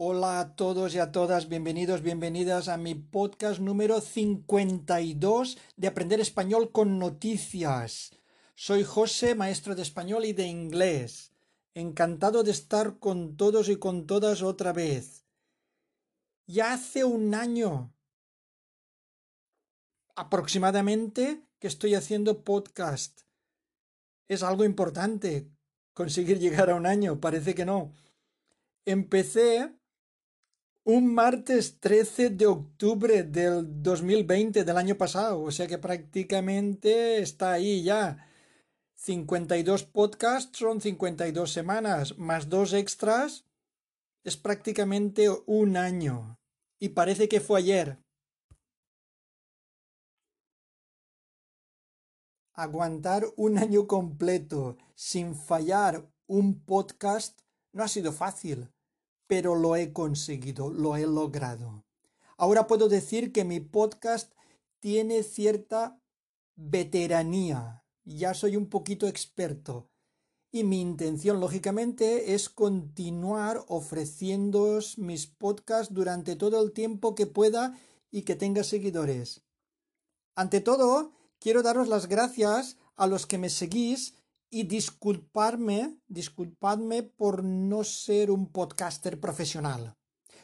Hola 0.00 0.38
a 0.38 0.54
todos 0.54 0.94
y 0.94 1.00
a 1.00 1.10
todas, 1.10 1.48
bienvenidos, 1.48 2.02
bienvenidas 2.02 2.68
a 2.68 2.76
mi 2.76 2.94
podcast 2.94 3.58
número 3.58 4.00
52 4.00 5.58
de 5.76 5.88
Aprender 5.88 6.20
Español 6.20 6.70
con 6.70 7.00
Noticias. 7.00 8.12
Soy 8.54 8.84
José, 8.84 9.34
maestro 9.34 9.74
de 9.74 9.82
español 9.82 10.24
y 10.24 10.32
de 10.32 10.46
inglés. 10.46 11.32
Encantado 11.74 12.44
de 12.44 12.52
estar 12.52 13.00
con 13.00 13.36
todos 13.36 13.68
y 13.68 13.74
con 13.74 14.06
todas 14.06 14.42
otra 14.42 14.72
vez. 14.72 15.26
Ya 16.46 16.74
hace 16.74 17.02
un 17.02 17.34
año 17.34 17.92
aproximadamente 20.14 21.42
que 21.58 21.66
estoy 21.66 21.96
haciendo 21.96 22.44
podcast. 22.44 23.22
Es 24.28 24.44
algo 24.44 24.64
importante 24.64 25.50
conseguir 25.92 26.38
llegar 26.38 26.70
a 26.70 26.76
un 26.76 26.86
año, 26.86 27.18
parece 27.18 27.56
que 27.56 27.64
no. 27.64 27.92
Empecé 28.84 29.77
un 30.88 31.12
martes 31.12 31.80
13 31.80 32.30
de 32.30 32.46
octubre 32.46 33.22
del 33.22 33.82
2020 33.82 34.64
del 34.64 34.78
año 34.78 34.96
pasado, 34.96 35.42
o 35.42 35.50
sea 35.50 35.66
que 35.66 35.76
prácticamente 35.76 37.20
está 37.20 37.52
ahí 37.52 37.82
ya. 37.82 38.26
52 38.94 39.84
podcasts 39.84 40.58
son 40.58 40.80
52 40.80 41.52
semanas, 41.52 42.16
más 42.16 42.48
dos 42.48 42.72
extras, 42.72 43.44
es 44.24 44.38
prácticamente 44.38 45.28
un 45.44 45.76
año. 45.76 46.38
Y 46.78 46.88
parece 46.88 47.28
que 47.28 47.40
fue 47.40 47.58
ayer. 47.58 47.98
Aguantar 52.54 53.26
un 53.36 53.58
año 53.58 53.86
completo 53.86 54.78
sin 54.94 55.34
fallar 55.34 56.10
un 56.26 56.64
podcast 56.64 57.38
no 57.74 57.84
ha 57.84 57.88
sido 57.88 58.10
fácil 58.10 58.70
pero 59.28 59.54
lo 59.54 59.76
he 59.76 59.92
conseguido, 59.92 60.70
lo 60.70 60.96
he 60.96 61.06
logrado. 61.06 61.84
Ahora 62.36 62.66
puedo 62.66 62.88
decir 62.88 63.30
que 63.30 63.44
mi 63.44 63.60
podcast 63.60 64.32
tiene 64.80 65.22
cierta 65.22 66.00
veteranía, 66.56 67.84
ya 68.04 68.34
soy 68.34 68.56
un 68.56 68.68
poquito 68.68 69.06
experto. 69.06 69.90
Y 70.50 70.64
mi 70.64 70.80
intención, 70.80 71.40
lógicamente, 71.40 72.34
es 72.34 72.48
continuar 72.48 73.64
ofreciéndoos 73.68 74.96
mis 74.96 75.26
podcasts 75.26 75.92
durante 75.92 76.36
todo 76.36 76.62
el 76.62 76.72
tiempo 76.72 77.14
que 77.14 77.26
pueda 77.26 77.78
y 78.10 78.22
que 78.22 78.34
tenga 78.34 78.64
seguidores. 78.64 79.42
Ante 80.34 80.62
todo, 80.62 81.12
quiero 81.38 81.62
daros 81.62 81.88
las 81.88 82.08
gracias 82.08 82.78
a 82.96 83.06
los 83.06 83.26
que 83.26 83.36
me 83.36 83.50
seguís 83.50 84.14
y 84.50 84.64
disculpadme 84.64 85.98
por 87.02 87.44
no 87.44 87.84
ser 87.84 88.30
un 88.30 88.50
podcaster 88.50 89.20
profesional. 89.20 89.96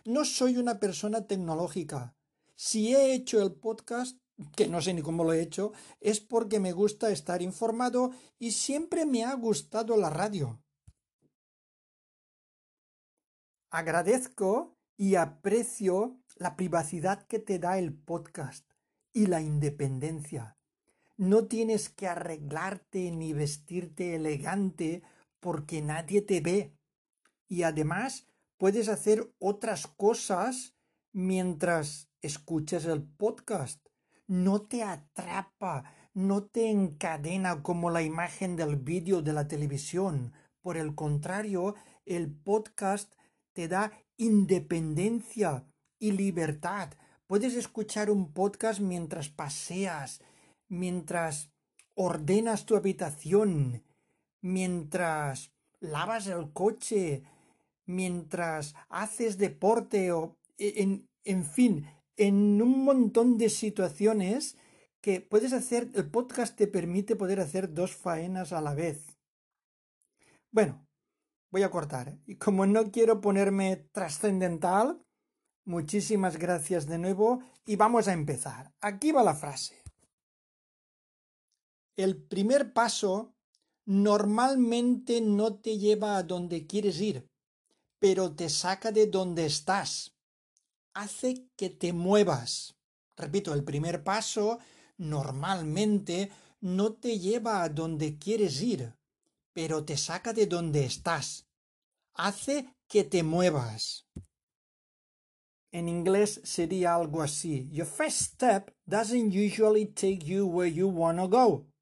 No 0.04 0.24
soy 0.24 0.58
una 0.58 0.78
persona 0.78 1.26
tecnológica. 1.26 2.14
Si 2.54 2.94
he 2.94 3.14
hecho 3.14 3.42
el 3.42 3.54
podcast, 3.54 4.18
que 4.56 4.68
no 4.68 4.82
sé 4.82 4.94
ni 4.94 5.02
cómo 5.02 5.24
lo 5.24 5.32
he 5.32 5.40
hecho, 5.40 5.72
es 6.00 6.20
porque 6.20 6.60
me 6.60 6.72
gusta 6.72 7.10
estar 7.10 7.40
informado 7.40 8.10
y 8.38 8.52
siempre 8.52 9.06
me 9.06 9.24
ha 9.24 9.34
gustado 9.34 9.96
la 9.96 10.10
radio. 10.10 10.62
Agradezco 13.70 14.76
y 14.96 15.16
aprecio 15.16 16.20
la 16.36 16.54
privacidad 16.56 17.26
que 17.26 17.38
te 17.38 17.58
da 17.58 17.78
el 17.78 17.94
podcast 17.94 18.70
y 19.12 19.26
la 19.26 19.40
independencia. 19.40 20.56
No 21.16 21.46
tienes 21.46 21.88
que 21.88 22.08
arreglarte 22.08 23.10
ni 23.12 23.32
vestirte 23.32 24.16
elegante 24.16 25.02
porque 25.40 25.80
nadie 25.80 26.22
te 26.22 26.40
ve. 26.40 26.74
Y 27.48 27.62
además 27.62 28.26
puedes 28.58 28.88
hacer 28.88 29.32
otras 29.38 29.86
cosas 29.86 30.74
mientras 31.12 32.08
escuchas 32.20 32.84
el 32.86 33.04
podcast. 33.04 33.86
No 34.26 34.62
te 34.62 34.82
atrapa, 34.82 35.84
no 36.14 36.44
te 36.44 36.70
encadena 36.70 37.62
como 37.62 37.90
la 37.90 38.02
imagen 38.02 38.56
del 38.56 38.76
vídeo 38.76 39.22
de 39.22 39.32
la 39.34 39.46
televisión. 39.46 40.32
Por 40.62 40.76
el 40.76 40.94
contrario, 40.94 41.74
el 42.06 42.34
podcast 42.34 43.14
te 43.52 43.68
da 43.68 43.92
independencia 44.16 45.66
y 46.00 46.12
libertad. 46.12 46.90
Puedes 47.26 47.54
escuchar 47.54 48.10
un 48.10 48.32
podcast 48.32 48.80
mientras 48.80 49.28
paseas, 49.28 50.20
mientras 50.68 51.52
ordenas 51.94 52.66
tu 52.66 52.76
habitación, 52.76 53.84
mientras 54.40 55.52
lavas 55.80 56.26
el 56.26 56.52
coche, 56.52 57.22
mientras 57.86 58.74
haces 58.88 59.38
deporte 59.38 60.12
o 60.12 60.36
e, 60.58 60.82
en, 60.82 61.08
en 61.24 61.44
fin, 61.44 61.86
en 62.16 62.60
un 62.60 62.84
montón 62.84 63.38
de 63.38 63.50
situaciones 63.50 64.56
que 65.00 65.20
puedes 65.20 65.52
hacer, 65.52 65.90
el 65.94 66.10
podcast 66.10 66.56
te 66.56 66.66
permite 66.66 67.16
poder 67.16 67.40
hacer 67.40 67.74
dos 67.74 67.94
faenas 67.94 68.52
a 68.52 68.60
la 68.60 68.74
vez. 68.74 69.18
Bueno, 70.50 70.86
voy 71.50 71.62
a 71.62 71.70
cortar. 71.70 72.18
Y 72.26 72.36
como 72.36 72.64
no 72.64 72.90
quiero 72.90 73.20
ponerme 73.20 73.76
trascendental, 73.92 75.04
muchísimas 75.64 76.38
gracias 76.38 76.86
de 76.86 76.98
nuevo 76.98 77.42
y 77.66 77.76
vamos 77.76 78.08
a 78.08 78.12
empezar. 78.12 78.72
Aquí 78.80 79.12
va 79.12 79.22
la 79.22 79.34
frase 79.34 79.83
el 81.96 82.16
primer 82.16 82.72
paso 82.72 83.34
normalmente 83.86 85.20
no 85.20 85.56
te 85.56 85.78
lleva 85.78 86.16
a 86.16 86.22
donde 86.22 86.66
quieres 86.66 87.00
ir, 87.00 87.28
pero 87.98 88.34
te 88.34 88.48
saca 88.48 88.90
de 88.90 89.06
donde 89.06 89.46
estás. 89.46 90.16
Hace 90.94 91.48
que 91.56 91.70
te 91.70 91.92
muevas. 91.92 92.76
Repito, 93.16 93.52
el 93.52 93.64
primer 93.64 94.02
paso 94.02 94.58
normalmente 94.96 96.30
no 96.60 96.94
te 96.94 97.18
lleva 97.18 97.62
a 97.62 97.68
donde 97.68 98.18
quieres 98.18 98.60
ir, 98.62 98.94
pero 99.52 99.84
te 99.84 99.96
saca 99.96 100.32
de 100.32 100.46
donde 100.46 100.84
estás. 100.84 101.46
Hace 102.14 102.74
que 102.88 103.04
te 103.04 103.22
muevas. 103.22 104.06
En 105.72 105.88
inglés 105.88 106.40
sería 106.44 106.94
algo 106.94 107.22
así. 107.22 107.68
Your 107.70 107.86
first 107.86 108.34
step 108.34 108.70
doesn't 108.86 109.32
usually 109.32 109.86
take 109.86 110.24
you 110.24 110.46
where 110.46 110.72
you 110.72 110.88
want 110.88 111.18
to 111.18 111.28
go 111.28 111.73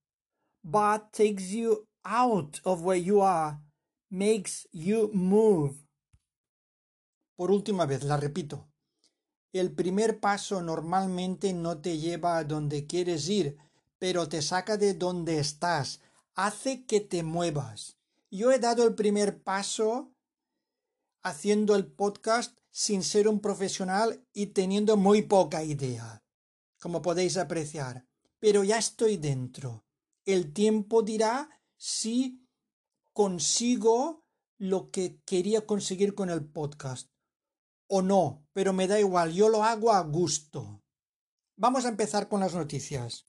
but 0.63 1.13
takes 1.13 1.51
you 1.51 1.87
out 2.05 2.61
of 2.65 2.83
where 2.83 3.01
you 3.01 3.21
are, 3.21 3.59
makes 4.11 4.67
you 4.73 5.11
move. 5.13 5.75
Por 7.37 7.51
última 7.51 7.87
vez, 7.87 8.05
la 8.05 8.17
repito. 8.17 8.69
El 9.53 9.73
primer 9.73 10.19
paso 10.21 10.63
normalmente 10.63 11.53
no 11.53 11.79
te 11.79 11.99
lleva 11.99 12.39
a 12.39 12.45
donde 12.45 12.87
quieres 12.87 13.29
ir, 13.29 13.59
pero 13.99 14.29
te 14.29 14.41
saca 14.43 14.77
de 14.77 14.95
donde 14.95 15.39
estás, 15.39 16.01
hace 16.35 16.87
que 16.87 17.01
te 17.01 17.23
muevas. 17.23 17.99
Yo 18.31 18.51
he 18.51 18.59
dado 18.59 18.87
el 18.87 18.95
primer 18.95 19.43
paso 19.43 20.13
haciendo 21.23 21.77
el 21.77 21.87
podcast 21.87 22.59
sin 22.71 23.03
ser 23.03 23.29
un 23.29 23.41
profesional 23.41 24.25
y 24.33 24.47
teniendo 24.47 24.97
muy 24.97 25.23
poca 25.23 25.63
idea, 25.63 26.25
como 26.81 27.03
podéis 27.03 27.37
apreciar, 27.37 28.07
pero 28.39 28.65
ya 28.65 28.79
estoy 28.79 29.19
dentro. 29.19 29.85
El 30.25 30.53
tiempo 30.53 31.03
dirá 31.03 31.51
si 31.77 32.47
consigo 33.13 34.25
lo 34.59 34.91
que 34.91 35.21
quería 35.25 35.67
conseguir 35.67 36.15
con 36.15 36.31
el 36.31 36.45
podcast 36.45 37.11
o 37.89 38.01
no, 38.01 38.47
pero 38.53 38.73
me 38.73 38.87
da 38.87 38.99
igual, 38.99 39.33
yo 39.33 39.49
lo 39.49 39.65
hago 39.65 39.93
a 39.93 40.01
gusto. 40.01 40.83
Vamos 41.57 41.85
a 41.85 41.89
empezar 41.89 42.29
con 42.29 42.41
las 42.41 42.55
noticias. 42.55 43.27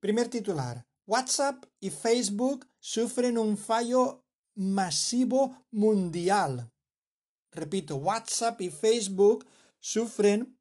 Primer 0.00 0.28
titular. 0.28 0.86
WhatsApp 1.06 1.64
y 1.80 1.90
Facebook 1.90 2.66
sufren 2.78 3.36
un 3.36 3.58
fallo 3.58 4.24
masivo 4.54 5.66
mundial. 5.70 6.72
Repito, 7.50 7.96
WhatsApp 7.96 8.60
y 8.62 8.70
Facebook 8.70 9.46
sufren, 9.78 10.58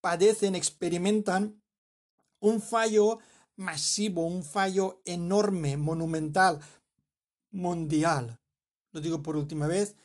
padecen, 0.00 0.54
experimentan 0.54 1.62
un 2.40 2.62
fallo 2.62 3.18
masivo, 3.56 4.26
un 4.26 4.44
fallo 4.44 5.02
enorme, 5.04 5.76
monumental, 5.76 6.60
mundial. 7.50 8.38
Lo 8.92 9.00
digo 9.00 9.22
por 9.22 9.36
última 9.36 9.66
vez, 9.66 9.96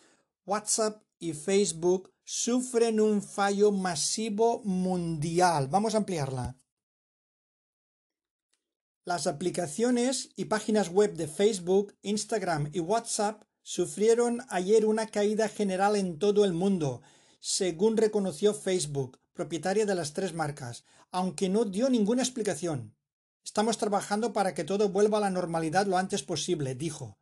WhatsApp 0.45 1.03
y 1.19 1.33
Facebook 1.33 2.12
sufren 2.24 3.00
un 3.00 3.21
fallo 3.21 3.71
masivo 3.71 4.62
mundial. 4.63 5.68
Vamos 5.68 5.94
a 5.94 5.98
ampliarla. 5.98 6.57
Las 9.03 9.27
aplicaciones 9.27 10.30
y 10.36 10.45
páginas 10.45 10.89
web 10.89 11.15
de 11.15 11.27
Facebook, 11.27 11.95
Instagram 12.03 12.69
y 12.71 12.80
WhatsApp 12.80 13.44
sufrieron 13.63 14.42
ayer 14.50 14.86
una 14.86 15.07
caída 15.07 15.50
general 15.50 15.95
en 15.95 16.19
todo 16.19 16.45
el 16.45 16.53
mundo, 16.53 17.01
según 17.39 17.98
reconoció 17.98 18.53
Facebook, 18.53 19.19
propietaria 19.33 19.86
de 19.86 19.95
las 19.95 20.13
tres 20.13 20.33
marcas, 20.33 20.86
aunque 21.12 21.50
no 21.50 21.65
dio 21.65 21.89
ninguna 21.89 22.21
explicación. 22.21 22.95
Estamos 23.43 23.77
trabajando 23.77 24.33
para 24.33 24.53
que 24.53 24.63
todo 24.63 24.89
vuelva 24.89 25.17
a 25.17 25.21
la 25.21 25.29
normalidad 25.29 25.88
lo 25.88 25.97
antes 25.97 26.23
posible, 26.23 26.75
dijo. 26.75 27.17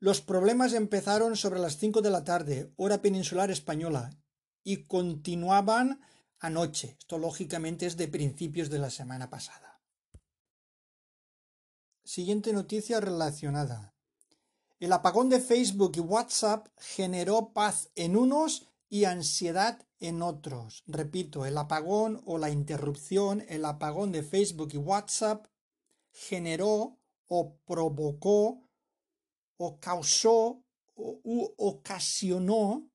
Los 0.00 0.20
problemas 0.20 0.72
empezaron 0.72 1.36
sobre 1.36 1.60
las 1.60 1.78
cinco 1.78 2.02
de 2.02 2.10
la 2.10 2.24
tarde, 2.24 2.72
hora 2.76 3.00
peninsular 3.00 3.50
española, 3.50 4.16
y 4.62 4.84
continuaban 4.84 6.00
anoche. 6.38 6.96
Esto 6.98 7.18
lógicamente 7.18 7.86
es 7.86 7.96
de 7.96 8.08
principios 8.08 8.70
de 8.70 8.78
la 8.78 8.90
semana 8.90 9.30
pasada. 9.30 9.80
Siguiente 12.04 12.52
noticia 12.52 13.00
relacionada. 13.00 13.94
El 14.78 14.92
apagón 14.92 15.30
de 15.30 15.40
Facebook 15.40 15.92
y 15.96 16.00
WhatsApp 16.00 16.68
generó 16.76 17.52
paz 17.54 17.90
en 17.94 18.16
unos 18.16 18.73
y 18.94 19.06
ansiedad 19.06 19.84
en 19.98 20.22
otros. 20.22 20.84
Repito, 20.86 21.46
el 21.46 21.58
apagón 21.58 22.22
o 22.26 22.38
la 22.38 22.50
interrupción, 22.50 23.44
el 23.48 23.64
apagón 23.64 24.12
de 24.12 24.22
Facebook 24.22 24.68
y 24.72 24.76
WhatsApp 24.76 25.48
generó 26.12 27.00
o 27.26 27.56
provocó 27.64 28.70
o 29.56 29.80
causó 29.80 30.62
o 30.94 31.20
u 31.24 31.54
ocasionó 31.58 32.88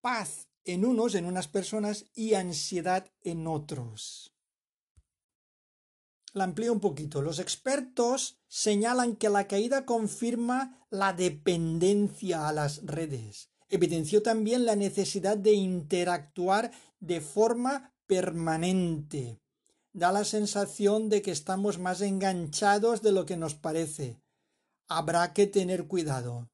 paz 0.00 0.48
en 0.64 0.84
unos, 0.84 1.14
en 1.14 1.26
unas 1.26 1.46
personas, 1.46 2.06
y 2.12 2.34
ansiedad 2.34 3.08
en 3.20 3.46
otros. 3.46 4.34
La 6.32 6.42
amplío 6.42 6.72
un 6.72 6.80
poquito. 6.80 7.22
Los 7.22 7.38
expertos 7.38 8.40
señalan 8.48 9.14
que 9.14 9.28
la 9.28 9.46
caída 9.46 9.86
confirma 9.86 10.84
la 10.90 11.12
dependencia 11.12 12.48
a 12.48 12.52
las 12.52 12.84
redes. 12.84 13.49
Evidenció 13.70 14.20
también 14.22 14.66
la 14.66 14.74
necesidad 14.74 15.36
de 15.36 15.52
interactuar 15.52 16.72
de 16.98 17.20
forma 17.20 17.94
permanente. 18.06 19.40
Da 19.92 20.10
la 20.10 20.24
sensación 20.24 21.08
de 21.08 21.22
que 21.22 21.30
estamos 21.30 21.78
más 21.78 22.00
enganchados 22.00 23.00
de 23.00 23.12
lo 23.12 23.26
que 23.26 23.36
nos 23.36 23.54
parece. 23.54 24.20
Habrá 24.88 25.32
que 25.32 25.46
tener 25.46 25.86
cuidado. 25.86 26.50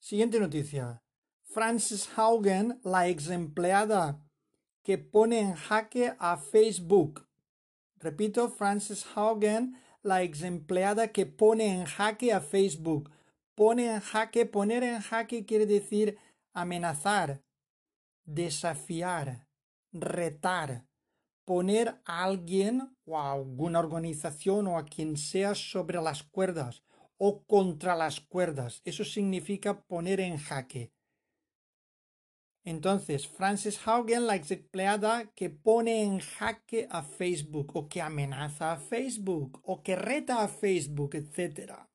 Siguiente 0.00 0.40
noticia. 0.40 1.02
Frances 1.44 2.08
Haugen, 2.16 2.80
la 2.82 3.08
ex 3.08 3.28
empleada 3.28 4.20
que 4.82 4.98
pone 4.98 5.38
en 5.38 5.54
jaque 5.54 6.16
a 6.18 6.36
Facebook. 6.36 7.28
Repito, 7.98 8.48
Frances 8.48 9.06
Haugen, 9.14 9.76
la 10.02 10.22
ex 10.22 10.42
empleada 10.42 11.12
que 11.12 11.26
pone 11.26 11.72
en 11.72 11.84
jaque 11.84 12.32
a 12.32 12.40
Facebook. 12.40 13.10
Pone 13.54 13.86
en 13.86 14.00
jaque, 14.00 14.46
poner 14.46 14.82
en 14.82 15.00
jaque 15.00 15.44
quiere 15.44 15.66
decir 15.66 16.18
amenazar, 16.54 17.42
desafiar, 18.24 19.48
retar, 19.92 20.86
poner 21.44 22.00
a 22.04 22.24
alguien 22.24 22.96
o 23.04 23.18
a 23.18 23.32
alguna 23.32 23.78
organización 23.78 24.66
o 24.66 24.78
a 24.78 24.84
quien 24.84 25.16
sea 25.16 25.54
sobre 25.54 26.00
las 26.00 26.22
cuerdas 26.22 26.82
o 27.18 27.44
contra 27.44 27.94
las 27.94 28.20
cuerdas. 28.20 28.80
Eso 28.84 29.04
significa 29.04 29.82
poner 29.82 30.20
en 30.20 30.38
jaque. 30.38 30.92
Entonces, 32.64 33.26
Frances 33.26 33.80
Haugen, 33.86 34.26
la 34.26 34.36
ex 34.36 34.52
empleada 34.52 35.32
que 35.34 35.50
pone 35.50 36.02
en 36.02 36.20
jaque 36.20 36.86
a 36.90 37.02
Facebook 37.02 37.72
o 37.74 37.88
que 37.88 38.00
amenaza 38.00 38.72
a 38.72 38.76
Facebook 38.76 39.60
o 39.64 39.82
que 39.82 39.96
reta 39.96 40.44
a 40.44 40.48
Facebook, 40.48 41.16
etc. 41.16 41.88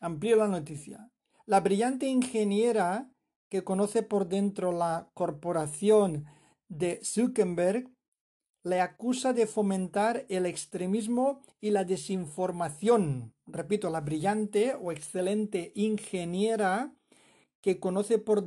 Amplío 0.00 0.36
la 0.36 0.48
noticia. 0.48 1.10
La 1.46 1.60
brillante 1.60 2.06
ingeniera 2.06 3.10
que 3.50 3.64
conoce 3.64 4.02
por 4.02 4.28
dentro 4.28 4.70
la 4.70 5.10
corporación 5.14 6.26
de 6.68 7.00
Zuckerberg 7.02 7.90
le 8.62 8.80
acusa 8.80 9.32
de 9.32 9.46
fomentar 9.46 10.26
el 10.28 10.46
extremismo 10.46 11.40
y 11.60 11.70
la 11.70 11.84
desinformación. 11.84 13.32
Repito, 13.46 13.90
la 13.90 14.00
brillante 14.00 14.74
o 14.74 14.92
excelente 14.92 15.72
ingeniera 15.74 16.94
que 17.60 17.80
conoce 17.80 18.18
por, 18.18 18.44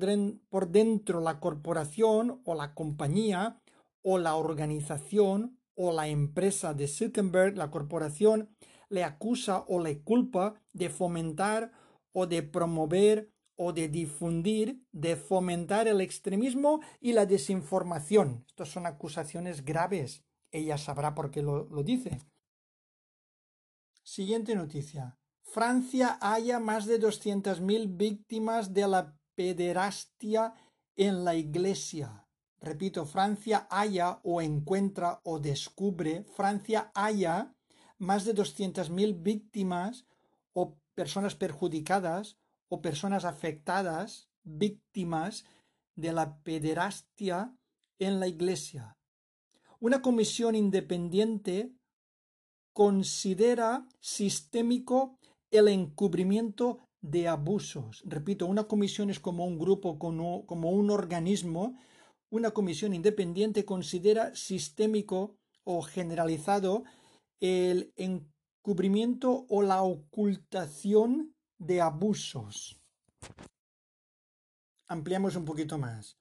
por 0.50 0.69
dentro 0.69 1.19
la 1.19 1.39
corporación 1.39 2.42
o 2.45 2.56
la 2.56 2.74
compañía 2.74 3.59
o 4.03 4.18
la 4.19 4.36
organización 4.36 5.57
o 5.75 5.92
la 5.92 6.07
empresa 6.07 6.74
de 6.74 6.88
Zuckerberg, 6.88 7.57
la 7.57 7.71
corporación, 7.71 8.50
le 8.91 9.03
acusa 9.03 9.65
o 9.67 9.79
le 9.79 10.03
culpa 10.03 10.53
de 10.73 10.89
fomentar 10.89 11.71
o 12.13 12.27
de 12.27 12.43
promover 12.43 13.31
o 13.55 13.73
de 13.73 13.88
difundir, 13.88 14.83
de 14.91 15.15
fomentar 15.15 15.88
el 15.88 16.01
extremismo 16.01 16.81
y 16.99 17.13
la 17.13 17.25
desinformación. 17.25 18.43
Estas 18.47 18.69
son 18.69 18.85
acusaciones 18.85 19.63
graves. 19.63 20.23
Ella 20.51 20.77
sabrá 20.77 21.15
por 21.15 21.31
qué 21.31 21.41
lo, 21.41 21.65
lo 21.65 21.83
dice. 21.83 22.19
Siguiente 24.03 24.55
noticia. 24.55 25.17
Francia 25.43 26.17
haya 26.21 26.59
más 26.59 26.85
de 26.85 26.99
200.000 26.99 27.97
víctimas 27.97 28.73
de 28.73 28.88
la 28.88 29.17
pederastia 29.35 30.53
en 30.95 31.23
la 31.23 31.35
iglesia. 31.35 32.27
Repito, 32.59 33.05
Francia 33.05 33.67
haya 33.69 34.19
o 34.23 34.41
encuentra 34.41 35.21
o 35.23 35.39
descubre, 35.39 36.23
Francia 36.35 36.91
haya 36.93 37.55
más 38.01 38.25
de 38.25 38.33
200.000 38.33 39.21
víctimas 39.21 40.06
o 40.53 40.75
personas 40.95 41.36
perjudicadas 41.36 42.38
o 42.68 42.81
personas 42.81 43.25
afectadas, 43.25 44.30
víctimas 44.44 45.45
de 45.95 46.12
la 46.12 46.39
pederastia 46.42 47.56
en 48.00 48.19
la 48.19 48.27
iglesia. 48.27 48.98
Una 49.80 50.01
comisión 50.01 50.56
independiente 50.56 51.75
considera 52.74 53.88
sistémico 54.00 55.19
el 55.51 55.68
encubrimiento 55.68 56.80
de 57.01 57.27
abusos. 57.27 58.01
Repito, 58.06 58.48
una 58.48 58.63
comisión 58.63 59.12
es 59.12 59.19
como 59.19 59.45
un 59.45 59.59
grupo, 59.59 60.00
como, 60.00 60.45
un 60.48 60.89
organismo. 60.89 61.77
Una 62.31 62.50
comisión 62.50 62.95
independiente 62.95 63.63
considera 63.63 64.33
sistémico 64.33 65.36
o 65.63 65.83
generalizado 65.83 66.83
el 67.41 67.93
encubrimiento 67.97 69.45
o 69.49 69.61
la 69.61 69.81
ocultación 69.81 71.35
de 71.57 71.81
abusos. 71.81 72.79
Ampliamos 74.88 75.35
un 75.35 75.45
poquito 75.45 75.77
más. 75.77 76.17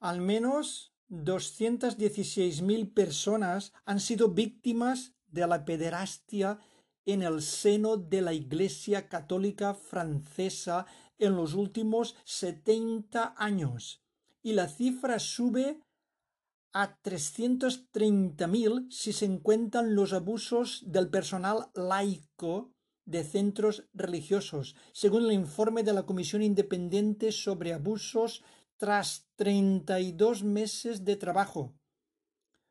Al 0.00 0.20
menos 0.20 0.92
216.000 1.10 2.92
personas 2.92 3.72
han 3.84 4.00
sido 4.00 4.30
víctimas 4.30 5.14
de 5.28 5.46
la 5.46 5.64
pederastia 5.64 6.58
en 7.04 7.22
el 7.22 7.42
seno 7.42 7.96
de 7.96 8.22
la 8.22 8.32
Iglesia 8.32 9.08
Católica 9.08 9.74
Francesa 9.74 10.86
en 11.18 11.36
los 11.36 11.54
últimos 11.54 12.16
70 12.24 13.34
años 13.36 14.02
y 14.42 14.52
la 14.52 14.68
cifra 14.68 15.18
sube 15.18 15.80
a 16.72 16.98
330.000 17.02 18.90
si 18.90 19.12
se 19.12 19.26
encuentran 19.26 19.94
los 19.94 20.12
abusos 20.12 20.82
del 20.86 21.10
personal 21.10 21.70
laico 21.74 22.72
de 23.04 23.24
centros 23.24 23.88
religiosos, 23.92 24.76
según 24.92 25.24
el 25.24 25.32
informe 25.32 25.82
de 25.82 25.92
la 25.92 26.04
Comisión 26.04 26.42
Independiente 26.42 27.32
sobre 27.32 27.72
Abusos 27.72 28.44
tras 28.76 29.26
32 29.36 30.44
meses 30.44 31.04
de 31.04 31.16
trabajo. 31.16 31.74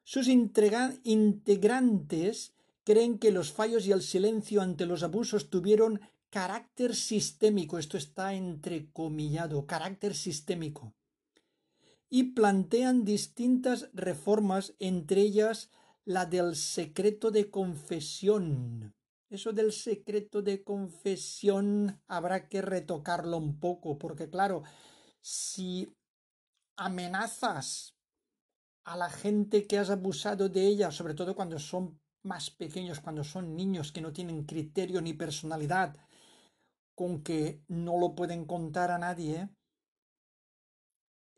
Sus 0.04 0.28
integrantes 0.28 2.54
creen 2.84 3.20
que 3.20 3.32
los 3.32 3.52
fallos 3.52 3.86
y 3.86 3.92
el 3.92 4.02
silencio 4.02 4.62
ante 4.62 4.86
los 4.86 5.04
abusos 5.04 5.50
tuvieron 5.50 6.00
carácter 6.30 6.96
sistémico, 6.96 7.78
esto 7.78 7.98
está 7.98 8.34
entrecomillado, 8.34 9.68
carácter 9.68 10.16
sistémico, 10.16 10.96
y 12.14 12.34
plantean 12.34 13.06
distintas 13.06 13.90
reformas, 13.94 14.76
entre 14.80 15.22
ellas 15.22 15.72
la 16.04 16.26
del 16.26 16.58
secreto 16.58 17.32
de 17.32 17.50
confesión. 17.50 18.94
Eso 19.30 19.54
del 19.54 19.72
secreto 19.72 20.42
de 20.42 20.62
confesión 20.62 22.02
habrá 22.08 22.50
que 22.50 22.62
retocarlo 22.62 23.38
un 23.38 23.62
poco, 23.62 23.98
porque 23.98 24.30
claro, 24.30 24.64
si 25.22 25.96
amenazas 26.76 27.96
a 28.84 28.98
la 28.98 29.10
gente 29.10 29.66
que 29.66 29.78
has 29.78 29.90
abusado 29.90 30.50
de 30.50 30.68
ella, 30.68 30.92
sobre 30.92 31.14
todo 31.14 31.34
cuando 31.34 31.60
son 31.60 31.98
más 32.24 32.52
pequeños, 32.52 33.00
cuando 33.00 33.24
son 33.24 33.56
niños 33.56 33.94
que 33.94 34.02
no 34.02 34.12
tienen 34.12 34.44
criterio 34.44 35.00
ni 35.00 35.14
personalidad, 35.14 35.96
con 36.94 37.24
que 37.24 37.64
no 37.70 37.98
lo 37.98 38.16
pueden 38.16 38.44
contar 38.44 38.92
a 38.92 38.98
nadie, 38.98 39.50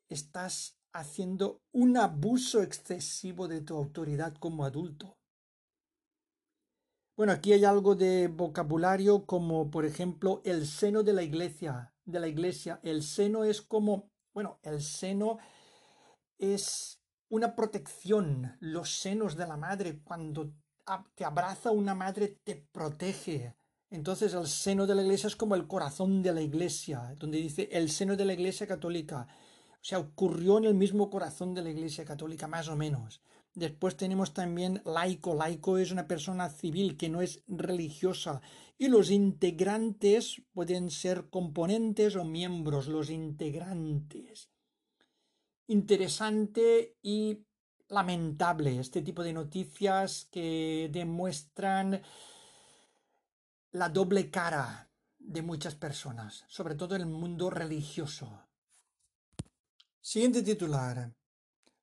estás 0.10 0.78
haciendo 0.94 1.62
un 1.72 1.98
abuso 1.98 2.62
excesivo 2.62 3.48
de 3.48 3.62
tu 3.62 3.76
autoridad 3.76 4.34
como 4.36 4.66
adulto. 4.66 5.18
Bueno, 7.16 7.32
aquí 7.32 7.54
hay 7.54 7.64
algo 7.64 7.96
de 7.96 8.28
vocabulario 8.28 9.26
como 9.26 9.70
por 9.70 9.86
ejemplo 9.86 10.42
el 10.46 10.66
seno 10.66 11.04
de 11.04 11.14
la 11.14 11.24
iglesia, 11.24 11.94
de 12.06 12.20
la 12.20 12.28
iglesia. 12.28 12.80
El 12.84 13.04
seno 13.04 13.44
es 13.44 13.62
como, 13.62 14.10
bueno, 14.34 14.60
el 14.64 14.82
seno 14.82 15.38
es 16.40 17.00
una 17.30 17.56
protección, 17.56 18.58
los 18.60 19.00
senos 19.00 19.36
de 19.36 19.48
la 19.48 19.58
madre 19.58 20.02
cuando 20.04 20.54
te 21.16 21.26
abraza 21.26 21.72
una 21.72 21.96
madre 21.96 22.40
te 22.44 22.56
protege. 22.56 23.56
Entonces 23.90 24.34
el 24.34 24.48
seno 24.48 24.88
de 24.88 24.96
la 24.96 25.04
iglesia 25.04 25.28
es 25.28 25.36
como 25.36 25.54
el 25.56 25.68
corazón 25.68 26.24
de 26.24 26.34
la 26.34 26.42
iglesia, 26.42 27.14
donde 27.18 27.38
dice 27.38 27.70
el 27.72 27.92
seno 27.92 28.16
de 28.16 28.26
la 28.26 28.34
iglesia 28.34 28.66
católica. 28.66 29.28
O 29.84 29.86
sea, 29.86 30.00
ocurrió 30.00 30.60
en 30.60 30.64
el 30.64 30.76
mismo 30.76 31.10
corazón 31.10 31.54
de 31.54 31.62
la 31.62 31.70
iglesia 31.70 32.06
católica, 32.06 32.48
más 32.48 32.70
o 32.70 32.78
menos. 32.78 33.22
Después 33.54 33.98
tenemos 33.98 34.34
también 34.34 34.82
laico. 34.86 35.36
Laico 35.36 35.78
es 35.78 35.92
una 35.92 36.08
persona 36.08 36.50
civil 36.50 36.96
que 36.96 37.10
no 37.10 37.22
es 37.22 37.44
religiosa. 37.50 38.42
Y 38.78 38.88
los 38.88 39.12
integrantes 39.12 40.42
pueden 40.54 40.90
ser 40.90 41.30
componentes 41.30 42.16
o 42.16 42.24
miembros, 42.24 42.88
los 42.88 43.10
integrantes. 43.10 44.50
Interesante 45.68 46.96
y 47.02 47.46
lamentable 47.90 48.80
este 48.80 49.02
tipo 49.02 49.22
de 49.22 49.34
noticias 49.34 50.30
que 50.32 50.90
demuestran 50.94 52.02
la 53.74 53.90
doble 53.90 54.32
cara 54.32 54.90
de 55.20 55.42
muchas 55.42 55.76
personas, 55.76 56.46
sobre 56.48 56.76
todo 56.76 56.96
el 56.96 57.06
mundo 57.06 57.50
religioso. 57.50 58.48
Siguiente 60.06 60.44
titular. 60.44 61.16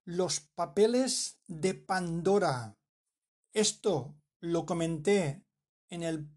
Los 0.05 0.41
papeles 0.41 1.39
de 1.47 1.73
Pandora. 1.73 2.77
Esto 3.55 4.15
lo 4.41 4.67
comenté 4.67 5.43
en 5.89 6.03
el 6.03 6.29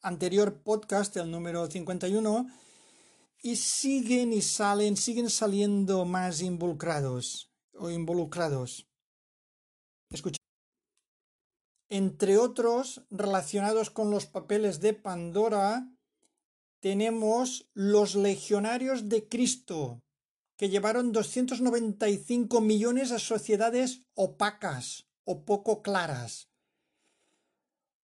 anterior 0.00 0.62
podcast, 0.62 1.16
el 1.16 1.28
número 1.28 1.68
51, 1.68 2.46
y 3.42 3.56
siguen 3.56 4.32
y 4.32 4.42
salen, 4.42 4.96
siguen 4.96 5.28
saliendo 5.28 6.04
más 6.04 6.40
involucrados 6.40 7.52
o 7.74 7.90
involucrados. 7.90 8.88
Escucha. 10.10 10.38
Entre 11.88 12.38
otros, 12.38 13.02
relacionados 13.10 13.90
con 13.90 14.12
los 14.12 14.26
papeles 14.26 14.78
de 14.78 14.94
Pandora, 14.94 15.92
tenemos 16.78 17.68
los 17.74 18.14
legionarios 18.14 19.08
de 19.08 19.28
Cristo, 19.28 20.00
que 20.58 20.68
llevaron 20.68 21.12
295 21.12 22.60
millones 22.60 23.12
a 23.12 23.20
sociedades 23.20 24.02
opacas 24.14 25.06
o 25.24 25.44
poco 25.44 25.82
claras. 25.82 26.50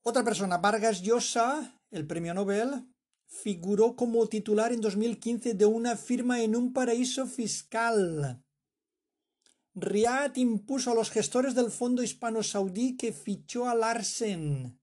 Otra 0.03 0.23
persona, 0.23 0.59
Vargas 0.59 1.03
Llosa, 1.03 1.81
el 1.91 2.07
premio 2.07 2.33
Nobel, 2.33 2.87
figuró 3.27 3.97
como 3.97 4.29
titular 4.29 4.73
en 4.73 4.81
2015 4.81 5.55
de 5.55 5.67
una 5.67 5.97
firma 5.97 6.43
en 6.43 6.55
un 6.55 6.73
paraíso 6.73 7.27
fiscal. 7.27 8.41
Riad 9.75 10.37
impuso 10.37 10.93
a 10.93 10.95
los 10.95 11.11
gestores 11.11 11.57
del 11.57 11.73
fondo 11.73 12.05
hispano-saudí 12.05 12.97
que 12.97 13.13
fichó 13.13 13.69
a 13.69 13.75
Larsen. 13.75 14.79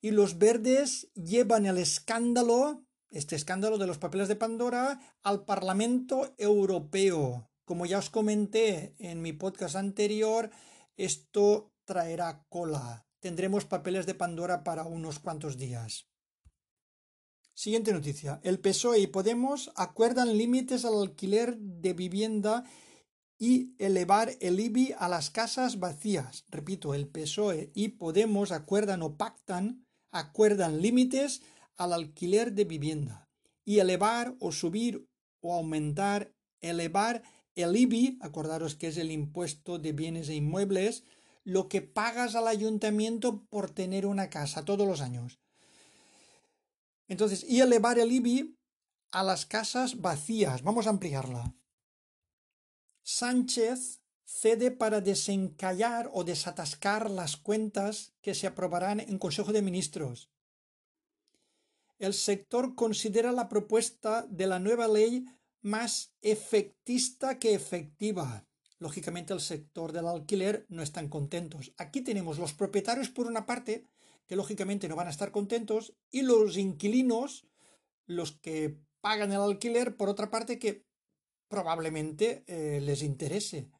Y 0.00 0.10
los 0.12 0.38
verdes 0.38 1.10
llevan 1.14 1.66
el 1.66 1.76
escándalo, 1.76 2.83
este 3.14 3.36
escándalo 3.36 3.78
de 3.78 3.86
los 3.86 3.98
papeles 3.98 4.26
de 4.26 4.34
Pandora, 4.34 5.00
al 5.22 5.44
Parlamento 5.44 6.34
Europeo. 6.36 7.48
Como 7.64 7.86
ya 7.86 7.98
os 7.98 8.10
comenté 8.10 8.96
en 8.98 9.22
mi 9.22 9.32
podcast 9.32 9.76
anterior, 9.76 10.50
esto 10.96 11.72
traerá 11.84 12.44
cola. 12.48 13.06
Tendremos 13.20 13.64
papeles 13.64 14.06
de 14.06 14.14
Pandora 14.14 14.64
para 14.64 14.84
unos 14.84 15.20
cuantos 15.20 15.56
días. 15.56 16.08
Siguiente 17.54 17.92
noticia. 17.92 18.40
El 18.42 18.58
PSOE 18.58 18.98
y 18.98 19.06
Podemos 19.06 19.70
acuerdan 19.76 20.36
límites 20.36 20.84
al 20.84 21.00
alquiler 21.00 21.56
de 21.56 21.92
vivienda 21.92 22.64
y 23.38 23.76
elevar 23.78 24.32
el 24.40 24.58
IBI 24.58 24.92
a 24.98 25.08
las 25.08 25.30
casas 25.30 25.78
vacías. 25.78 26.44
Repito, 26.48 26.94
el 26.94 27.06
PSOE 27.06 27.70
y 27.74 27.90
Podemos 27.90 28.50
acuerdan 28.50 29.02
o 29.02 29.16
pactan, 29.16 29.86
acuerdan 30.10 30.82
límites 30.82 31.42
al 31.76 31.92
alquiler 31.92 32.52
de 32.52 32.64
vivienda 32.64 33.28
y 33.64 33.78
elevar 33.78 34.36
o 34.40 34.52
subir 34.52 35.08
o 35.40 35.54
aumentar, 35.54 36.34
elevar 36.60 37.22
el 37.54 37.76
IBI, 37.76 38.18
acordaros 38.20 38.74
que 38.74 38.88
es 38.88 38.96
el 38.96 39.10
impuesto 39.10 39.78
de 39.78 39.92
bienes 39.92 40.28
e 40.28 40.34
inmuebles, 40.34 41.04
lo 41.44 41.68
que 41.68 41.82
pagas 41.82 42.34
al 42.34 42.48
ayuntamiento 42.48 43.44
por 43.46 43.70
tener 43.70 44.06
una 44.06 44.30
casa 44.30 44.64
todos 44.64 44.86
los 44.88 45.00
años. 45.00 45.38
Entonces, 47.06 47.44
y 47.44 47.60
elevar 47.60 47.98
el 47.98 48.12
IBI 48.12 48.56
a 49.12 49.22
las 49.22 49.46
casas 49.46 50.00
vacías. 50.00 50.62
Vamos 50.62 50.86
a 50.86 50.90
ampliarla. 50.90 51.54
Sánchez 53.02 54.00
cede 54.24 54.70
para 54.70 55.00
desencallar 55.00 56.10
o 56.12 56.24
desatascar 56.24 57.10
las 57.10 57.36
cuentas 57.36 58.14
que 58.22 58.34
se 58.34 58.46
aprobarán 58.46 59.00
en 59.00 59.18
Consejo 59.18 59.52
de 59.52 59.62
Ministros. 59.62 60.30
El 61.98 62.14
sector 62.14 62.74
considera 62.74 63.32
la 63.32 63.48
propuesta 63.48 64.26
de 64.28 64.46
la 64.46 64.58
nueva 64.58 64.88
ley 64.88 65.24
más 65.62 66.14
efectista 66.20 67.38
que 67.38 67.54
efectiva. 67.54 68.46
Lógicamente 68.78 69.32
el 69.32 69.40
sector 69.40 69.92
del 69.92 70.06
alquiler 70.06 70.66
no 70.68 70.82
están 70.82 71.08
contentos. 71.08 71.72
Aquí 71.78 72.02
tenemos 72.02 72.38
los 72.38 72.52
propietarios 72.52 73.08
por 73.08 73.26
una 73.26 73.46
parte, 73.46 73.86
que 74.26 74.36
lógicamente 74.36 74.88
no 74.88 74.96
van 74.96 75.06
a 75.06 75.10
estar 75.10 75.30
contentos, 75.30 75.96
y 76.10 76.22
los 76.22 76.56
inquilinos, 76.56 77.46
los 78.06 78.32
que 78.32 78.78
pagan 79.00 79.32
el 79.32 79.40
alquiler, 79.40 79.96
por 79.96 80.08
otra 80.08 80.30
parte, 80.30 80.58
que 80.58 80.84
probablemente 81.48 82.44
eh, 82.46 82.80
les 82.80 83.02
interese. 83.02 83.70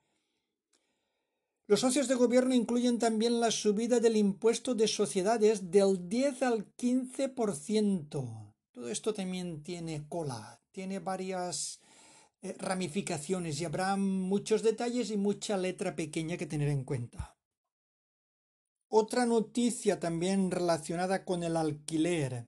Los 1.66 1.80
socios 1.80 2.08
de 2.08 2.14
gobierno 2.14 2.54
incluyen 2.54 2.98
también 2.98 3.40
la 3.40 3.50
subida 3.50 3.98
del 3.98 4.18
impuesto 4.18 4.74
de 4.74 4.86
sociedades 4.86 5.70
del 5.70 6.10
10 6.10 6.42
al 6.42 6.76
15%. 6.76 8.54
Todo 8.70 8.88
esto 8.90 9.14
también 9.14 9.62
tiene 9.62 10.06
cola, 10.06 10.60
tiene 10.72 10.98
varias 10.98 11.80
eh, 12.42 12.54
ramificaciones 12.58 13.58
y 13.58 13.64
habrá 13.64 13.96
muchos 13.96 14.62
detalles 14.62 15.10
y 15.10 15.16
mucha 15.16 15.56
letra 15.56 15.96
pequeña 15.96 16.36
que 16.36 16.44
tener 16.44 16.68
en 16.68 16.84
cuenta. 16.84 17.34
Otra 18.88 19.24
noticia 19.24 19.98
también 19.98 20.50
relacionada 20.50 21.24
con 21.24 21.42
el 21.44 21.56
alquiler. 21.56 22.46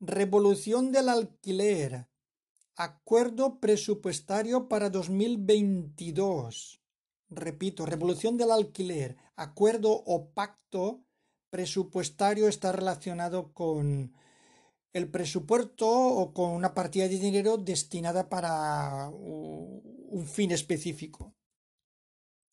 Revolución 0.00 0.90
del 0.90 1.08
alquiler. 1.08 2.08
Acuerdo 2.74 3.60
presupuestario 3.60 4.68
para 4.68 4.90
2022. 4.90 6.79
Repito, 7.30 7.86
revolución 7.86 8.36
del 8.36 8.50
alquiler. 8.50 9.16
Acuerdo 9.36 9.92
o 9.92 10.30
pacto 10.30 11.04
presupuestario 11.48 12.48
está 12.48 12.72
relacionado 12.72 13.52
con 13.52 14.12
el 14.92 15.08
presupuesto 15.08 15.88
o 15.88 16.34
con 16.34 16.50
una 16.50 16.74
partida 16.74 17.06
de 17.08 17.18
dinero 17.18 17.56
destinada 17.56 18.28
para 18.28 19.08
un 19.08 20.26
fin 20.26 20.50
específico. 20.50 21.34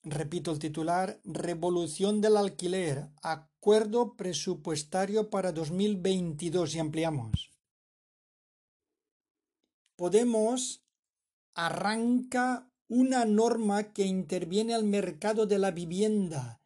Repito 0.03 0.51
el 0.51 0.59
titular, 0.59 1.19
Revolución 1.25 2.21
del 2.21 2.37
alquiler, 2.37 3.09
acuerdo 3.21 4.15
presupuestario 4.15 5.29
para 5.29 5.51
2022 5.51 6.75
y 6.75 6.79
ampliamos. 6.79 7.51
Podemos 9.95 10.83
arranca 11.55 12.69
una 12.89 13.25
norma 13.25 13.91
que 13.93 14.05
interviene 14.05 14.73
al 14.73 14.83
mercado 14.83 15.45
de 15.45 15.59
la 15.59 15.71
vivienda, 15.71 16.61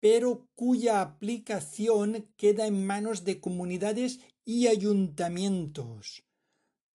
pero 0.00 0.48
cuya 0.54 1.00
aplicación 1.00 2.28
queda 2.36 2.66
en 2.66 2.86
manos 2.86 3.24
de 3.24 3.40
comunidades 3.40 4.20
y 4.44 4.66
ayuntamientos. 4.66 6.24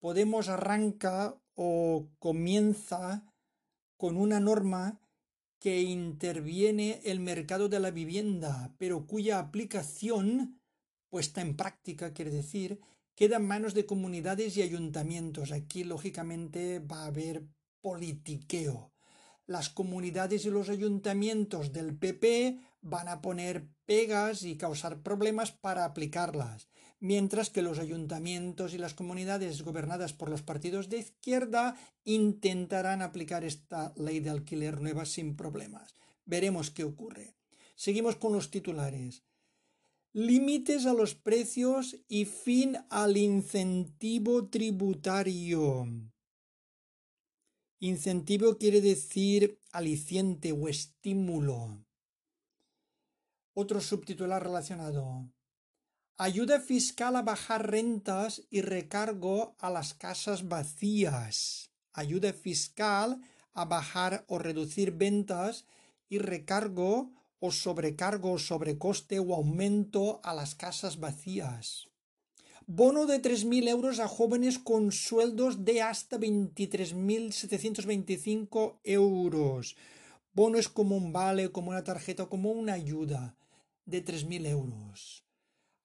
Podemos 0.00 0.48
arranca 0.48 1.40
o 1.54 2.08
comienza 2.18 3.24
con 3.96 4.16
una 4.16 4.40
norma 4.40 5.00
que 5.60 5.80
interviene 5.80 7.00
el 7.04 7.20
mercado 7.20 7.70
de 7.70 7.80
la 7.80 7.90
vivienda, 7.90 8.74
pero 8.76 9.06
cuya 9.06 9.38
aplicación 9.38 10.60
puesta 11.08 11.40
en 11.40 11.56
práctica, 11.56 12.12
quiere 12.12 12.30
decir, 12.32 12.80
queda 13.14 13.36
en 13.36 13.46
manos 13.46 13.72
de 13.72 13.86
comunidades 13.86 14.56
y 14.56 14.62
ayuntamientos. 14.62 15.52
Aquí, 15.52 15.84
lógicamente, 15.84 16.80
va 16.80 17.04
a 17.04 17.06
haber 17.06 17.44
politiqueo. 17.84 18.94
Las 19.46 19.68
comunidades 19.68 20.46
y 20.46 20.50
los 20.50 20.70
ayuntamientos 20.70 21.70
del 21.74 21.98
PP 21.98 22.58
van 22.80 23.08
a 23.08 23.20
poner 23.20 23.68
pegas 23.84 24.42
y 24.42 24.56
causar 24.56 25.02
problemas 25.02 25.52
para 25.52 25.84
aplicarlas, 25.84 26.66
mientras 26.98 27.50
que 27.50 27.60
los 27.60 27.78
ayuntamientos 27.78 28.72
y 28.72 28.78
las 28.78 28.94
comunidades 28.94 29.60
gobernadas 29.60 30.14
por 30.14 30.30
los 30.30 30.40
partidos 30.40 30.88
de 30.88 31.00
izquierda 31.00 31.76
intentarán 32.04 33.02
aplicar 33.02 33.44
esta 33.44 33.92
ley 33.96 34.20
de 34.20 34.30
alquiler 34.30 34.80
nueva 34.80 35.04
sin 35.04 35.36
problemas. 35.36 35.94
Veremos 36.24 36.70
qué 36.70 36.84
ocurre. 36.84 37.36
Seguimos 37.76 38.16
con 38.16 38.32
los 38.32 38.50
titulares 38.50 39.24
límites 40.14 40.86
a 40.86 40.94
los 40.94 41.16
precios 41.16 41.96
y 42.06 42.24
fin 42.24 42.78
al 42.88 43.16
incentivo 43.16 44.48
tributario. 44.48 45.88
Incentivo 47.84 48.56
quiere 48.56 48.80
decir 48.80 49.60
aliciente 49.70 50.52
o 50.52 50.68
estímulo. 50.68 51.84
Otro 53.52 53.82
subtitular 53.82 54.42
relacionado. 54.42 55.28
Ayuda 56.16 56.60
fiscal 56.60 57.14
a 57.16 57.20
bajar 57.20 57.70
rentas 57.70 58.40
y 58.48 58.62
recargo 58.62 59.54
a 59.58 59.68
las 59.68 59.92
casas 59.92 60.48
vacías. 60.48 61.72
Ayuda 61.92 62.32
fiscal 62.32 63.20
a 63.52 63.66
bajar 63.66 64.24
o 64.28 64.38
reducir 64.38 64.92
ventas 64.92 65.66
y 66.08 66.16
recargo 66.16 67.12
o 67.38 67.52
sobrecargo 67.52 68.38
sobrecoste 68.38 69.18
o 69.18 69.34
aumento 69.34 70.22
a 70.24 70.32
las 70.32 70.54
casas 70.54 70.98
vacías. 70.98 71.90
Bono 72.66 73.04
de 73.04 73.20
3.000 73.20 73.68
euros 73.68 74.00
a 74.00 74.08
jóvenes 74.08 74.58
con 74.58 74.90
sueldos 74.90 75.66
de 75.66 75.82
hasta 75.82 76.18
23.725 76.18 78.78
euros. 78.84 79.76
Bono 80.32 80.56
es 80.56 80.70
como 80.70 80.96
un 80.96 81.12
vale, 81.12 81.52
como 81.52 81.68
una 81.70 81.84
tarjeta, 81.84 82.24
como 82.26 82.52
una 82.52 82.72
ayuda 82.72 83.36
de 83.84 84.02
3.000 84.02 84.46
euros 84.46 85.26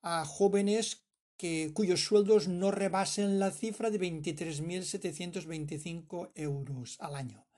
a 0.02 0.24
jóvenes 0.24 1.04
que, 1.36 1.70
cuyos 1.74 2.02
sueldos 2.02 2.48
no 2.48 2.70
rebasen 2.70 3.38
la 3.38 3.50
cifra 3.50 3.90
de 3.90 4.00
23.725 4.00 6.30
euros 6.34 6.96
al 6.98 7.14
año 7.14 7.49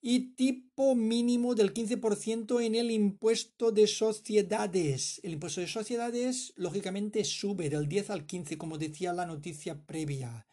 y 0.00 0.34
tipo 0.34 0.94
mínimo 0.94 1.54
del 1.54 1.74
15% 1.74 2.64
en 2.64 2.74
el 2.74 2.90
impuesto 2.90 3.72
de 3.72 3.86
sociedades. 3.86 5.20
El 5.24 5.32
impuesto 5.34 5.60
de 5.60 5.66
sociedades, 5.66 6.52
lógicamente, 6.56 7.24
sube 7.24 7.68
del 7.68 7.88
10 7.88 8.10
al 8.10 8.26
15, 8.26 8.58
como 8.58 8.78
decía 8.78 9.12
la 9.12 9.26
noticia 9.26 9.86
previa. 9.86 10.46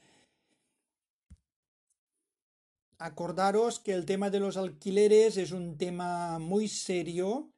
Acordaros 2.98 3.80
que 3.80 3.94
el 3.94 4.06
tema 4.06 4.30
de 4.30 4.40
los 4.40 4.58
alquileres 4.58 5.38
es 5.38 5.52
un 5.52 5.78
tema 5.78 6.40
muy 6.40 6.68
serio 6.68 7.52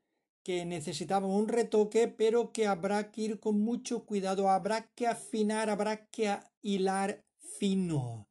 que 0.44 0.66
necesitaba 0.66 1.28
un 1.28 1.48
retoque, 1.48 2.08
pero 2.08 2.52
que 2.52 2.68
habrá 2.68 3.12
que 3.12 3.22
ir 3.22 3.40
con 3.40 3.60
mucho 3.60 4.06
cuidado, 4.06 4.50
habrá 4.50 4.90
que 4.96 5.06
afinar, 5.06 5.70
habrá 5.70 6.08
que 6.08 6.38
hilar 6.62 7.24
fino. 7.60 8.27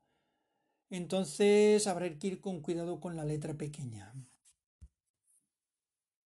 Entonces 0.90 1.86
habrá 1.86 2.08
que 2.18 2.26
ir 2.26 2.40
con 2.40 2.60
cuidado 2.60 3.00
con 3.00 3.16
la 3.16 3.24
letra 3.24 3.54
pequeña. 3.54 4.12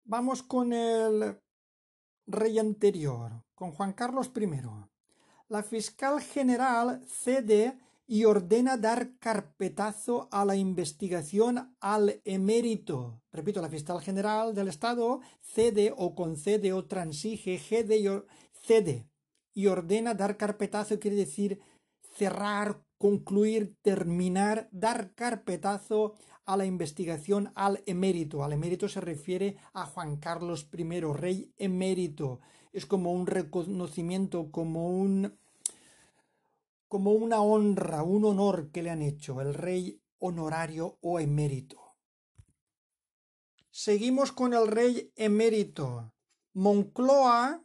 Vamos 0.04 0.42
con 0.42 0.74
el 0.74 1.40
rey 2.26 2.60
anterior, 2.60 3.44
con 3.56 3.72
Juan 3.72 3.94
Carlos 3.94 4.32
I. 4.36 4.50
La 5.50 5.64
fiscal 5.64 6.22
general 6.22 7.02
cede 7.06 7.78
y 8.08 8.24
ordena 8.24 8.78
dar 8.78 9.18
carpetazo 9.20 10.30
a 10.32 10.46
la 10.46 10.56
investigación 10.56 11.76
al 11.82 12.22
emérito. 12.24 13.22
Repito, 13.34 13.62
la 13.62 13.70
fiscal 13.70 14.02
general 14.02 14.56
del 14.56 14.70
Estado 14.70 15.20
cede 15.42 15.94
o 15.96 16.16
concede 16.16 16.72
o 16.72 16.86
transige, 16.86 17.60
cede 17.60 19.10
y 19.54 19.68
ordena 19.68 20.14
dar 20.14 20.38
carpetazo, 20.38 21.00
quiere 21.00 21.18
decir 21.18 21.60
cerrar, 22.16 22.82
concluir, 22.98 23.76
terminar, 23.82 24.70
dar 24.72 25.14
carpetazo 25.14 26.16
a 26.46 26.58
la 26.58 26.66
investigación 26.66 27.52
al 27.56 27.84
emérito. 27.86 28.44
Al 28.44 28.54
emérito 28.54 28.88
se 28.88 29.02
refiere 29.02 29.58
a 29.74 29.86
Juan 29.86 30.18
Carlos 30.18 30.68
I, 30.76 31.02
rey 31.14 31.54
emérito. 31.58 32.40
Es 32.72 32.86
como 32.86 33.12
un 33.12 33.28
reconocimiento, 33.28 34.52
como 34.52 34.90
un 34.90 35.38
como 36.88 37.12
una 37.12 37.42
honra, 37.42 38.02
un 38.02 38.24
honor 38.24 38.72
que 38.72 38.82
le 38.82 38.90
han 38.90 39.02
hecho, 39.02 39.42
el 39.42 39.54
rey 39.54 40.02
honorario 40.20 40.98
o 41.02 41.20
emérito. 41.20 41.98
Seguimos 43.70 44.32
con 44.32 44.54
el 44.54 44.68
rey 44.68 45.12
emérito. 45.18 46.14
Moncloa 46.54 47.62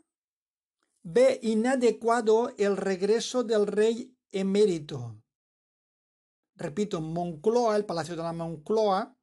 ve 1.04 1.38
inadecuado 1.40 2.52
el 2.58 2.76
regreso 2.76 3.44
del 3.44 3.68
rey 3.68 4.12
emérito 4.32 5.22
repito, 6.62 7.00
Moncloa, 7.00 7.76
el 7.76 7.84
Palacio 7.84 8.17
de 8.17 8.23
la 8.23 8.32
Moncloa, 8.32 9.17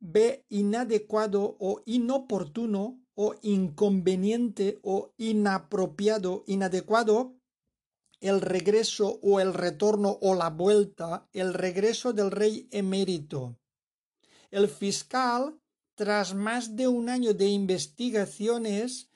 ve 0.00 0.44
inadecuado 0.48 1.56
o 1.58 1.80
inoportuno 1.86 3.00
o 3.14 3.34
inconveniente 3.42 4.80
o 4.82 5.12
inapropiado, 5.16 6.44
inadecuado 6.46 7.36
el 8.20 8.40
regreso 8.40 9.18
o 9.22 9.40
el 9.40 9.52
retorno 9.54 10.18
o 10.20 10.34
la 10.34 10.50
vuelta, 10.50 11.28
el 11.32 11.54
regreso 11.54 12.12
del 12.12 12.30
rey 12.30 12.68
emérito. 12.70 13.58
El 14.50 14.68
fiscal, 14.68 15.58
tras 15.94 16.34
más 16.34 16.74
de 16.76 16.88
un 16.88 17.08
año 17.08 17.34
de 17.34 17.48
investigaciones, 17.48 19.10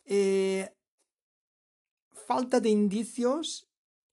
eh, 0.04 0.74
falta 2.12 2.60
de 2.60 2.68
indicios, 2.68 3.66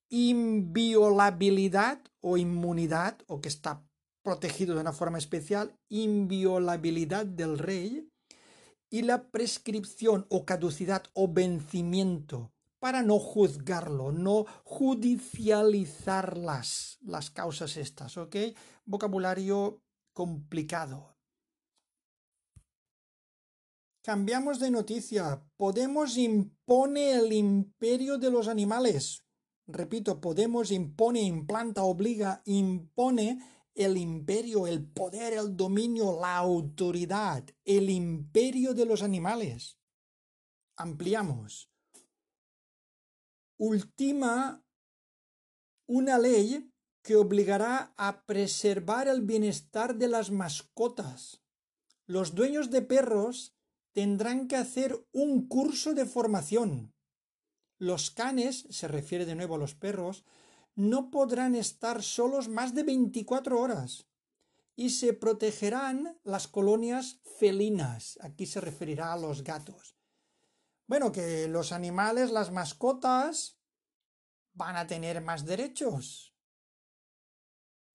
inviolabilidad 0.10 2.02
o 2.24 2.38
inmunidad, 2.38 3.18
o 3.28 3.42
que 3.42 3.50
está 3.50 3.86
protegido 4.24 4.76
de 4.76 4.82
una 4.82 4.94
forma 4.94 5.18
especial, 5.18 5.76
inviolabilidad 5.90 7.26
del 7.26 7.58
rey, 7.58 8.08
y 8.90 9.02
la 9.02 9.30
prescripción 9.30 10.26
o 10.30 10.46
caducidad 10.46 11.04
o 11.14 11.28
vencimiento 11.28 12.54
para 12.82 13.04
no 13.04 13.20
juzgarlo, 13.20 14.12
no 14.12 14.46
judicializar 14.64 16.36
las, 16.36 16.98
las 17.04 17.30
causas 17.30 17.78
estas, 17.78 18.18
¿ok? 18.18 18.36
Vocabulario 18.86 19.84
complicado. 20.14 21.16
Cambiamos 24.04 24.60
de 24.60 24.72
noticia. 24.72 25.46
Podemos 25.58 26.18
impone 26.18 27.12
el 27.12 27.32
imperio 27.34 28.18
de 28.18 28.32
los 28.32 28.48
animales. 28.48 29.24
Repito, 29.68 30.20
Podemos 30.20 30.72
impone, 30.72 31.22
implanta, 31.22 31.84
obliga, 31.84 32.42
impone 32.46 33.38
el 33.76 33.96
imperio, 33.96 34.66
el 34.66 34.84
poder, 34.84 35.34
el 35.34 35.56
dominio, 35.56 36.20
la 36.20 36.36
autoridad, 36.38 37.46
el 37.64 37.92
imperio 37.92 38.74
de 38.74 38.88
los 38.88 39.04
animales. 39.04 39.78
Ampliamos 40.76 41.71
ultima 43.62 44.66
una 45.86 46.18
ley 46.18 46.74
que 47.04 47.16
obligará 47.16 47.94
a 47.96 48.26
preservar 48.26 49.08
el 49.08 49.22
bienestar 49.22 49.98
de 49.98 50.08
las 50.08 50.32
mascotas. 50.32 51.44
Los 52.08 52.34
dueños 52.34 52.72
de 52.72 52.82
perros 52.82 53.56
tendrán 53.92 54.48
que 54.48 54.56
hacer 54.56 55.08
un 55.12 55.48
curso 55.48 55.94
de 55.94 56.08
formación. 56.08 56.96
Los 57.78 58.10
canes, 58.10 58.66
se 58.72 58.88
refiere 58.88 59.28
de 59.28 59.36
nuevo 59.36 59.54
a 59.54 59.60
los 59.60 59.76
perros, 59.76 60.26
no 60.74 61.12
podrán 61.12 61.54
estar 61.54 62.02
solos 62.02 62.50
más 62.50 62.74
de 62.74 62.82
24 62.82 63.60
horas 63.60 64.08
y 64.76 64.90
se 64.90 65.14
protegerán 65.14 66.18
las 66.24 66.48
colonias 66.48 67.22
felinas. 67.38 68.18
Aquí 68.22 68.48
se 68.48 68.60
referirá 68.60 69.14
a 69.14 69.18
los 69.18 69.44
gatos. 69.44 70.01
Bueno, 70.92 71.14
que 71.14 71.48
los 71.48 71.72
animales, 71.72 72.32
las 72.32 72.52
mascotas, 72.52 73.58
van 74.52 74.76
a 74.76 74.88
tener 74.88 75.22
más 75.22 75.46
derechos. 75.46 76.36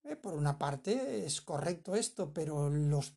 Eh, 0.03 0.17
por 0.17 0.33
una 0.33 0.57
parte 0.57 1.27
es 1.27 1.43
correcto 1.43 1.95
esto, 1.95 2.33
pero 2.33 2.71
los 2.71 3.15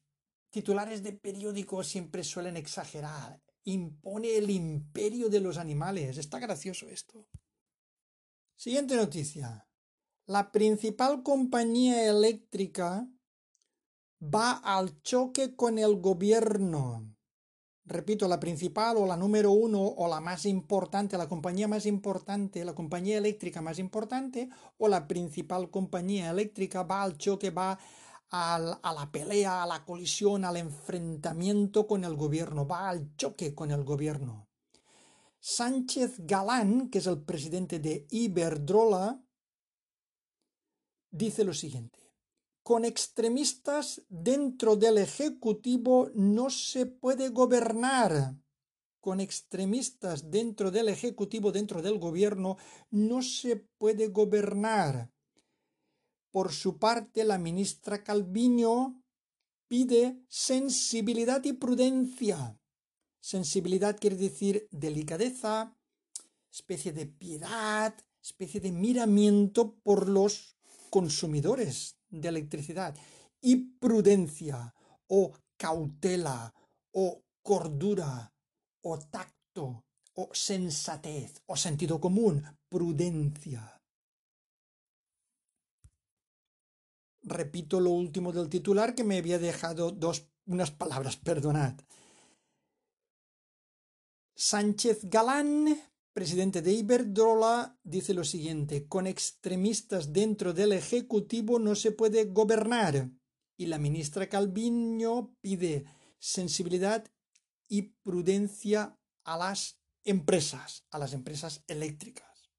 titulares 0.49 1.01
de 1.01 1.13
periódicos 1.13 1.87
siempre 1.87 2.25
suelen 2.25 2.57
exagerar. 2.57 3.41
Impone 3.63 4.35
el 4.35 4.49
imperio 4.49 5.29
de 5.29 5.39
los 5.39 5.57
animales. 5.57 6.17
Está 6.17 6.39
gracioso 6.39 6.89
esto. 6.89 7.29
Siguiente 8.57 8.97
noticia. 8.97 9.65
La 10.25 10.51
principal 10.51 11.23
compañía 11.23 12.05
eléctrica 12.09 13.07
va 14.21 14.57
al 14.57 15.01
choque 15.03 15.55
con 15.55 15.79
el 15.79 16.01
gobierno 16.01 17.15
repito, 17.89 18.27
la 18.27 18.39
principal 18.39 18.97
o 18.97 19.05
la 19.05 19.17
número 19.17 19.51
uno 19.51 19.81
o 19.81 20.07
la 20.07 20.21
más 20.21 20.45
importante, 20.45 21.17
la 21.17 21.27
compañía 21.27 21.67
más 21.67 21.85
importante, 21.85 22.63
la 22.63 22.73
compañía 22.73 23.17
eléctrica 23.17 23.61
más 23.61 23.79
importante 23.79 24.49
o 24.77 24.87
la 24.87 25.07
principal 25.07 25.69
compañía 25.69 26.29
eléctrica 26.29 26.83
va 26.83 27.03
al 27.03 27.17
choque, 27.17 27.49
va 27.49 27.77
a 28.31 28.59
la 28.59 29.11
pelea, 29.11 29.63
a 29.63 29.67
la 29.67 29.83
colisión, 29.83 30.45
al 30.45 30.57
enfrentamiento 30.57 31.87
con 31.87 32.03
el 32.03 32.15
gobierno, 32.15 32.67
va 32.67 32.87
al 32.87 33.15
choque 33.15 33.55
con 33.55 33.71
el 33.71 33.83
gobierno. 33.83 34.47
Sánchez 35.39 36.19
Galán, 36.19 36.89
que 36.89 36.99
es 36.99 37.07
el 37.07 37.23
presidente 37.23 37.79
de 37.79 38.05
Iberdrola, 38.11 39.23
dice 41.11 41.43
lo 41.43 41.53
siguiente 41.53 41.98
con 42.63 42.85
extremistas 42.85 44.01
dentro 44.09 44.75
del 44.75 44.97
Ejecutivo 44.97 46.11
no 46.13 46.49
se 46.49 46.85
puede 46.85 47.29
gobernar. 47.29 48.35
Con 48.99 49.21
extremistas 49.21 50.29
dentro 50.29 50.71
del 50.71 50.89
Ejecutivo, 50.89 51.51
dentro 51.51 51.81
del 51.81 51.99
Gobierno, 51.99 52.57
no 52.91 53.21
se 53.21 53.55
puede 53.55 54.09
gobernar. 54.09 55.11
Por 56.31 56.51
su 56.51 56.77
parte, 56.77 57.23
la 57.23 57.37
ministra 57.37 58.03
Calviño 58.03 59.01
pide 59.67 60.21
sensibilidad 60.27 61.43
y 61.45 61.53
prudencia. 61.53 62.59
Sensibilidad 63.21 63.97
quiere 63.99 64.17
decir 64.17 64.67
delicadeza, 64.69 65.75
especie 66.51 66.91
de 66.91 67.05
piedad, 67.05 67.95
especie 68.21 68.59
de 68.59 68.71
miramiento 68.71 69.75
por 69.81 70.09
los 70.09 70.57
consumidores 70.89 71.98
de 72.09 72.27
electricidad 72.29 72.95
y 73.41 73.55
prudencia 73.77 74.73
o 75.07 75.33
cautela 75.57 76.53
o 76.91 77.23
cordura 77.41 78.31
o 78.81 78.99
tacto 78.99 79.85
o 80.13 80.29
sensatez 80.33 81.41
o 81.47 81.55
sentido 81.55 81.99
común, 81.99 82.43
prudencia. 82.67 83.79
Repito 87.21 87.79
lo 87.79 87.91
último 87.91 88.31
del 88.31 88.49
titular 88.49 88.95
que 88.95 89.03
me 89.03 89.17
había 89.17 89.39
dejado 89.39 89.91
dos 89.91 90.29
unas 90.45 90.71
palabras, 90.71 91.15
perdonad. 91.15 91.75
Sánchez 94.35 95.01
Galán 95.03 95.77
presidente 96.19 96.61
de 96.61 96.73
Iberdrola 96.73 97.79
dice 97.81 98.13
lo 98.13 98.25
siguiente, 98.25 98.89
con 98.89 99.07
extremistas 99.07 100.11
dentro 100.11 100.51
del 100.51 100.73
Ejecutivo 100.73 101.59
no 101.59 101.75
se 101.75 101.93
puede 101.93 102.25
gobernar. 102.25 103.09
Y 103.55 103.67
la 103.67 103.77
ministra 103.77 104.27
Calviño 104.27 105.33
pide 105.39 105.85
sensibilidad 106.19 107.09
y 107.69 107.93
prudencia 108.03 108.99
a 109.23 109.37
las 109.37 109.79
empresas, 110.03 110.85
a 110.91 110.99
las 110.99 111.13
empresas 111.13 111.63
eléctricas. 111.67 112.51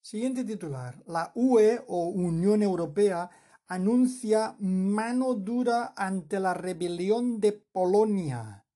Siguiente 0.00 0.42
titular. 0.42 1.02
La 1.06 1.32
UE 1.34 1.84
o 1.86 2.06
Unión 2.06 2.62
Europea 2.62 3.28
anuncia 3.66 4.56
mano 4.58 5.34
dura 5.34 5.92
ante 5.94 6.40
la 6.40 6.54
rebelión 6.54 7.40
de 7.40 7.52
Polonia. 7.52 8.66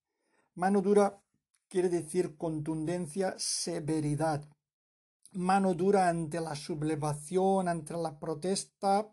Mano 0.56 0.82
dura 0.82 1.22
quiere 1.68 1.88
decir 1.88 2.36
contundencia, 2.36 3.34
severidad. 3.38 4.44
Mano 5.32 5.74
dura 5.74 6.08
ante 6.08 6.40
la 6.40 6.54
sublevación, 6.54 7.68
ante 7.68 7.94
la 7.94 8.18
protesta, 8.18 9.12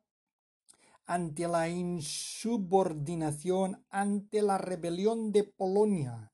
ante 1.05 1.47
la 1.47 1.67
insubordinación, 1.67 3.83
ante 3.89 4.41
la 4.41 4.57
rebelión 4.57 5.31
de 5.31 5.43
Polonia. 5.43 6.31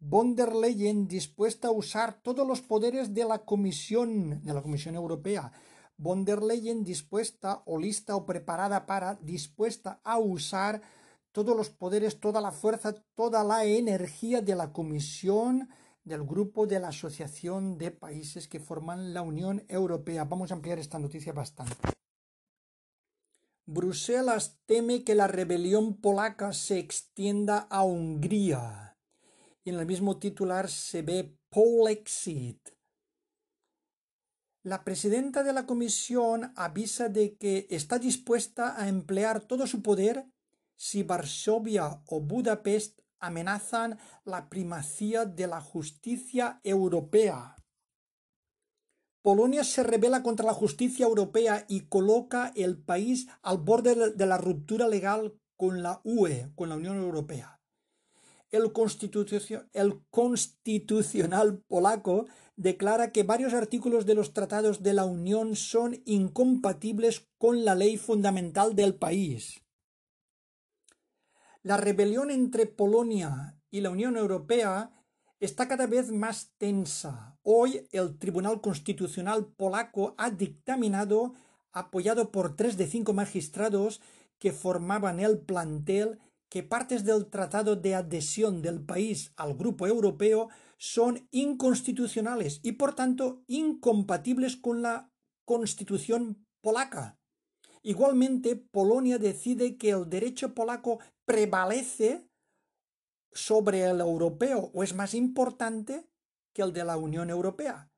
Von 0.00 0.34
der 0.34 0.54
Leyen 0.56 1.06
dispuesta 1.06 1.68
a 1.68 1.70
usar 1.70 2.20
todos 2.22 2.44
los 2.44 2.60
poderes 2.60 3.14
de 3.14 3.24
la 3.24 3.44
Comisión, 3.44 4.42
de 4.42 4.52
la 4.52 4.60
Comisión 4.60 4.96
Europea. 4.96 5.52
Von 5.96 6.24
der 6.24 6.42
Leyen 6.42 6.82
dispuesta 6.82 7.62
o 7.66 7.78
lista 7.78 8.16
o 8.16 8.26
preparada 8.26 8.86
para, 8.86 9.14
dispuesta 9.22 10.00
a 10.02 10.18
usar 10.18 10.82
todos 11.32 11.56
los 11.56 11.70
poderes, 11.70 12.20
toda 12.20 12.40
la 12.40 12.52
fuerza, 12.52 12.94
toda 13.14 13.42
la 13.42 13.64
energía 13.64 14.42
de 14.42 14.54
la 14.54 14.72
Comisión 14.72 15.68
del 16.04 16.24
grupo 16.24 16.66
de 16.66 16.78
la 16.78 16.88
Asociación 16.88 17.78
de 17.78 17.90
Países 17.90 18.48
que 18.48 18.60
forman 18.60 19.14
la 19.14 19.22
Unión 19.22 19.64
Europea. 19.68 20.24
Vamos 20.24 20.50
a 20.50 20.54
ampliar 20.54 20.78
esta 20.78 20.98
noticia 20.98 21.32
bastante. 21.32 21.76
Bruselas 23.64 24.58
teme 24.66 25.04
que 25.04 25.14
la 25.14 25.28
rebelión 25.28 26.00
polaca 26.00 26.52
se 26.52 26.78
extienda 26.78 27.58
a 27.70 27.84
Hungría. 27.84 28.98
Y 29.64 29.70
en 29.70 29.78
el 29.78 29.86
mismo 29.86 30.18
titular 30.18 30.68
se 30.68 31.02
ve 31.02 31.38
Polexit. 31.48 32.68
La 34.64 34.84
presidenta 34.84 35.42
de 35.42 35.52
la 35.52 35.66
Comisión 35.66 36.52
avisa 36.56 37.08
de 37.08 37.36
que 37.36 37.66
está 37.70 37.98
dispuesta 37.98 38.80
a 38.80 38.88
emplear 38.88 39.40
todo 39.40 39.66
su 39.66 39.82
poder 39.82 40.26
si 40.76 41.02
Varsovia 41.02 42.02
o 42.06 42.20
Budapest 42.20 43.00
amenazan 43.18 43.98
la 44.24 44.48
primacía 44.48 45.24
de 45.24 45.46
la 45.46 45.60
justicia 45.60 46.60
europea. 46.64 47.56
Polonia 49.22 49.62
se 49.62 49.84
rebela 49.84 50.24
contra 50.24 50.46
la 50.46 50.52
justicia 50.52 51.06
europea 51.06 51.64
y 51.68 51.82
coloca 51.82 52.52
el 52.56 52.76
país 52.76 53.28
al 53.42 53.58
borde 53.58 54.10
de 54.10 54.26
la 54.26 54.36
ruptura 54.36 54.88
legal 54.88 55.38
con 55.56 55.82
la 55.84 56.00
UE, 56.02 56.50
con 56.56 56.68
la 56.68 56.74
Unión 56.74 56.96
Europea. 56.96 57.60
El, 58.50 58.72
el, 59.72 60.00
constitucional 60.10 61.62
polaco 61.68 62.26
declara 62.56 63.12
que 63.12 63.22
varios 63.22 63.54
artículos 63.54 64.04
de 64.04 64.14
los 64.14 64.34
tratados 64.34 64.82
de 64.82 64.92
la 64.92 65.04
Unión 65.04 65.54
son 65.54 66.02
incompatibles 66.04 67.28
con 67.38 67.64
la 67.64 67.76
ley 67.76 67.96
fundamental 67.96 68.74
del 68.74 68.96
país. 68.96 69.61
La 71.64 71.76
rebelión 71.76 72.32
entre 72.32 72.66
Polonia 72.66 73.56
y 73.70 73.82
la 73.82 73.90
Unión 73.90 74.16
Europea 74.16 74.90
está 75.38 75.68
cada 75.68 75.86
vez 75.86 76.10
más 76.10 76.52
tensa. 76.58 77.38
Hoy 77.44 77.86
el 77.92 78.18
Tribunal 78.18 78.60
Constitucional 78.60 79.46
polaco 79.46 80.16
ha 80.18 80.30
dictaminado, 80.30 81.34
apoyado 81.70 82.32
por 82.32 82.56
tres 82.56 82.76
de 82.76 82.88
cinco 82.88 83.12
magistrados 83.12 84.00
que 84.40 84.50
formaban 84.50 85.20
el 85.20 85.38
plantel, 85.38 86.18
que 86.48 86.64
partes 86.64 87.04
del 87.04 87.26
tratado 87.30 87.76
de 87.76 87.94
adhesión 87.94 88.60
del 88.60 88.84
país 88.84 89.32
al 89.36 89.54
grupo 89.54 89.86
europeo 89.86 90.48
son 90.78 91.28
inconstitucionales 91.30 92.58
y 92.64 92.72
por 92.72 92.96
tanto 92.96 93.44
incompatibles 93.46 94.56
con 94.56 94.82
la 94.82 95.12
constitución 95.44 96.44
polaca. 96.60 97.21
Igualmente, 97.82 98.56
Polonia 98.56 99.18
decide 99.18 99.76
que 99.76 99.90
el 99.90 100.08
derecho 100.08 100.54
polaco 100.54 101.00
prevalece 101.24 102.28
sobre 103.32 103.84
el 103.84 104.00
europeo 104.00 104.70
o 104.72 104.82
es 104.82 104.94
más 104.94 105.14
importante 105.14 106.06
que 106.54 106.62
el 106.62 106.72
de 106.72 106.84
la 106.84 106.96
Unión 106.96 107.30
Europea 107.30 107.90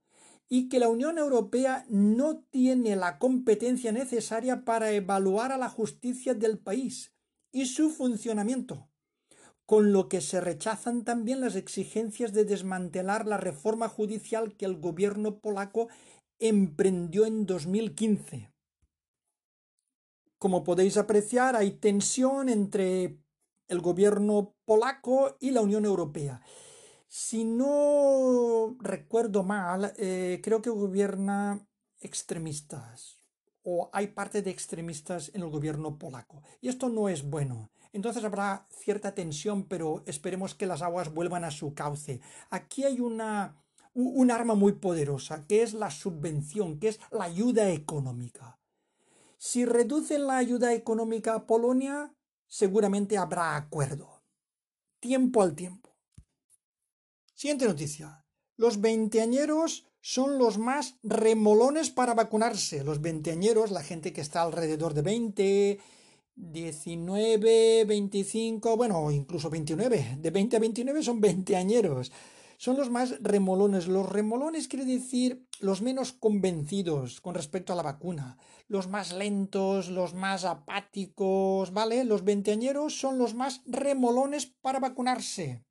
y 0.48 0.68
que 0.68 0.78
la 0.78 0.88
Unión 0.88 1.18
Europea 1.18 1.84
no 1.88 2.44
tiene 2.50 2.96
la 2.96 3.18
competencia 3.18 3.92
necesaria 3.92 4.64
para 4.64 4.92
evaluar 4.92 5.52
a 5.52 5.58
la 5.58 5.68
justicia 5.68 6.34
del 6.34 6.58
país 6.58 7.12
y 7.52 7.66
su 7.66 7.90
funcionamiento, 7.90 8.88
con 9.66 9.92
lo 9.92 10.08
que 10.08 10.20
se 10.20 10.40
rechazan 10.40 11.04
también 11.04 11.40
las 11.40 11.56
exigencias 11.56 12.32
de 12.32 12.44
desmantelar 12.44 13.26
la 13.26 13.36
reforma 13.36 13.88
judicial 13.88 14.56
que 14.56 14.64
el 14.64 14.76
gobierno 14.76 15.40
polaco 15.40 15.88
emprendió 16.38 17.26
en 17.26 17.46
2015. 17.46 18.53
Como 20.44 20.62
podéis 20.62 20.98
apreciar, 20.98 21.56
hay 21.56 21.70
tensión 21.70 22.50
entre 22.50 23.18
el 23.66 23.80
gobierno 23.80 24.54
polaco 24.66 25.38
y 25.40 25.52
la 25.52 25.62
Unión 25.62 25.86
Europea. 25.86 26.42
Si 27.08 27.44
no 27.46 28.76
recuerdo 28.78 29.42
mal, 29.42 29.94
eh, 29.96 30.42
creo 30.44 30.60
que 30.60 30.68
gobierna 30.68 31.66
extremistas 31.98 33.22
o 33.62 33.88
hay 33.94 34.08
parte 34.08 34.42
de 34.42 34.50
extremistas 34.50 35.30
en 35.32 35.40
el 35.40 35.48
gobierno 35.48 35.98
polaco. 35.98 36.42
Y 36.60 36.68
esto 36.68 36.90
no 36.90 37.08
es 37.08 37.22
bueno. 37.22 37.70
entonces 37.94 38.22
habrá 38.22 38.66
cierta 38.68 39.14
tensión, 39.14 39.64
pero 39.66 40.02
esperemos 40.04 40.54
que 40.54 40.66
las 40.66 40.82
aguas 40.82 41.14
vuelvan 41.14 41.44
a 41.44 41.50
su 41.52 41.72
cauce. 41.72 42.20
Aquí 42.50 42.84
hay 42.84 43.00
una, 43.00 43.64
un 43.94 44.30
arma 44.30 44.54
muy 44.54 44.72
poderosa, 44.72 45.46
que 45.46 45.62
es 45.62 45.72
la 45.72 45.90
subvención, 45.90 46.78
que 46.78 46.88
es 46.88 47.00
la 47.10 47.24
ayuda 47.24 47.70
económica. 47.70 48.58
Si 49.46 49.66
reducen 49.66 50.26
la 50.26 50.38
ayuda 50.38 50.72
económica 50.72 51.34
a 51.34 51.46
Polonia, 51.46 52.14
seguramente 52.46 53.18
habrá 53.18 53.56
acuerdo. 53.56 54.22
Tiempo 55.00 55.42
al 55.42 55.54
tiempo. 55.54 55.90
Siguiente 57.34 57.66
noticia. 57.66 58.24
Los 58.56 58.80
veinteañeros 58.80 59.86
son 60.00 60.38
los 60.38 60.56
más 60.56 60.96
remolones 61.02 61.90
para 61.90 62.14
vacunarse. 62.14 62.84
Los 62.84 63.02
veinteañeros, 63.02 63.70
la 63.70 63.82
gente 63.82 64.14
que 64.14 64.22
está 64.22 64.40
alrededor 64.40 64.94
de 64.94 65.02
20, 65.02 65.80
19, 66.36 67.84
25, 67.84 68.78
bueno, 68.78 69.10
incluso 69.10 69.50
29. 69.50 70.16
De 70.20 70.30
20 70.30 70.56
a 70.56 70.60
29 70.60 71.02
son 71.02 71.20
veinteañeros. 71.20 72.12
Son 72.64 72.78
los 72.78 72.88
más 72.88 73.16
remolones. 73.20 73.88
Los 73.88 74.08
remolones 74.08 74.68
quiere 74.68 74.86
decir 74.86 75.46
los 75.60 75.82
menos 75.82 76.14
convencidos 76.14 77.20
con 77.20 77.34
respecto 77.34 77.74
a 77.74 77.76
la 77.76 77.82
vacuna. 77.82 78.38
Los 78.68 78.88
más 78.88 79.12
lentos, 79.12 79.90
los 79.90 80.14
más 80.14 80.46
apáticos, 80.46 81.74
¿vale? 81.74 82.04
Los 82.04 82.24
veinteañeros 82.24 82.98
son 82.98 83.18
los 83.18 83.34
más 83.34 83.60
remolones 83.66 84.46
para 84.46 84.80
vacunarse. 84.80 85.62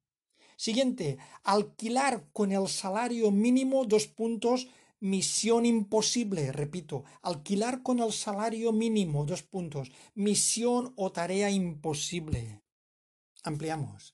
Siguiente, 0.55 1.17
alquilar 1.43 2.29
con 2.31 2.51
el 2.51 2.67
salario 2.67 3.31
mínimo, 3.31 3.85
dos 3.85 4.05
puntos, 4.05 4.67
misión 4.99 5.65
imposible, 5.65 6.51
repito, 6.51 7.05
alquilar 7.23 7.81
con 7.81 8.01
el 8.01 8.13
salario 8.13 8.71
mínimo, 8.71 9.25
dos 9.25 9.41
puntos, 9.41 9.91
misión 10.13 10.93
o 10.95 11.11
tarea 11.11 11.49
imposible. 11.49 12.61
Ampliamos. 13.43 14.12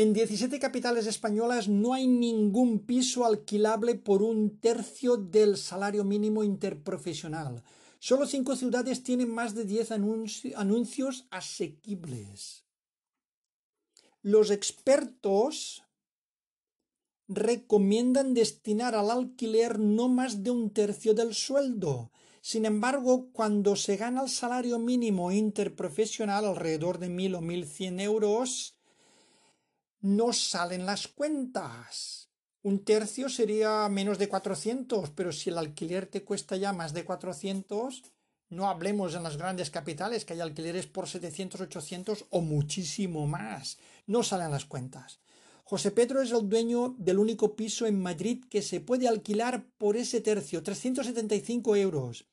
En 0.00 0.12
17 0.12 0.60
capitales 0.60 1.08
españolas 1.08 1.66
no 1.66 1.92
hay 1.92 2.06
ningún 2.06 2.86
piso 2.86 3.24
alquilable 3.24 3.96
por 3.96 4.22
un 4.22 4.60
tercio 4.60 5.16
del 5.16 5.56
salario 5.56 6.04
mínimo 6.04 6.44
interprofesional. 6.44 7.64
Solo 7.98 8.24
cinco 8.28 8.54
ciudades 8.54 9.02
tienen 9.02 9.28
más 9.28 9.56
de 9.56 9.64
10 9.64 9.90
anuncios 10.54 11.26
asequibles. 11.30 12.64
Los 14.22 14.52
expertos 14.52 15.82
recomiendan 17.26 18.34
destinar 18.34 18.94
al 18.94 19.10
alquiler 19.10 19.80
no 19.80 20.08
más 20.08 20.44
de 20.44 20.52
un 20.52 20.70
tercio 20.70 21.12
del 21.12 21.34
sueldo. 21.34 22.12
Sin 22.40 22.66
embargo, 22.66 23.30
cuando 23.32 23.74
se 23.74 23.96
gana 23.96 24.22
el 24.22 24.28
salario 24.28 24.78
mínimo 24.78 25.32
interprofesional, 25.32 26.44
alrededor 26.44 27.00
de 27.00 27.08
mil 27.08 27.34
o 27.34 27.40
mil 27.40 27.66
cien 27.66 27.98
euros, 27.98 28.77
no 30.00 30.32
salen 30.32 30.86
las 30.86 31.08
cuentas. 31.08 32.28
Un 32.62 32.84
tercio 32.84 33.28
sería 33.28 33.88
menos 33.88 34.18
de 34.18 34.28
400, 34.28 35.10
pero 35.10 35.32
si 35.32 35.50
el 35.50 35.58
alquiler 35.58 36.06
te 36.06 36.24
cuesta 36.24 36.56
ya 36.56 36.72
más 36.72 36.92
de 36.92 37.04
400, 37.04 38.02
no 38.50 38.68
hablemos 38.68 39.14
en 39.14 39.22
las 39.22 39.36
grandes 39.36 39.70
capitales 39.70 40.24
que 40.24 40.32
hay 40.32 40.40
alquileres 40.40 40.86
por 40.86 41.08
700, 41.08 41.60
800 41.60 42.26
o 42.30 42.40
muchísimo 42.40 43.26
más. 43.26 43.78
No 44.06 44.22
salen 44.22 44.50
las 44.50 44.64
cuentas. 44.64 45.20
José 45.64 45.90
Pedro 45.90 46.22
es 46.22 46.30
el 46.32 46.48
dueño 46.48 46.94
del 46.98 47.18
único 47.18 47.54
piso 47.54 47.86
en 47.86 48.00
Madrid 48.00 48.42
que 48.48 48.62
se 48.62 48.80
puede 48.80 49.06
alquilar 49.06 49.66
por 49.76 49.96
ese 49.96 50.22
tercio, 50.22 50.62
375 50.62 51.76
euros. 51.76 52.26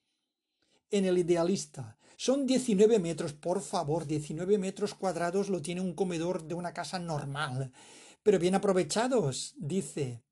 En 0.90 1.04
el 1.04 1.18
idealista. 1.18 1.98
Son 2.18 2.46
19 2.46 3.00
metros, 3.00 3.34
por 3.34 3.62
favor, 3.62 4.06
19 4.06 4.58
metros 4.58 4.94
cuadrados 4.94 5.50
lo 5.50 5.62
tiene 5.62 5.82
un 5.82 5.94
comedor 5.94 6.44
de 6.44 6.56
una 6.56 6.74
casa 6.74 6.98
normal. 7.00 7.72
Pero 8.24 8.40
bien 8.40 8.56
aprovechados, 8.56 9.54
dice. 9.58 10.24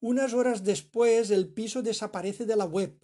Unas 0.00 0.34
horas 0.34 0.64
después 0.64 1.30
el 1.30 1.48
piso 1.48 1.82
desaparece 1.82 2.44
de 2.44 2.56
la 2.56 2.64
web. 2.64 2.98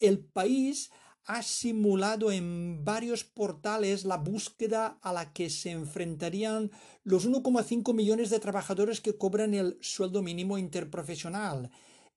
El 0.00 0.18
país 0.18 0.90
ha 1.26 1.42
simulado 1.42 2.30
en 2.30 2.84
varios 2.84 3.24
portales 3.24 4.04
la 4.04 4.18
búsqueda 4.18 4.98
a 5.00 5.12
la 5.12 5.32
que 5.32 5.48
se 5.48 5.70
enfrentarían 5.70 6.70
los 7.02 7.26
1,5 7.26 7.94
millones 7.94 8.28
de 8.30 8.40
trabajadores 8.40 9.00
que 9.00 9.16
cobran 9.16 9.54
el 9.54 9.78
sueldo 9.80 10.22
mínimo 10.22 10.58
interprofesional. 10.58 11.70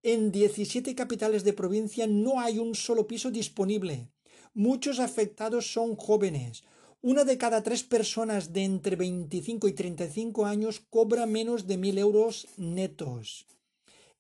En 0.04 0.32
17 0.32 0.94
capitales 0.96 1.44
de 1.44 1.54
provincia 1.54 2.06
no 2.08 2.40
hay 2.40 2.60
un 2.60 2.76
solo 2.76 3.08
piso 3.08 3.32
disponible. 3.32 4.12
Muchos 4.58 4.98
afectados 5.00 5.72
son 5.72 5.96
jóvenes. 5.96 6.64
Una 7.02 7.24
de 7.24 7.38
cada 7.38 7.62
tres 7.62 7.84
personas 7.84 8.54
de 8.54 8.64
entre 8.64 8.96
25 8.96 9.68
y 9.68 9.74
35 9.74 10.46
años 10.48 10.82
cobra 10.90 11.28
menos 11.28 11.68
de 11.68 11.78
mil 11.78 11.98
euros 12.00 12.48
netos. 12.58 13.46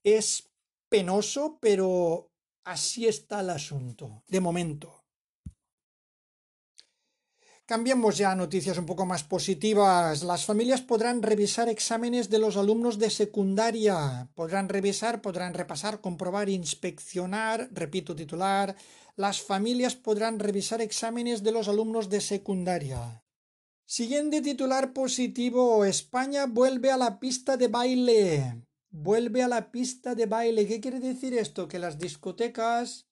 Es 0.03 0.49
penoso, 0.89 1.57
pero 1.59 2.29
Así 2.67 3.07
está 3.07 3.39
el 3.39 3.49
asunto, 3.49 4.23
de 4.27 4.41
momento. 4.41 4.96
Cambiemos 7.67 8.17
ya 8.17 8.31
a 8.31 8.35
noticias 8.35 8.77
un 8.77 8.85
poco 8.85 9.05
más 9.05 9.25
positivas. 9.25 10.23
Las 10.23 10.45
familias 10.45 10.79
podrán 10.81 11.21
revisar 11.21 11.67
exámenes 11.67 12.29
de 12.29 12.39
los 12.39 12.55
alumnos 12.55 12.97
de 12.97 13.09
secundaria. 13.09 14.29
Podrán 14.35 14.69
revisar, 14.69 15.21
podrán 15.21 15.53
repasar, 15.53 15.99
comprobar, 15.99 16.47
inspeccionar, 16.47 17.67
repito 17.73 18.15
titular. 18.15 18.77
Las 19.17 19.41
familias 19.41 19.95
podrán 19.95 20.39
revisar 20.39 20.79
exámenes 20.79 21.43
de 21.43 21.51
los 21.51 21.67
alumnos 21.67 22.07
de 22.07 22.21
secundaria. 22.21 23.21
Siguiente 23.85 24.41
titular 24.41 24.93
positivo. 24.93 25.83
España 25.83 26.45
vuelve 26.45 26.89
a 26.89 26.95
la 26.95 27.19
pista 27.19 27.57
de 27.57 27.67
baile 27.67 28.63
vuelve 28.89 29.43
a 29.43 29.47
la 29.47 29.71
pista 29.71 30.15
de 30.15 30.25
baile. 30.25 30.67
¿Qué 30.67 30.79
quiere 30.79 30.99
decir 30.99 31.33
esto? 31.33 31.67
Que 31.67 31.79
las 31.79 31.99
discotecas, 31.99 33.06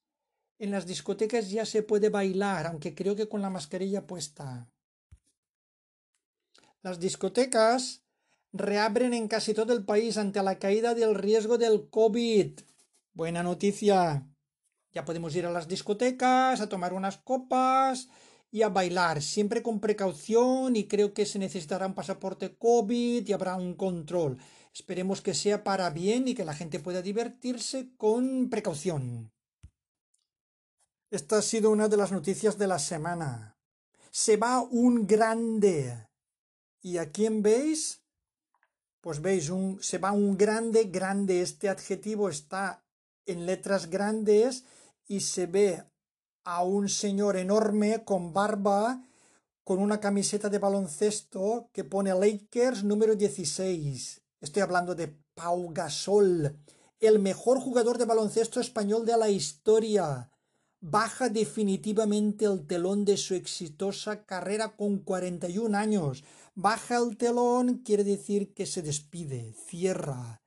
en 0.58 0.72
las 0.72 0.86
discotecas 0.86 1.50
ya 1.50 1.66
se 1.66 1.84
puede 1.84 2.10
bailar, 2.10 2.68
aunque 2.68 2.96
creo 2.96 3.16
que 3.16 3.28
con 3.28 3.42
la 3.42 3.50
mascarilla 3.50 4.08
puesta. 4.08 4.70
Las 6.82 7.00
discotecas 7.00 8.04
reabren 8.54 9.14
en 9.14 9.28
casi 9.28 9.54
todo 9.54 9.74
el 9.74 9.84
país 9.84 10.18
ante 10.18 10.42
la 10.42 10.60
caída 10.60 10.94
del 10.94 11.16
riesgo 11.16 11.58
del 11.58 11.90
COVID. 11.90 12.60
Buena 13.14 13.44
noticia. 13.44 14.28
Ya 14.94 15.04
podemos 15.04 15.36
ir 15.36 15.46
a 15.46 15.52
las 15.52 15.68
discotecas, 15.68 16.62
a 16.62 16.70
tomar 16.70 16.94
unas 16.94 17.18
copas 17.18 18.08
y 18.50 18.62
a 18.62 18.70
bailar, 18.70 19.22
siempre 19.22 19.62
con 19.62 19.82
precaución 19.82 20.78
y 20.78 20.88
creo 20.88 21.14
que 21.14 21.26
se 21.26 21.40
necesitará 21.40 21.88
un 21.88 21.96
pasaporte 21.96 22.56
COVID 22.56 23.28
y 23.28 23.34
habrá 23.34 23.58
un 23.58 23.74
control. 23.74 24.38
Esperemos 24.74 25.22
que 25.22 25.34
sea 25.34 25.64
para 25.66 25.90
bien 25.90 26.30
y 26.30 26.36
que 26.36 26.46
la 26.46 26.54
gente 26.54 26.80
pueda 26.80 27.02
divertirse 27.02 27.90
con 27.98 28.50
precaución. 28.50 29.35
Esta 31.16 31.38
ha 31.38 31.42
sido 31.42 31.72
una 31.72 31.88
de 31.88 31.96
las 31.96 32.12
noticias 32.12 32.58
de 32.58 32.68
la 32.68 32.78
semana. 32.78 33.56
Se 34.12 34.36
va 34.36 34.60
un 34.60 35.08
grande. 35.08 36.10
¿Y 36.82 36.98
a 36.98 37.10
quién 37.10 37.42
veis? 37.42 38.02
Pues 39.00 39.22
veis, 39.22 39.50
un, 39.50 39.82
se 39.82 39.98
va 39.98 40.12
un 40.12 40.38
grande, 40.38 40.84
grande. 40.84 41.42
Este 41.42 41.70
adjetivo 41.70 42.28
está 42.28 42.84
en 43.26 43.46
letras 43.46 43.90
grandes 43.90 44.66
y 45.08 45.22
se 45.22 45.46
ve 45.46 45.86
a 46.44 46.66
un 46.66 46.90
señor 46.90 47.38
enorme 47.38 48.04
con 48.04 48.34
barba, 48.34 49.02
con 49.64 49.80
una 49.80 50.02
camiseta 50.02 50.50
de 50.50 50.60
baloncesto 50.60 51.70
que 51.72 51.86
pone 51.86 52.14
Lakers 52.14 52.84
número 52.84 53.16
16. 53.16 54.22
Estoy 54.42 54.62
hablando 54.62 54.96
de 54.96 55.18
Pau 55.34 55.72
Gasol, 55.72 56.60
el 57.00 57.20
mejor 57.20 57.62
jugador 57.62 57.98
de 57.98 58.04
baloncesto 58.04 58.60
español 58.60 59.06
de 59.06 59.16
la 59.16 59.30
historia. 59.30 60.30
Baja 60.88 61.30
definitivamente 61.30 62.46
el 62.46 62.68
telón 62.68 63.06
de 63.06 63.18
su 63.18 63.34
exitosa 63.34 64.24
carrera 64.24 64.76
con 64.76 65.00
41 65.00 65.76
años. 65.76 66.24
Baja 66.54 66.98
el 66.98 67.18
telón 67.18 67.80
quiere 67.80 68.04
decir 68.04 68.54
que 68.54 68.68
se 68.68 68.84
despide, 68.84 69.54
cierra. 69.54 70.44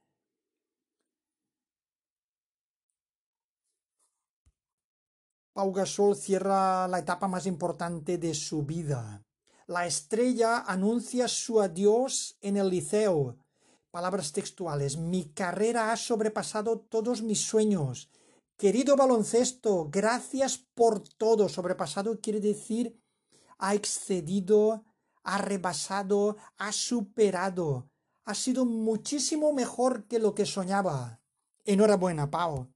Pau 5.55 5.73
Gasol 5.73 6.15
cierra 6.15 6.87
la 6.87 7.01
etapa 7.01 7.27
más 7.27 7.45
importante 7.45 8.17
de 8.17 8.33
su 8.33 8.63
vida. 8.63 9.25
La 9.67 9.89
estrella 9.89 10.61
anuncia 10.61 11.27
su 11.27 11.61
adiós 11.61 12.39
en 12.41 12.57
el 12.59 12.71
liceo 12.71 13.39
Palabras 13.91 14.33
textuales. 14.33 14.99
Mi 14.99 15.31
carrera 15.31 15.91
ha 15.91 15.97
sobrepasado 15.97 16.79
todos 16.79 17.23
mis 17.23 17.41
sueños. 17.41 18.09
Querido 18.59 18.97
baloncesto, 18.97 19.89
gracias 19.89 20.59
por 20.75 21.01
todo. 21.01 21.49
Sobrepasado 21.49 22.21
quiere 22.21 22.41
decir 22.41 23.01
ha 23.57 23.75
excedido, 23.75 24.85
ha 25.23 25.39
rebasado, 25.39 26.37
ha 26.57 26.73
superado. 26.73 27.89
Ha 28.25 28.35
sido 28.35 28.65
muchísimo 28.65 29.53
mejor 29.53 30.09
que 30.09 30.19
lo 30.19 30.35
que 30.35 30.45
soñaba. 30.45 31.21
Enhorabuena, 31.65 32.31
Pau. 32.31 32.69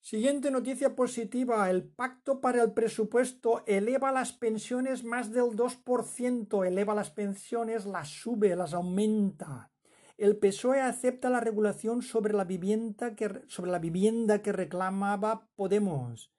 Siguiente 0.00 0.50
noticia 0.50 0.94
positiva. 0.94 1.70
El 1.70 1.84
pacto 1.84 2.42
para 2.42 2.62
el 2.62 2.72
presupuesto 2.72 3.64
eleva 3.66 4.12
las 4.12 4.32
pensiones 4.32 5.04
más 5.04 5.32
del 5.32 5.56
2%. 5.56 6.66
Eleva 6.66 6.94
las 6.94 7.10
pensiones, 7.10 7.86
las 7.86 8.08
sube, 8.08 8.54
las 8.54 8.74
aumenta. 8.74 9.73
El 10.16 10.36
PSOE 10.36 10.80
acepta 10.80 11.28
la 11.28 11.40
regulación 11.40 12.00
sobre 12.02 12.34
la 12.34 12.44
vivienda 12.44 13.16
que, 13.16 14.52
reclamaba 14.52 15.48
Podemos. 15.56 16.32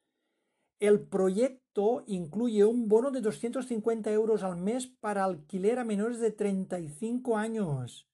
El 0.80 1.02
proyecto 1.02 2.04
incluye 2.08 2.64
un 2.64 2.88
bono 2.88 3.12
de 3.12 3.20
250 3.20 4.12
euros 4.12 4.44
al 4.44 4.56
mes 4.56 4.88
para 4.88 5.26
alquiler 5.26 5.80
a 5.80 5.84
menores 5.84 6.20
de 6.20 6.32
35 6.32 7.38
años. 7.38 8.10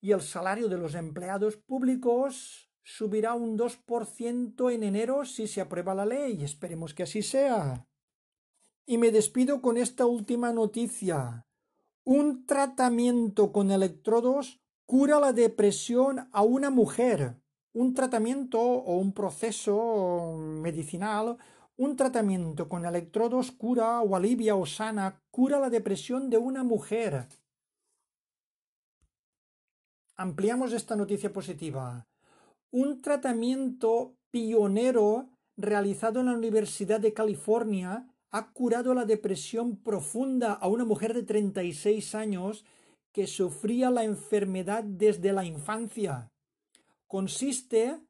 Y 0.00 0.12
el 0.12 0.20
salario 0.20 0.68
de 0.68 0.78
los 0.78 0.94
empleados 0.94 1.56
públicos 1.56 2.70
subirá 2.84 3.34
un 3.34 3.58
2% 3.58 4.72
en 4.72 4.82
enero 4.84 5.24
si 5.24 5.48
se 5.48 5.60
aprueba 5.60 5.94
la 5.94 6.06
ley. 6.06 6.42
Esperemos 6.44 6.94
que 6.94 7.02
así 7.02 7.22
sea. 7.22 7.86
Y 8.86 8.98
me 8.98 9.10
despido 9.10 9.60
con 9.60 9.76
esta 9.76 10.06
última 10.06 10.52
noticia. 10.52 11.46
Un 12.04 12.46
tratamiento 12.46 13.52
con 13.52 13.70
electrodos 13.70 14.60
cura 14.86 15.20
la 15.20 15.32
depresión 15.32 16.28
a 16.32 16.42
una 16.42 16.70
mujer. 16.70 17.40
Un 17.72 17.94
tratamiento 17.94 18.60
o 18.60 18.98
un 18.98 19.12
proceso 19.12 20.36
medicinal, 20.38 21.36
un 21.76 21.96
tratamiento 21.96 22.68
con 22.68 22.84
electrodos 22.84 23.52
cura 23.52 24.00
o 24.00 24.16
alivia 24.16 24.56
o 24.56 24.66
sana, 24.66 25.22
cura 25.30 25.60
la 25.60 25.70
depresión 25.70 26.30
de 26.30 26.38
una 26.38 26.64
mujer. 26.64 27.28
Ampliamos 30.16 30.72
esta 30.72 30.96
noticia 30.96 31.32
positiva 31.32 32.06
un 32.70 33.02
tratamiento 33.02 34.16
pionero 34.30 35.30
realizado 35.56 36.20
en 36.20 36.26
la 36.26 36.32
Universidad 36.32 37.00
de 37.00 37.12
California 37.12 38.08
ha 38.30 38.52
curado 38.52 38.94
la 38.94 39.04
depresión 39.04 39.76
profunda 39.76 40.52
a 40.52 40.68
una 40.68 40.84
mujer 40.84 41.14
de 41.14 41.22
36 41.22 42.14
años 42.14 42.64
que 43.12 43.26
sufría 43.26 43.90
la 43.90 44.04
enfermedad 44.04 44.84
desde 44.84 45.32
la 45.32 45.44
infancia. 45.44 46.32
Consiste 47.06 48.00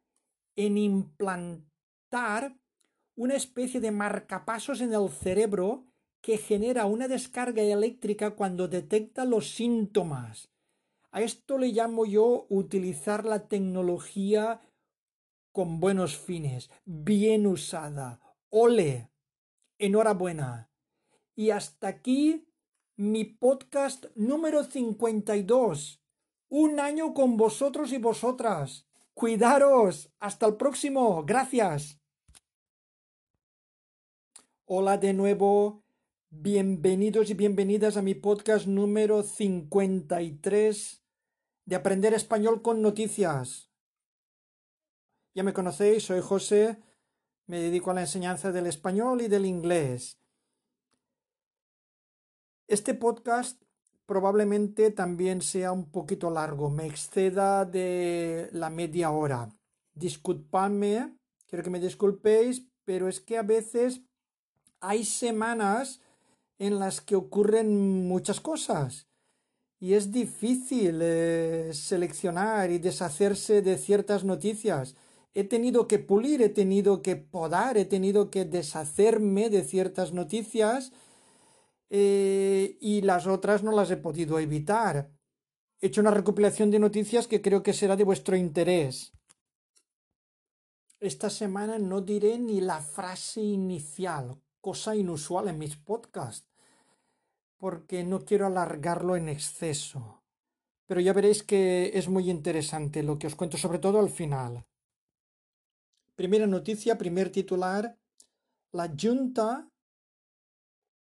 en 0.56 0.76
implantar 0.76 2.56
una 3.16 3.34
especie 3.34 3.80
de 3.80 3.90
marcapasos 3.90 4.80
en 4.80 4.92
el 4.92 5.08
cerebro 5.08 5.86
que 6.20 6.36
genera 6.36 6.84
una 6.84 7.08
descarga 7.08 7.62
eléctrica 7.62 8.32
cuando 8.32 8.68
detecta 8.68 9.24
los 9.24 9.54
síntomas. 9.54 10.50
A 11.12 11.22
esto 11.22 11.58
le 11.58 11.68
llamo 11.68 12.04
yo 12.04 12.46
utilizar 12.50 13.24
la 13.24 13.48
tecnología 13.48 14.60
con 15.52 15.80
buenos 15.80 16.16
fines, 16.16 16.70
bien 16.84 17.46
usada. 17.46 18.20
Ole, 18.50 19.09
enhorabuena. 19.80 20.70
Y 21.34 21.50
hasta 21.50 21.88
aquí 21.88 22.46
mi 22.96 23.24
podcast 23.24 24.06
número 24.14 24.62
52. 24.62 26.02
Un 26.48 26.78
año 26.78 27.14
con 27.14 27.36
vosotros 27.36 27.92
y 27.92 27.98
vosotras. 27.98 28.86
Cuidaros. 29.14 30.12
Hasta 30.20 30.46
el 30.46 30.56
próximo. 30.56 31.24
Gracias. 31.24 31.98
Hola 34.66 34.98
de 34.98 35.14
nuevo. 35.14 35.82
Bienvenidos 36.28 37.30
y 37.30 37.34
bienvenidas 37.34 37.96
a 37.96 38.02
mi 38.02 38.14
podcast 38.14 38.66
número 38.66 39.22
53 39.24 41.02
de 41.64 41.76
aprender 41.76 42.14
español 42.14 42.62
con 42.62 42.82
noticias. 42.82 43.70
Ya 45.34 45.42
me 45.42 45.52
conocéis, 45.52 46.04
soy 46.04 46.20
José, 46.20 46.80
me 47.50 47.60
dedico 47.60 47.90
a 47.90 47.94
la 47.94 48.02
enseñanza 48.02 48.52
del 48.52 48.68
español 48.68 49.22
y 49.22 49.26
del 49.26 49.44
inglés. 49.44 50.16
Este 52.68 52.94
podcast 52.94 53.60
probablemente 54.06 54.92
también 54.92 55.42
sea 55.42 55.72
un 55.72 55.90
poquito 55.90 56.30
largo, 56.30 56.70
me 56.70 56.86
exceda 56.86 57.64
de 57.64 58.48
la 58.52 58.70
media 58.70 59.10
hora. 59.10 59.48
Disculpadme, 59.94 61.16
quiero 61.48 61.64
que 61.64 61.70
me 61.70 61.80
disculpéis, 61.80 62.68
pero 62.84 63.08
es 63.08 63.18
que 63.18 63.36
a 63.36 63.42
veces 63.42 64.00
hay 64.78 65.04
semanas 65.04 66.00
en 66.60 66.78
las 66.78 67.00
que 67.00 67.16
ocurren 67.16 68.06
muchas 68.06 68.40
cosas 68.40 69.08
y 69.80 69.94
es 69.94 70.12
difícil 70.12 71.00
eh, 71.02 71.70
seleccionar 71.72 72.70
y 72.70 72.78
deshacerse 72.78 73.60
de 73.60 73.76
ciertas 73.76 74.22
noticias. 74.22 74.94
He 75.32 75.44
tenido 75.44 75.86
que 75.86 75.98
pulir, 75.98 76.42
he 76.42 76.48
tenido 76.48 77.02
que 77.02 77.16
podar, 77.16 77.76
he 77.76 77.84
tenido 77.84 78.30
que 78.30 78.44
deshacerme 78.44 79.48
de 79.48 79.62
ciertas 79.62 80.12
noticias 80.12 80.92
eh, 81.88 82.76
y 82.80 83.02
las 83.02 83.26
otras 83.26 83.62
no 83.62 83.72
las 83.72 83.90
he 83.90 83.96
podido 83.96 84.38
evitar. 84.38 85.10
He 85.80 85.86
hecho 85.86 86.00
una 86.00 86.10
recopilación 86.10 86.70
de 86.70 86.78
noticias 86.78 87.26
que 87.26 87.40
creo 87.40 87.62
que 87.62 87.72
será 87.72 87.96
de 87.96 88.04
vuestro 88.04 88.36
interés. 88.36 89.12
Esta 90.98 91.30
semana 91.30 91.78
no 91.78 92.00
diré 92.00 92.38
ni 92.38 92.60
la 92.60 92.80
frase 92.80 93.40
inicial, 93.40 94.42
cosa 94.60 94.94
inusual 94.94 95.48
en 95.48 95.58
mis 95.58 95.76
podcasts 95.76 96.50
porque 97.60 98.04
no 98.04 98.24
quiero 98.24 98.46
alargarlo 98.46 99.16
en 99.16 99.28
exceso. 99.28 100.22
Pero 100.86 101.00
ya 101.00 101.12
veréis 101.12 101.42
que 101.42 101.92
es 101.94 102.08
muy 102.08 102.30
interesante 102.30 103.02
lo 103.02 103.18
que 103.18 103.26
os 103.26 103.36
cuento, 103.36 103.58
sobre 103.58 103.78
todo 103.78 104.00
al 104.00 104.08
final. 104.08 104.64
Primera 106.20 106.46
noticia, 106.46 106.98
primer 106.98 107.32
titular. 107.32 107.96
La 108.72 108.92
Junta 108.94 109.70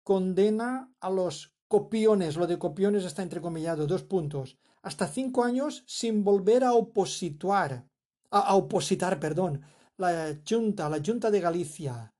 condena 0.03 0.93
a 1.01 1.09
los 1.09 1.53
copiones, 1.67 2.37
lo 2.37 2.47
de 2.47 2.57
copiones 2.57 3.03
está 3.03 3.21
entrecomillado, 3.21 3.87
dos 3.87 4.03
puntos, 4.03 4.57
hasta 4.81 5.09
cinco 5.09 5.43
años 5.43 5.83
sin 5.85 6.23
volver 6.23 6.63
a 6.63 6.71
opositar, 6.71 7.85
a, 8.29 8.55
opositar, 8.55 9.19
perdón, 9.19 9.61
la 9.97 10.39
Junta, 10.49 10.87
la 10.87 11.01
Junta 11.05 11.29
de 11.29 11.41
Galicia, 11.41 12.13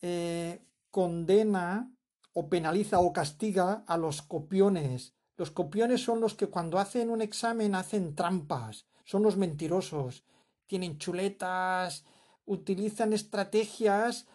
eh, 0.00 0.64
condena 0.90 1.94
o 2.32 2.48
penaliza 2.48 3.00
o 3.00 3.12
castiga 3.12 3.84
a 3.86 3.98
los 3.98 4.22
copiones. 4.22 5.12
Los 5.36 5.50
copiones 5.50 6.02
son 6.02 6.22
los 6.22 6.34
que 6.34 6.46
cuando 6.46 6.78
hacen 6.78 7.10
un 7.10 7.20
examen 7.20 7.74
hacen 7.74 8.14
trampas, 8.14 8.86
son 9.04 9.22
los 9.22 9.36
mentirosos, 9.36 10.24
tienen 10.70 10.98
chuletas, 10.98 12.04
utilizan 12.46 13.12
estrategias 13.12 14.28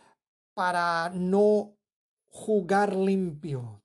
para 0.54 1.10
no 1.15 1.78
jugar 2.28 2.93
limpio. 2.93 3.82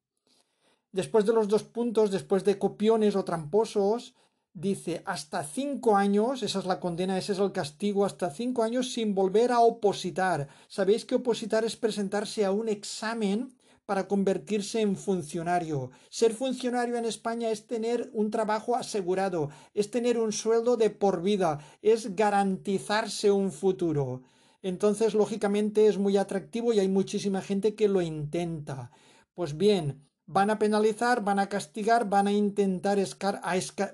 Después 0.91 1.25
de 1.27 1.33
los 1.33 1.47
dos 1.47 1.63
puntos, 1.63 2.11
después 2.11 2.43
de 2.43 2.59
copiones 2.59 3.15
o 3.15 3.25
tramposos, 3.25 4.17
dice 4.53 5.01
hasta 5.07 5.45
cinco 5.45 5.97
años, 5.97 6.43
esa 6.43 6.59
es 6.59 6.67
la 6.67 6.81
condena, 6.81 7.17
ese 7.17 7.35
es 7.35 7.39
el 7.39 7.53
castigo, 7.53 8.05
hasta 8.05 8.31
cinco 8.31 8.65
años 8.65 8.93
sin 8.93 9.15
volver 9.15 9.53
a 9.53 9.61
opositar. 9.61 10.49
Sabéis 10.67 11.05
que 11.05 11.15
opositar 11.15 11.65
es 11.65 11.77
presentarse 11.77 12.45
a 12.45 12.51
un 12.51 12.69
examen 12.69 13.55
para 13.90 14.07
convertirse 14.07 14.81
en 14.83 14.94
funcionario. 14.94 15.90
Ser 16.11 16.33
funcionario 16.33 16.96
en 16.96 17.05
España 17.05 17.50
es 17.50 17.66
tener 17.66 18.09
un 18.12 18.31
trabajo 18.31 18.76
asegurado, 18.76 19.50
es 19.74 19.90
tener 19.90 20.16
un 20.16 20.31
sueldo 20.31 20.76
de 20.76 20.90
por 20.90 21.22
vida, 21.22 21.59
es 21.83 22.14
garantizarse 22.14 23.33
un 23.33 23.50
futuro. 23.50 24.22
Entonces, 24.62 25.12
lógicamente, 25.12 25.88
es 25.88 25.98
muy 25.98 26.18
atractivo 26.18 26.72
y 26.72 26.79
hay 26.79 26.87
muchísima 26.87 27.42
gente 27.42 27.74
que 27.74 27.88
lo 27.88 28.00
intenta. 28.00 28.92
Pues 29.35 29.57
bien, 29.57 30.07
van 30.24 30.50
a 30.50 30.61
penalizar, 30.61 31.24
van 31.24 31.40
a 31.40 31.48
castigar, 31.48 32.09
van 32.09 32.29
a 32.29 32.33
intentar, 32.33 32.96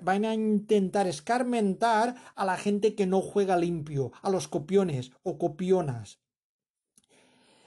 van 0.03 0.25
a 0.25 0.33
intentar 0.35 1.07
escarmentar 1.07 2.13
a 2.35 2.45
la 2.45 2.55
gente 2.55 2.93
que 2.93 3.07
no 3.07 3.19
juega 3.21 3.57
limpio, 3.57 4.11
a 4.21 4.29
los 4.29 4.47
copiones 4.47 5.11
o 5.23 5.39
copionas. 5.39 6.19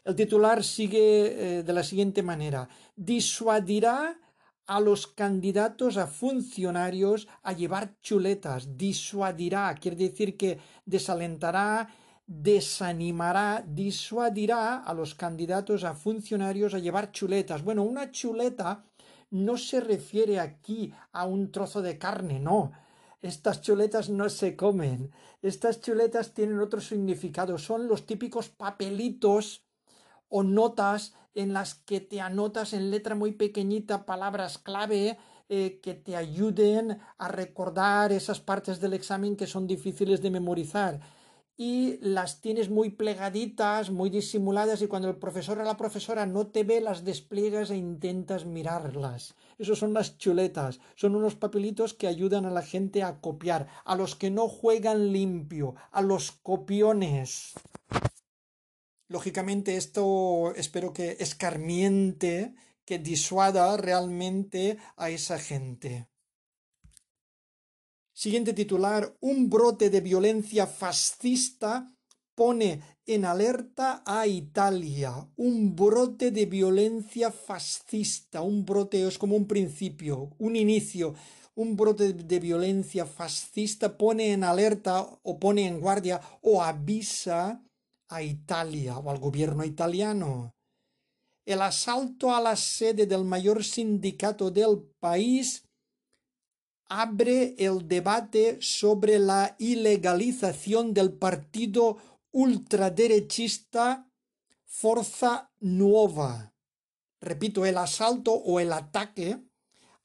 El 0.05 0.15
titular 0.15 0.65
sigue 0.65 1.59
eh, 1.59 1.63
de 1.63 1.73
la 1.73 1.83
siguiente 1.83 2.23
manera. 2.23 2.69
Disuadirá 2.97 4.19
a 4.67 4.81
los 4.81 5.07
candidatos 5.09 5.97
a 5.97 6.07
funcionarios 6.07 7.29
a 7.43 7.53
llevar 7.53 8.01
chuletas. 8.01 8.77
Disuadirá, 8.77 9.75
quiere 9.75 9.97
decir 9.97 10.37
que 10.37 10.59
desalentará, 10.87 11.89
desanimará, 12.27 13.65
disuadirá 13.67 14.79
a 14.79 14.95
los 14.95 15.17
candidatos 15.17 15.83
a 15.83 15.95
funcionarios 15.95 16.75
a 16.75 16.79
llevar 16.79 17.11
chuletas. 17.11 17.65
Bueno, 17.65 17.83
una 17.83 18.13
chuleta 18.13 18.85
no 19.31 19.57
se 19.57 19.81
refiere 19.81 20.39
aquí 20.39 20.93
a 21.13 21.25
un 21.27 21.51
trozo 21.51 21.83
de 21.83 21.99
carne, 21.99 22.39
no. 22.39 22.73
Estas 23.23 23.61
chuletas 23.61 24.09
no 24.09 24.29
se 24.29 24.57
comen. 24.57 25.11
Estas 25.43 25.81
chuletas 25.81 26.33
tienen 26.33 26.61
otro 26.61 26.81
significado. 26.81 27.59
Son 27.59 27.87
los 27.87 28.07
típicos 28.07 28.49
papelitos 28.49 29.65
o 30.31 30.43
notas 30.43 31.13
en 31.35 31.53
las 31.53 31.75
que 31.75 32.01
te 32.01 32.21
anotas 32.21 32.73
en 32.73 32.91
letra 32.91 33.15
muy 33.15 33.33
pequeñita 33.33 34.07
palabras 34.07 34.59
clave 34.59 35.19
eh, 35.49 35.81
que 35.83 35.95
te 35.95 36.17
ayuden 36.17 37.01
a 37.19 37.29
recordar 37.29 38.13
esas 38.13 38.41
partes 38.41 38.81
del 38.81 38.95
examen 38.95 39.37
que 39.37 39.47
son 39.47 39.67
difíciles 39.67 40.23
de 40.23 40.31
memorizar. 40.31 41.01
y 41.63 41.99
las 42.01 42.41
tienes 42.41 42.71
muy 42.71 42.89
plegaditas, 42.89 43.91
muy 43.91 44.09
disimuladas 44.09 44.81
y 44.81 44.87
cuando 44.87 45.11
el 45.11 45.17
profesor 45.17 45.59
o 45.59 45.63
la 45.63 45.77
profesora 45.77 46.25
no 46.25 46.47
te 46.47 46.65
ve 46.65 46.81
las 46.81 47.05
despliegas 47.05 47.71
e 47.71 47.77
intentas 47.77 48.47
mirarlas. 48.47 49.35
Esos 49.59 49.79
son 49.79 49.93
las 49.93 50.17
chuletas, 50.17 50.81
son 50.95 51.17
unos 51.17 51.35
papelitos 51.35 51.93
que 51.93 52.07
ayudan 52.07 52.47
a 52.47 52.51
la 52.51 52.63
gente 52.63 53.03
a 53.03 53.21
copiar, 53.21 53.67
a 53.85 53.95
los 53.95 54.17
que 54.17 54.31
no 54.31 54.49
juegan 54.49 55.13
limpio, 55.13 55.75
a 55.91 56.01
los 56.01 56.31
copiones. 56.31 57.53
Lógicamente 59.11 59.77
esto 59.77 60.55
espero 60.55 60.93
que 60.93 61.17
escarmiente, 61.19 62.55
que 62.85 63.01
disuada 63.01 63.77
realmente 63.77 64.79
a 64.97 65.11
esa 65.11 65.37
gente. 65.37 66.07
Siguiente 68.13 68.53
titular, 68.53 69.17
un 69.19 69.51
brote 69.51 69.91
de 69.91 70.01
violencia 70.01 70.69
fascista 70.69 71.93
pone 72.37 72.81
en 73.05 73.25
alerta 73.25 74.05
a 74.07 74.29
Italia. 74.29 75.29
Un 75.35 75.75
brote 75.75 76.31
de 76.31 76.47
violencia 76.47 77.33
fascista. 77.33 78.43
Un 78.43 78.65
brote 78.65 79.09
es 79.09 79.19
como 79.19 79.35
un 79.35 79.49
principio, 79.49 80.37
un 80.39 80.55
inicio. 80.55 81.17
Un 81.57 81.75
brote 81.75 82.13
de 82.13 82.39
violencia 82.39 83.07
fascista 83.07 83.99
pone 83.99 84.33
en 84.33 84.45
alerta 84.45 85.03
o 85.25 85.41
pone 85.41 85.67
en 85.67 85.81
guardia 85.81 86.21
o 86.43 86.63
avisa 86.63 87.61
a 88.11 88.23
Italia 88.23 88.99
o 88.99 89.11
al 89.11 89.19
gobierno 89.19 89.65
italiano. 89.65 90.55
El 91.47 91.63
asalto 91.63 92.35
a 92.35 92.41
la 92.41 92.57
sede 92.57 93.07
del 93.07 93.25
mayor 93.25 93.65
sindicato 93.65 94.51
del 94.51 94.83
país 95.01 95.65
abre 96.89 97.55
el 97.57 97.87
debate 97.87 98.59
sobre 98.61 99.19
la 99.19 99.55
ilegalización 99.59 100.93
del 100.93 101.13
partido 101.13 101.97
ultraderechista 102.33 104.11
Forza 104.67 105.53
Nuova. 105.61 106.53
Repito, 107.21 107.65
el 107.65 107.79
asalto 107.79 108.33
o 108.33 108.61
el 108.61 108.73
ataque 108.73 109.43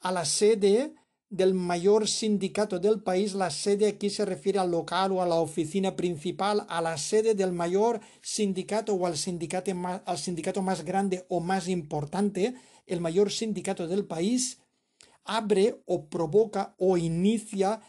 a 0.01 0.11
la 0.11 0.25
sede 0.25 0.95
del 1.35 1.53
mayor 1.53 2.07
sindicato 2.07 2.79
del 2.79 3.01
país, 3.01 3.33
la 3.33 3.49
sede 3.49 3.87
aquí 3.87 4.09
se 4.09 4.23
refiere 4.23 4.59
al 4.59 4.71
local 4.71 5.11
o 5.11 5.21
a 5.21 5.27
la 5.27 5.35
oficina 5.35 5.95
principal, 5.95 6.65
a 6.69 6.81
la 6.81 6.97
sede 6.97 7.35
del 7.35 7.51
mayor 7.51 7.99
sindicato 8.21 8.93
o 8.93 9.05
al 9.05 9.17
sindicato 9.17 9.75
más, 9.75 10.01
al 10.05 10.17
sindicato 10.17 10.61
más 10.61 10.85
grande 10.85 11.25
o 11.27 11.41
más 11.41 11.67
importante, 11.67 12.55
el 12.85 13.01
mayor 13.01 13.31
sindicato 13.31 13.87
del 13.87 14.05
país, 14.05 14.59
abre 15.25 15.81
o 15.85 16.05
provoca 16.05 16.75
o 16.77 16.95
inicia 16.95 17.81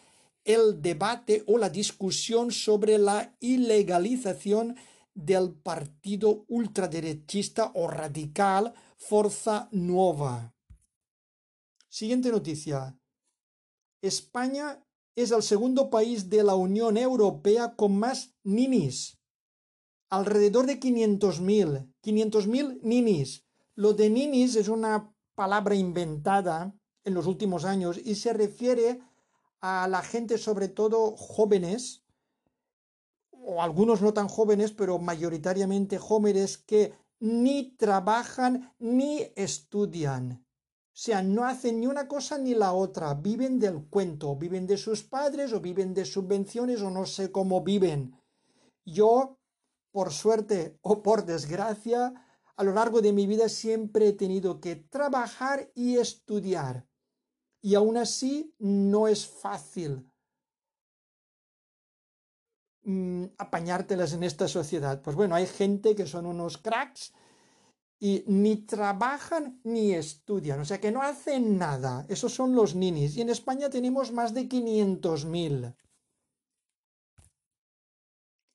el 0.44 0.82
debate 0.82 1.44
o 1.46 1.58
la 1.58 1.70
discusión 1.70 2.50
sobre 2.50 2.98
la 2.98 3.36
ilegalización 3.40 4.76
del 5.14 5.52
partido 5.54 6.44
ultraderechista 6.48 7.70
o 7.74 7.88
radical 7.88 8.74
Forza 8.96 9.68
Nueva. 9.70 10.52
Siguiente 11.88 12.30
noticia. 12.30 12.98
España 14.02 14.84
es 15.14 15.30
el 15.30 15.42
segundo 15.42 15.88
país 15.90 16.28
de 16.28 16.42
la 16.42 16.54
Unión 16.54 16.96
Europea 16.96 17.74
con 17.74 17.98
más 17.98 18.34
ninis. 18.44 19.18
Alrededor 20.10 20.66
de 20.66 20.78
500.000. 20.78 21.92
500.000 22.02 22.80
ninis. 22.82 23.44
Lo 23.74 23.92
de 23.92 24.10
ninis 24.10 24.56
es 24.56 24.68
una 24.68 25.12
palabra 25.34 25.74
inventada 25.74 26.74
en 27.04 27.14
los 27.14 27.26
últimos 27.26 27.64
años 27.64 27.98
y 28.02 28.14
se 28.16 28.32
refiere 28.32 29.00
a 29.60 29.88
la 29.88 30.02
gente 30.02 30.38
sobre 30.38 30.68
todo 30.68 31.16
jóvenes 31.16 32.04
o 33.30 33.62
algunos 33.62 34.02
no 34.02 34.12
tan 34.12 34.28
jóvenes 34.28 34.72
pero 34.72 34.98
mayoritariamente 34.98 35.98
jóvenes 35.98 36.58
que 36.58 36.94
ni 37.20 37.76
trabajan 37.76 38.74
ni 38.78 39.32
estudian. 39.36 40.45
Sea, 40.98 41.22
no 41.22 41.44
hacen 41.44 41.80
ni 41.80 41.86
una 41.86 42.08
cosa 42.08 42.38
ni 42.38 42.54
la 42.54 42.72
otra, 42.72 43.12
viven 43.12 43.58
del 43.58 43.84
cuento, 43.84 44.34
viven 44.34 44.66
de 44.66 44.78
sus 44.78 45.02
padres 45.02 45.52
o 45.52 45.60
viven 45.60 45.92
de 45.92 46.06
subvenciones 46.06 46.80
o 46.80 46.88
no 46.88 47.04
sé 47.04 47.30
cómo 47.30 47.62
viven. 47.62 48.18
Yo, 48.86 49.38
por 49.92 50.10
suerte 50.10 50.78
o 50.80 51.02
por 51.02 51.26
desgracia, 51.26 52.00
a 52.56 52.64
lo 52.64 52.72
largo 52.72 53.02
de 53.02 53.12
mi 53.12 53.26
vida 53.26 53.50
siempre 53.50 54.08
he 54.08 54.12
tenido 54.14 54.58
que 54.58 54.76
trabajar 54.76 55.70
y 55.74 55.98
estudiar 55.98 56.86
y 57.60 57.74
aún 57.74 57.98
así 57.98 58.54
no 58.58 59.06
es 59.06 59.26
fácil 59.26 60.10
mm, 62.84 63.24
apañártelas 63.36 64.14
en 64.14 64.22
esta 64.22 64.48
sociedad. 64.48 65.02
Pues 65.02 65.14
bueno, 65.14 65.34
hay 65.34 65.46
gente 65.46 65.94
que 65.94 66.06
son 66.06 66.24
unos 66.24 66.56
cracks 66.56 67.12
y 67.98 68.24
ni 68.26 68.56
trabajan 68.56 69.60
ni 69.64 69.92
estudian, 69.92 70.60
o 70.60 70.64
sea 70.64 70.80
que 70.80 70.92
no 70.92 71.02
hacen 71.02 71.56
nada. 71.56 72.04
Esos 72.08 72.34
son 72.34 72.54
los 72.54 72.74
ninis. 72.74 73.16
Y 73.16 73.22
en 73.22 73.30
España 73.30 73.70
tenemos 73.70 74.12
más 74.12 74.34
de 74.34 74.48
500.000. 74.48 75.74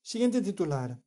Siguiente 0.04 0.42
titular. 0.42 1.00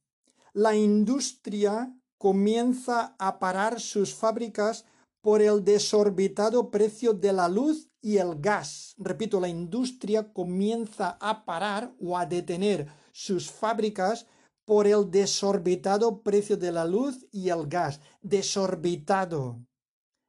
La 0.53 0.75
industria 0.75 1.95
comienza 2.19 3.15
a 3.19 3.39
parar 3.39 3.81
sus 3.81 4.15
fábricas 4.15 4.85
por 5.21 5.41
el 5.41 5.65
desorbitado 5.65 6.71
precio 6.71 7.13
de 7.15 7.33
la 7.33 7.49
luz 7.49 7.89
y 8.01 8.19
el 8.19 8.41
gas. 8.41 8.95
Repito, 8.99 9.41
la 9.41 9.49
industria 9.49 10.33
comienza 10.33 11.17
a 11.21 11.45
parar 11.45 11.95
o 12.01 12.19
a 12.19 12.27
detener 12.27 12.89
sus 13.13 13.51
fábricas 13.51 14.27
por 14.65 14.87
el 14.87 15.11
desorbitado 15.11 16.23
precio 16.23 16.57
de 16.57 16.73
la 16.73 16.85
luz 16.85 17.27
y 17.31 17.49
el 17.49 17.67
gas. 17.67 18.01
Desorbitado, 18.23 19.65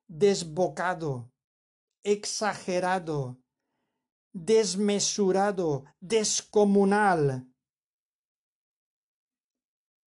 desbocado, 0.08 1.32
exagerado, 2.04 3.38
desmesurado, 4.34 5.86
descomunal. 6.00 7.48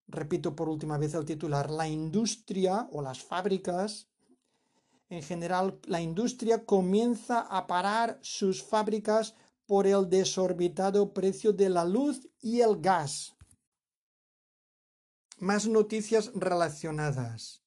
Repito 0.06 0.54
por 0.56 0.68
última 0.68 0.98
vez 0.98 1.14
el 1.14 1.24
titular. 1.24 1.70
La 1.70 1.86
industria 1.86 2.88
o 2.92 3.02
las 3.02 3.22
fábricas 3.22 4.08
en 5.10 5.22
general, 5.22 5.80
la 5.86 6.02
industria 6.02 6.66
comienza 6.66 7.40
a 7.40 7.66
parar 7.66 8.18
sus 8.20 8.62
fábricas 8.62 9.34
por 9.66 9.86
el 9.86 10.08
desorbitado 10.08 11.14
precio 11.14 11.52
de 11.52 11.70
la 11.70 11.84
luz 11.84 12.28
y 12.40 12.60
el 12.60 12.80
gas. 12.80 13.34
Más 15.40 15.68
noticias 15.68 16.32
relacionadas. 16.34 17.62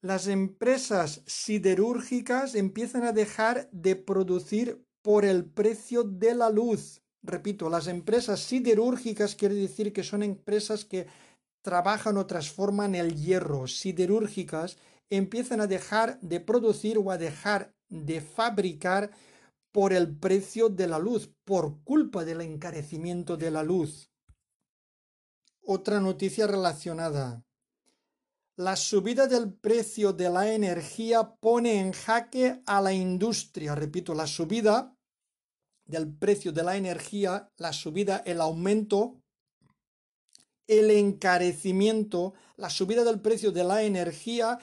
Las 0.00 0.26
empresas 0.26 1.22
siderúrgicas 1.26 2.54
empiezan 2.54 3.04
a 3.04 3.12
dejar 3.12 3.68
de 3.72 3.94
producir 3.94 4.82
por 5.02 5.26
el 5.26 5.44
precio 5.44 6.02
de 6.02 6.34
la 6.34 6.48
luz. 6.48 7.02
Repito, 7.22 7.68
las 7.68 7.88
empresas 7.88 8.40
siderúrgicas 8.40 9.34
quiere 9.34 9.54
decir 9.54 9.92
que 9.92 10.02
son 10.02 10.22
empresas 10.22 10.86
que 10.86 11.06
trabajan 11.62 12.16
o 12.16 12.26
transforman 12.26 12.94
el 12.94 13.16
hierro. 13.16 13.66
Siderúrgicas 13.66 14.78
empiezan 15.10 15.60
a 15.60 15.66
dejar 15.66 16.18
de 16.20 16.40
producir 16.40 16.96
o 16.96 17.10
a 17.10 17.18
dejar 17.18 17.74
de 17.90 18.22
fabricar 18.22 19.10
por 19.72 19.92
el 19.92 20.16
precio 20.16 20.70
de 20.70 20.86
la 20.86 20.98
luz, 20.98 21.30
por 21.44 21.82
culpa 21.84 22.24
del 22.24 22.40
encarecimiento 22.40 23.36
de 23.36 23.50
la 23.50 23.62
luz. 23.62 24.10
Otra 25.68 25.98
noticia 25.98 26.46
relacionada. 26.46 27.42
La 28.56 28.76
subida 28.76 29.26
del 29.26 29.52
precio 29.52 30.12
de 30.12 30.30
la 30.30 30.52
energía 30.52 31.34
pone 31.40 31.80
en 31.80 31.90
jaque 31.90 32.62
a 32.66 32.80
la 32.80 32.92
industria. 32.92 33.74
Repito, 33.74 34.14
la 34.14 34.28
subida 34.28 34.94
del 35.84 36.16
precio 36.16 36.52
de 36.52 36.62
la 36.62 36.76
energía, 36.76 37.50
la 37.56 37.72
subida, 37.72 38.18
el 38.18 38.40
aumento, 38.40 39.20
el 40.68 40.92
encarecimiento, 40.92 42.34
la 42.56 42.70
subida 42.70 43.02
del 43.02 43.20
precio 43.20 43.50
de 43.50 43.64
la 43.64 43.82
energía 43.82 44.60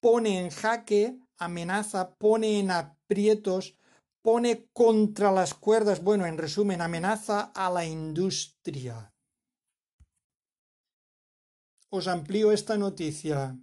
pone 0.00 0.40
en 0.40 0.48
jaque, 0.48 1.18
amenaza, 1.36 2.14
pone 2.14 2.58
en 2.58 2.70
aprietos, 2.70 3.76
pone 4.22 4.66
contra 4.72 5.30
las 5.30 5.52
cuerdas, 5.52 6.02
bueno, 6.02 6.24
en 6.24 6.38
resumen, 6.38 6.80
amenaza 6.80 7.52
a 7.54 7.68
la 7.68 7.84
industria. 7.84 9.12
Os 11.90 12.06
amplío 12.06 12.52
esta 12.52 12.76
noticia. 12.76 13.58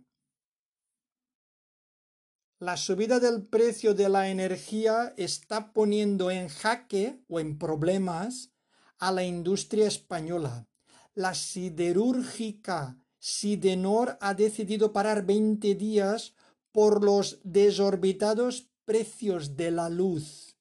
La 2.59 2.75
subida 2.75 3.19
del 3.19 3.45
precio 3.45 3.93
de 3.93 4.09
la 4.09 4.29
energía 4.29 5.13
está 5.15 5.71
poniendo 5.73 6.31
en 6.31 6.47
jaque 6.47 7.21
o 7.27 7.39
en 7.39 7.59
problemas 7.59 8.51
a 8.97 9.11
la 9.11 9.23
industria 9.23 9.87
española. 9.87 10.67
La 11.13 11.35
siderúrgica 11.35 12.97
Sidenor 13.19 14.17
ha 14.21 14.33
decidido 14.33 14.91
parar 14.91 15.25
20 15.25 15.75
días 15.75 16.33
por 16.71 17.03
los 17.03 17.39
desorbitados 17.43 18.69
precios 18.85 19.55
de 19.55 19.69
la 19.69 19.89
luz. 19.89 20.57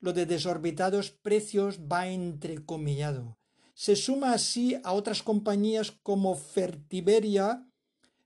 Lo 0.00 0.14
de 0.14 0.24
desorbitados 0.24 1.10
precios 1.10 1.80
va 1.80 2.08
entrecomillado. 2.08 3.38
Se 3.76 3.94
suma 3.94 4.32
así 4.32 4.74
a 4.84 4.94
otras 4.94 5.22
compañías 5.22 5.90
como 5.90 6.34
Fertiberia, 6.34 7.68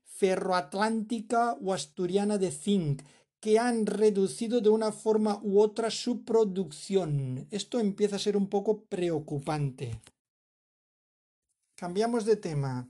Ferroatlántica 0.01 1.57
o 1.61 1.73
Asturiana 1.73 2.37
de 2.37 2.51
Zinc, 2.51 3.01
que 3.41 3.59
han 3.59 3.85
reducido 3.85 4.61
de 4.61 4.69
una 4.69 4.93
forma 4.93 5.41
u 5.43 5.59
otra 5.59 5.91
su 5.91 6.23
producción. 6.23 7.47
Esto 7.51 7.81
empieza 7.81 8.15
a 8.15 8.19
ser 8.19 8.37
un 8.37 8.47
poco 8.47 8.85
preocupante. 8.85 9.99
Cambiamos 11.75 12.23
de 12.23 12.37
tema. 12.37 12.89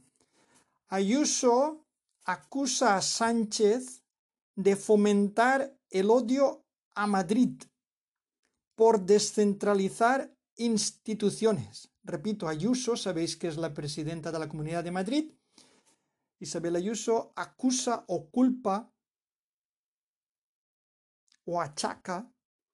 Ayuso 0.88 1.88
acusa 2.26 2.96
a 2.96 3.02
Sánchez 3.02 4.04
de 4.56 4.76
fomentar 4.76 5.76
el 5.90 6.12
odio 6.12 6.64
a 6.94 7.08
Madrid 7.08 7.64
por 8.76 9.04
descentralizar 9.04 10.32
instituciones. 10.58 11.91
Repito, 12.04 12.48
Ayuso, 12.48 12.98
sabéis 12.98 13.36
que 13.36 13.48
es 13.48 13.58
la 13.58 13.74
presidenta 13.74 14.32
de 14.32 14.40
la 14.40 14.50
Comunidad 14.50 14.84
de 14.84 14.92
Madrid. 14.92 15.32
Isabel 16.40 16.76
Ayuso 16.76 17.32
acusa 17.36 18.04
o 18.08 18.30
culpa 18.30 18.92
o 21.46 21.62
achaca, 21.62 22.32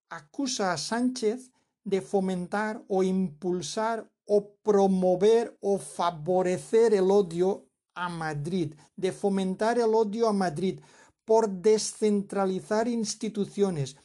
acusa 0.09 0.71
a 0.71 0.77
Sánchez 0.77 1.51
de 1.83 2.01
fomentar 2.01 2.83
o 2.87 3.03
impulsar 3.03 4.09
o 4.25 4.55
promover 4.61 5.57
o 5.61 5.77
favorecer 5.77 6.93
el 6.93 7.11
odio 7.11 7.69
a 7.95 8.09
Madrid, 8.09 8.75
de 8.95 9.11
fomentar 9.11 9.79
el 9.79 9.93
odio 9.93 10.27
a 10.27 10.33
Madrid 10.33 10.79
por 11.25 11.49
descentralizar 11.49 12.87
instituciones. 12.87 13.97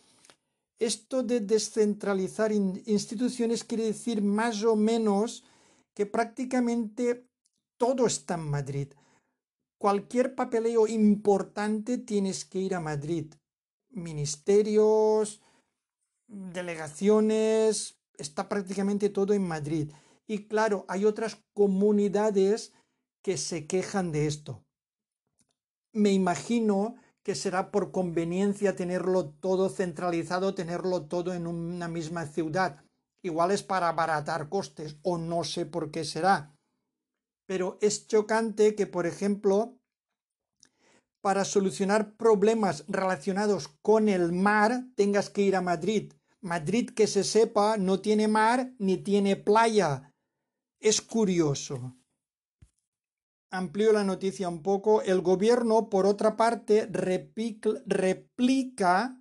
Esto 0.83 1.23
de 1.23 1.39
descentralizar 1.41 2.51
instituciones 2.53 3.63
quiere 3.63 3.85
decir 3.85 4.23
más 4.23 4.65
o 4.65 4.75
menos 4.75 5.45
que 5.95 6.07
prácticamente 6.07 7.27
todo 7.79 8.07
está 8.07 8.35
en 8.35 8.51
Madrid. 8.51 8.89
Cualquier 9.79 10.35
papeleo 10.35 10.87
importante 10.87 11.99
tienes 11.99 12.45
que 12.45 12.59
ir 12.59 12.75
a 12.75 12.81
Madrid 12.81 13.27
ministerios, 13.93 15.41
delegaciones, 16.27 17.99
está 18.17 18.49
prácticamente 18.49 19.09
todo 19.09 19.35
en 19.35 19.47
Madrid. 19.47 19.93
Y 20.27 20.47
claro, 20.47 20.85
hay 20.89 21.05
otras 21.05 21.39
comunidades 21.55 22.73
que 23.23 23.37
se 23.37 23.67
quejan 23.67 24.13
de 24.13 24.27
esto. 24.27 24.63
Me 25.93 26.13
imagino 26.13 26.97
que 27.25 27.35
será 27.35 27.71
por 27.71 27.93
conveniencia 27.93 28.75
tenerlo 28.75 29.31
todo 29.31 29.69
centralizado, 29.69 30.55
tenerlo 30.55 31.07
todo 31.07 31.35
en 31.35 31.47
una 31.47 31.89
misma 31.89 32.27
ciudad. 32.27 32.85
Igual 33.23 33.53
es 33.53 33.63
para 33.63 33.89
abaratar 33.89 34.49
costes 34.49 34.97
o 35.03 35.19
no 35.19 35.45
sé 35.45 35.67
por 35.67 35.91
qué 35.91 36.05
será. 36.05 36.57
Pero 37.47 37.79
es 37.81 38.09
chocante 38.09 38.75
que, 38.75 38.87
por 38.87 39.07
ejemplo, 39.07 39.77
para 41.21 41.45
solucionar 41.45 42.17
problemas 42.17 42.85
relacionados 42.89 43.69
con 43.69 44.09
el 44.09 44.33
mar 44.33 44.85
tengas 44.97 45.31
que 45.31 45.43
ir 45.43 45.55
a 45.55 45.61
Madrid. 45.61 46.13
Madrid, 46.41 46.91
que 46.91 47.07
se 47.07 47.23
sepa, 47.23 47.77
no 47.77 48.01
tiene 48.01 48.27
mar 48.27 48.73
ni 48.79 48.97
tiene 48.97 49.37
playa. 49.37 50.13
Es 50.81 51.01
curioso. 51.01 51.95
Amplío 53.55 53.93
la 53.93 54.03
noticia 54.03 54.49
un 54.49 54.63
poco. 54.63 55.03
El 55.03 55.21
gobierno, 55.21 55.91
por 55.91 56.07
otra 56.07 56.39
parte, 56.39 56.89
replica 57.87 59.21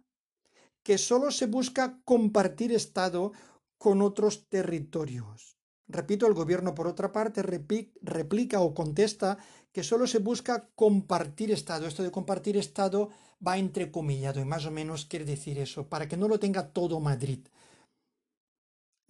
que 0.84 0.98
solo 0.98 1.32
se 1.32 1.48
busca 1.48 2.00
compartir 2.06 2.72
Estado 2.72 3.34
con 3.78 4.02
otros 4.02 4.48
territorios. 4.48 5.58
Repito, 5.90 6.28
el 6.28 6.34
gobierno, 6.34 6.74
por 6.74 6.88
otra 6.88 7.12
parte, 7.12 7.44
replica 7.44 8.62
o 8.62 8.74
contesta 8.74 9.38
que 9.74 9.84
solo 9.84 10.08
se 10.08 10.20
busca 10.20 10.70
compartir 10.76 11.52
Estado. 11.52 11.86
Esto 11.86 12.02
de 12.02 12.12
compartir 12.12 12.56
Estado 12.56 13.10
va 13.46 13.58
entrecomillado 13.58 14.40
y 14.40 14.46
más 14.46 14.66
o 14.66 14.72
menos 14.72 15.06
quiere 15.06 15.26
decir 15.26 15.60
eso, 15.60 15.90
para 15.90 16.08
que 16.08 16.16
no 16.16 16.30
lo 16.30 16.40
tenga 16.40 16.70
todo 16.70 17.02
Madrid. 17.02 17.40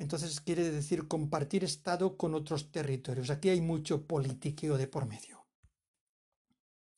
Entonces 0.02 0.42
quiere 0.42 0.72
decir 0.72 1.08
compartir 1.08 1.64
Estado 1.64 2.18
con 2.18 2.34
otros 2.34 2.72
territorios. 2.72 3.30
Aquí 3.30 3.50
hay 3.50 3.62
mucho 3.62 4.08
politiqueo 4.08 4.76
de 4.76 4.88
por 4.88 5.06
medio. 5.06 5.46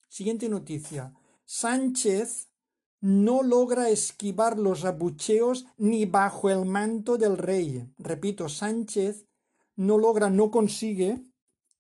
Siguiente 0.07 0.47
noticia. 0.47 1.13
Sánchez 1.43 2.47
no 3.01 3.43
logra 3.43 3.89
esquivar 3.89 4.57
los 4.57 4.85
abucheos 4.85 5.65
ni 5.77 6.05
bajo 6.05 6.49
el 6.49 6.63
manto 6.63 7.17
del 7.17 7.37
rey. 7.37 7.85
Repito, 7.97 8.47
Sánchez 8.47 9.25
no 9.75 9.97
logra, 9.97 10.29
no 10.29 10.49
consigue 10.49 11.21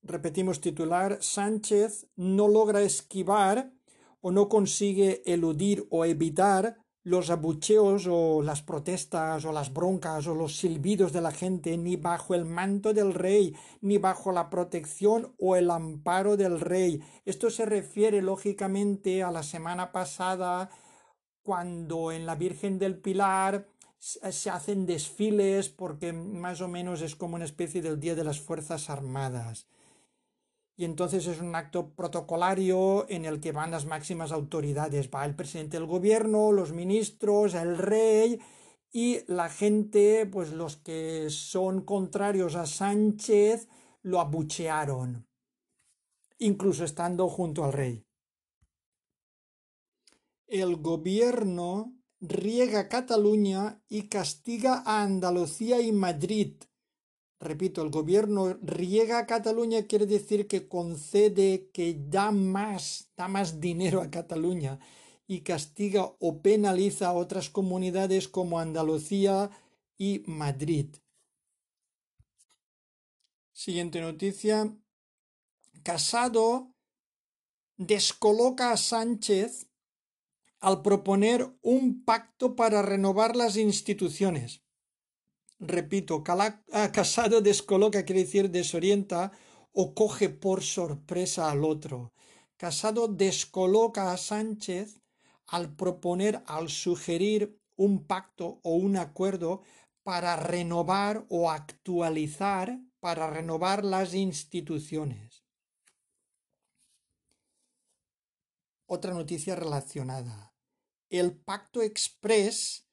repetimos 0.03 0.59
titular, 0.59 1.19
Sánchez 1.21 2.07
no 2.17 2.49
logra 2.49 2.81
esquivar 2.81 3.71
o 4.19 4.31
no 4.31 4.49
consigue 4.49 5.23
eludir 5.25 5.87
o 5.89 6.03
evitar 6.03 6.82
los 7.03 7.29
abucheos 7.29 8.07
o 8.09 8.41
las 8.41 8.61
protestas 8.61 9.43
o 9.45 9.51
las 9.51 9.73
broncas 9.73 10.25
o 10.27 10.35
los 10.35 10.57
silbidos 10.57 11.11
de 11.11 11.21
la 11.21 11.31
gente 11.31 11.77
ni 11.77 11.97
bajo 11.97 12.33
el 12.33 12.45
manto 12.45 12.93
del 12.93 13.13
rey, 13.13 13.55
ni 13.81 13.97
bajo 13.97 14.31
la 14.31 14.49
protección 14.49 15.33
o 15.37 15.55
el 15.55 15.69
amparo 15.69 16.37
del 16.37 16.59
rey. 16.59 17.01
Esto 17.25 17.49
se 17.49 17.65
refiere 17.65 18.21
lógicamente 18.21 19.21
a 19.21 19.31
la 19.31 19.43
semana 19.43 19.91
pasada 19.91 20.69
cuando 21.43 22.11
en 22.11 22.25
la 22.25 22.35
Virgen 22.35 22.79
del 22.79 22.97
Pilar 22.97 23.67
se 23.99 24.49
hacen 24.49 24.85
desfiles 24.85 25.69
porque 25.69 26.13
más 26.13 26.61
o 26.61 26.67
menos 26.67 27.01
es 27.01 27.15
como 27.15 27.35
una 27.35 27.45
especie 27.45 27.81
del 27.81 27.99
Día 27.99 28.15
de 28.15 28.23
las 28.23 28.39
Fuerzas 28.39 28.89
Armadas 28.89 29.67
y 30.75 30.85
entonces 30.85 31.27
es 31.27 31.39
un 31.39 31.55
acto 31.55 31.93
protocolario 31.93 33.05
en 33.09 33.25
el 33.25 33.39
que 33.39 33.51
van 33.51 33.71
las 33.71 33.85
máximas 33.85 34.31
autoridades, 34.31 35.09
va 35.13 35.25
el 35.25 35.35
presidente 35.35 35.77
del 35.77 35.85
gobierno, 35.85 36.51
los 36.51 36.71
ministros, 36.71 37.53
el 37.53 37.77
rey 37.77 38.39
y 38.91 39.19
la 39.27 39.49
gente, 39.49 40.25
pues 40.25 40.51
los 40.51 40.77
que 40.77 41.29
son 41.29 41.81
contrarios 41.81 42.55
a 42.55 42.65
Sánchez 42.65 43.67
lo 44.01 44.19
abuchearon, 44.19 45.27
incluso 46.39 46.85
estando 46.85 47.29
junto 47.29 47.63
al 47.63 47.73
rey. 47.73 48.05
El 50.47 50.77
gobierno 50.77 51.95
riega 52.19 52.87
Cataluña 52.89 53.81
y 53.89 54.07
castiga 54.09 54.83
a 54.85 55.03
Andalucía 55.03 55.81
y 55.81 55.91
Madrid 55.91 56.55
Repito, 57.43 57.81
el 57.81 57.89
gobierno 57.89 58.57
riega 58.61 59.19
a 59.19 59.25
Cataluña 59.25 59.83
quiere 59.83 60.05
decir 60.05 60.47
que 60.47 60.69
concede, 60.69 61.69
que 61.73 61.93
da 61.93 62.31
más, 62.31 63.11
da 63.17 63.27
más 63.27 63.59
dinero 63.59 64.01
a 64.01 64.09
Cataluña 64.09 64.79
y 65.27 65.41
castiga 65.41 66.05
o 66.19 66.41
penaliza 66.41 67.07
a 67.07 67.13
otras 67.13 67.49
comunidades 67.49 68.29
como 68.29 68.59
Andalucía 68.59 69.49
y 69.97 70.23
Madrid. 70.25 70.95
Siguiente 73.51 73.99
noticia. 73.99 74.77
Casado 75.83 76.73
descoloca 77.75 78.71
a 78.71 78.77
Sánchez 78.77 79.67
al 80.61 80.81
proponer 80.81 81.53
un 81.61 82.05
pacto 82.05 82.55
para 82.55 82.81
renovar 82.81 83.35
las 83.35 83.57
instituciones. 83.57 84.63
Repito, 85.65 86.23
ah, 86.27 86.91
casado 86.91 87.39
descoloca 87.39 88.03
quiere 88.03 88.23
decir 88.23 88.49
desorienta 88.49 89.31
o 89.71 89.93
coge 89.95 90.27
por 90.29 90.61
sorpresa 90.61 91.49
al 91.49 91.63
otro. 91.63 92.11
Casado 92.57 93.07
descoloca 93.07 94.11
a 94.11 94.17
Sánchez 94.17 94.99
al 95.47 95.73
proponer, 95.75 96.43
al 96.47 96.69
sugerir 96.69 97.57
un 97.77 98.05
pacto 98.05 98.59
o 98.63 98.75
un 98.75 98.97
acuerdo 98.97 99.61
para 100.03 100.35
renovar 100.35 101.25
o 101.29 101.49
actualizar, 101.49 102.77
para 102.99 103.29
renovar 103.29 103.85
las 103.85 104.13
instituciones. 104.13 105.45
Otra 108.85 109.13
noticia 109.13 109.55
relacionada. 109.55 110.53
El 111.09 111.37
pacto 111.37 111.81
express 111.81 112.85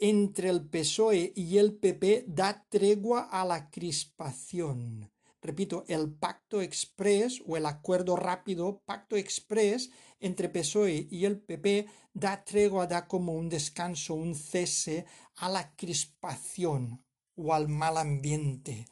entre 0.00 0.48
el 0.48 0.66
PSOE 0.66 1.32
y 1.36 1.58
el 1.58 1.74
PP 1.74 2.24
da 2.26 2.66
tregua 2.68 3.28
a 3.30 3.44
la 3.44 3.70
crispación. 3.70 5.10
Repito, 5.42 5.84
el 5.88 6.12
pacto 6.12 6.60
express 6.60 7.42
o 7.46 7.56
el 7.56 7.66
acuerdo 7.66 8.16
rápido, 8.16 8.82
pacto 8.84 9.16
express 9.16 9.90
entre 10.18 10.48
PSOE 10.48 11.06
y 11.10 11.24
el 11.26 11.38
PP 11.38 11.86
da 12.12 12.44
tregua, 12.44 12.86
da 12.86 13.06
como 13.06 13.34
un 13.34 13.48
descanso, 13.48 14.14
un 14.14 14.34
cese 14.34 15.06
a 15.36 15.48
la 15.48 15.74
crispación 15.76 17.04
o 17.36 17.54
al 17.54 17.68
mal 17.68 17.96
ambiente. 17.96 18.86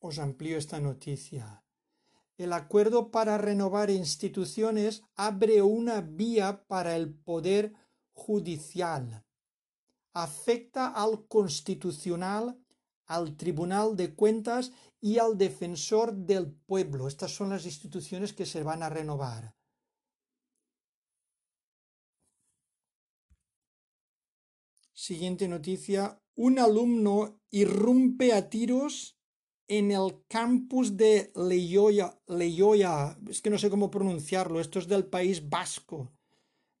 Os 0.00 0.18
amplío 0.18 0.56
esta 0.56 0.80
noticia. 0.80 1.62
El 2.38 2.52
acuerdo 2.52 3.10
para 3.10 3.36
renovar 3.36 3.90
instituciones 3.90 5.02
abre 5.16 5.60
una 5.60 6.00
vía 6.00 6.64
para 6.68 6.94
el 6.94 7.12
poder 7.12 7.74
judicial, 8.18 9.24
afecta 10.12 10.88
al 10.88 11.28
constitucional, 11.28 12.58
al 13.06 13.36
Tribunal 13.36 13.96
de 13.96 14.14
Cuentas 14.14 14.72
y 15.00 15.18
al 15.18 15.38
Defensor 15.38 16.12
del 16.12 16.50
Pueblo. 16.50 17.06
Estas 17.06 17.30
son 17.30 17.50
las 17.50 17.64
instituciones 17.64 18.32
que 18.32 18.44
se 18.44 18.62
van 18.62 18.82
a 18.82 18.88
renovar. 18.88 19.54
Siguiente 24.92 25.46
noticia. 25.48 26.20
Un 26.34 26.58
alumno 26.58 27.40
irrumpe 27.50 28.32
a 28.32 28.50
tiros 28.50 29.18
en 29.68 29.90
el 29.92 30.24
campus 30.28 30.96
de 30.96 31.32
Leioya, 31.36 33.18
es 33.28 33.40
que 33.42 33.50
no 33.50 33.58
sé 33.58 33.70
cómo 33.70 33.90
pronunciarlo, 33.90 34.60
esto 34.60 34.78
es 34.78 34.88
del 34.88 35.06
País 35.06 35.48
Vasco. 35.48 36.17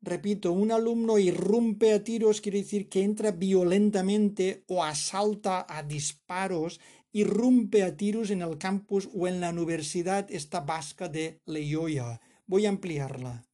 Repito, 0.00 0.52
un 0.52 0.70
alumno 0.70 1.18
irrumpe 1.18 1.92
a 1.92 2.04
tiros 2.04 2.40
quiere 2.40 2.62
decir 2.62 2.88
que 2.88 3.02
entra 3.02 3.32
violentamente 3.32 4.64
o 4.68 4.84
asalta 4.84 5.66
a 5.68 5.82
disparos, 5.82 6.80
irrumpe 7.10 7.82
a 7.82 7.96
tiros 7.96 8.30
en 8.30 8.42
el 8.42 8.58
campus 8.58 9.08
o 9.12 9.26
en 9.26 9.40
la 9.40 9.50
universidad 9.50 10.30
esta 10.30 10.60
vasca 10.60 11.08
de 11.08 11.40
Leioya. 11.46 12.20
Voy 12.46 12.66
a 12.66 12.68
ampliarla. 12.68 13.44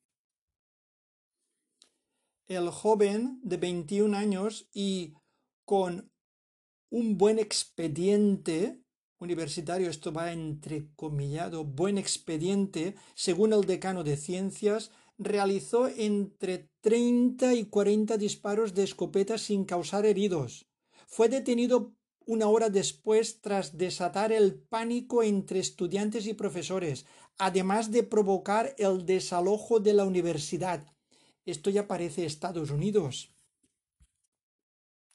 El 2.46 2.68
joven 2.68 3.40
de 3.42 3.56
21 3.56 4.14
años 4.14 4.68
y 4.74 5.14
con 5.64 6.12
un 6.90 7.16
buen 7.16 7.38
expediente 7.38 8.84
universitario, 9.18 9.88
esto 9.88 10.12
va 10.12 10.32
entrecomillado, 10.32 11.64
buen 11.64 11.96
expediente, 11.96 12.94
según 13.14 13.54
el 13.54 13.62
decano 13.62 14.04
de 14.04 14.18
ciencias, 14.18 14.90
realizó 15.18 15.88
entre 15.88 16.70
30 16.80 17.54
y 17.54 17.66
40 17.66 18.16
disparos 18.18 18.74
de 18.74 18.84
escopeta 18.84 19.38
sin 19.38 19.64
causar 19.64 20.06
heridos. 20.06 20.66
Fue 21.06 21.28
detenido 21.28 21.94
una 22.26 22.48
hora 22.48 22.70
después 22.70 23.40
tras 23.40 23.76
desatar 23.76 24.32
el 24.32 24.54
pánico 24.54 25.22
entre 25.22 25.60
estudiantes 25.60 26.26
y 26.26 26.34
profesores, 26.34 27.06
además 27.38 27.90
de 27.90 28.02
provocar 28.02 28.74
el 28.78 29.04
desalojo 29.04 29.80
de 29.80 29.92
la 29.92 30.04
universidad. 30.04 30.86
Esto 31.44 31.70
ya 31.70 31.86
parece 31.86 32.24
Estados 32.24 32.70
Unidos. 32.70 33.34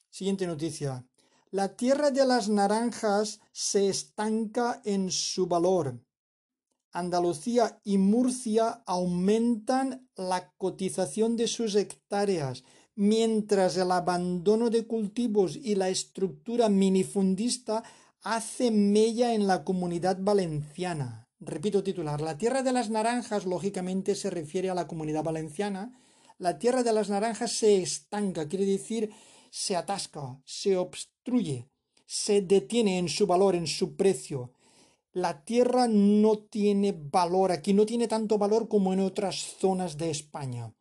Siguiente 0.10 0.46
noticia. 0.46 1.08
La 1.52 1.76
tierra 1.76 2.12
de 2.12 2.26
las 2.26 2.48
naranjas 2.48 3.42
se 3.52 3.90
estanca 3.90 4.82
en 4.86 5.10
su 5.10 5.48
valor. 5.48 6.00
Andalucía 6.92 7.80
y 7.84 7.98
Murcia 7.98 8.84
aumentan 8.86 10.08
la 10.16 10.52
cotización 10.58 11.38
de 11.38 11.48
sus 11.48 11.76
hectáreas, 11.76 12.64
mientras 12.96 13.78
el 13.78 13.92
abandono 13.92 14.70
de 14.70 14.86
cultivos 14.88 15.56
y 15.56 15.76
la 15.76 15.90
estructura 15.90 16.70
minifundista 16.70 17.84
hace 18.22 18.72
mella 18.72 19.34
en 19.34 19.48
la 19.48 19.64
comunidad 19.64 20.18
valenciana. 20.20 21.28
Repito 21.40 21.84
titular, 21.84 22.20
la 22.20 22.38
tierra 22.38 22.64
de 22.64 22.74
las 22.74 22.90
naranjas 22.90 23.46
lógicamente 23.46 24.16
se 24.16 24.30
refiere 24.30 24.70
a 24.70 24.76
la 24.76 24.88
comunidad 24.88 25.24
valenciana. 25.24 25.98
La 26.38 26.60
tierra 26.60 26.84
de 26.84 26.92
las 26.92 27.10
naranjas 27.10 27.54
se 27.54 27.82
estanca, 27.82 28.48
quiere 28.48 28.66
decir 28.66 29.12
se 29.52 29.76
atasca, 29.76 30.40
se 30.46 30.78
obstruye, 30.78 31.70
se 32.06 32.42
detiene 32.42 32.98
en 33.00 33.10
su 33.10 33.26
valor, 33.28 33.56
en 33.56 33.68
su 33.68 33.96
precio. 33.96 34.54
La 35.14 35.44
tierra 35.44 35.88
no 35.88 36.38
tiene 36.38 36.92
valor 36.96 37.52
aquí, 37.52 37.74
no 37.74 37.88
tiene 37.88 38.08
tanto 38.08 38.38
valor 38.38 38.68
como 38.68 38.94
en 38.94 39.00
otras 39.00 39.56
zonas 39.60 39.98
de 39.98 40.12
España. 40.12 40.72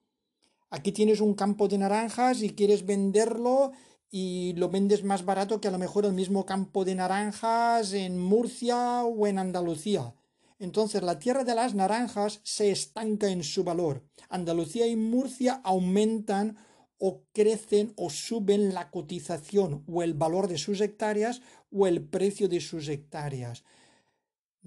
Aquí 0.69 0.93
tienes 0.93 1.23
un 1.23 1.33
campo 1.33 1.67
de 1.67 1.79
naranjas 1.79 2.43
y 2.43 2.51
quieres 2.51 2.85
venderlo 2.85 3.73
y 4.11 4.53
lo 4.57 4.69
vendes 4.69 5.03
más 5.03 5.25
barato 5.25 5.63
que 5.63 5.69
a 5.69 5.71
lo 5.71 5.79
mejor 5.79 6.05
el 6.05 6.13
mismo 6.13 6.45
campo 6.45 6.85
de 6.85 6.95
naranjas 6.95 7.95
en 7.95 8.19
Murcia 8.19 9.03
o 9.05 9.27
en 9.27 9.39
Andalucía. 9.39 10.15
Entonces 10.59 11.03
la 11.03 11.19
tierra 11.19 11.45
de 11.45 11.55
las 11.55 11.75
naranjas 11.75 12.41
se 12.43 12.71
estanca 12.71 13.29
en 13.29 13.43
su 13.43 13.65
valor. 13.65 14.05
Andalucía 14.29 14.87
y 14.87 14.97
Murcia 14.97 15.63
aumentan 15.65 16.59
o 16.99 17.23
crecen 17.33 17.95
o 17.97 18.11
suben 18.11 18.75
la 18.75 18.91
cotización 18.91 19.85
o 19.87 20.03
el 20.03 20.13
valor 20.13 20.49
de 20.49 20.59
sus 20.59 20.83
hectáreas 20.83 21.41
o 21.71 21.87
el 21.87 22.07
precio 22.07 22.47
de 22.47 22.61
sus 22.61 22.89
hectáreas. 22.89 23.65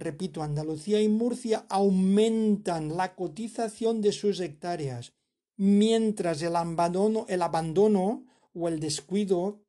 Repito, 0.02 0.42
Andalucía 0.42 1.00
y 1.00 1.08
Murcia 1.08 1.68
aumentan 1.70 2.98
la 2.98 3.14
cotización 3.14 4.02
de 4.02 4.12
sus 4.12 4.40
hectáreas, 4.40 5.14
mientras 5.58 6.42
el 6.42 6.56
abandono, 6.56 7.28
el 7.30 7.44
abandono 7.44 8.26
o 8.56 8.68
el 8.68 8.80
descuido 8.80 9.60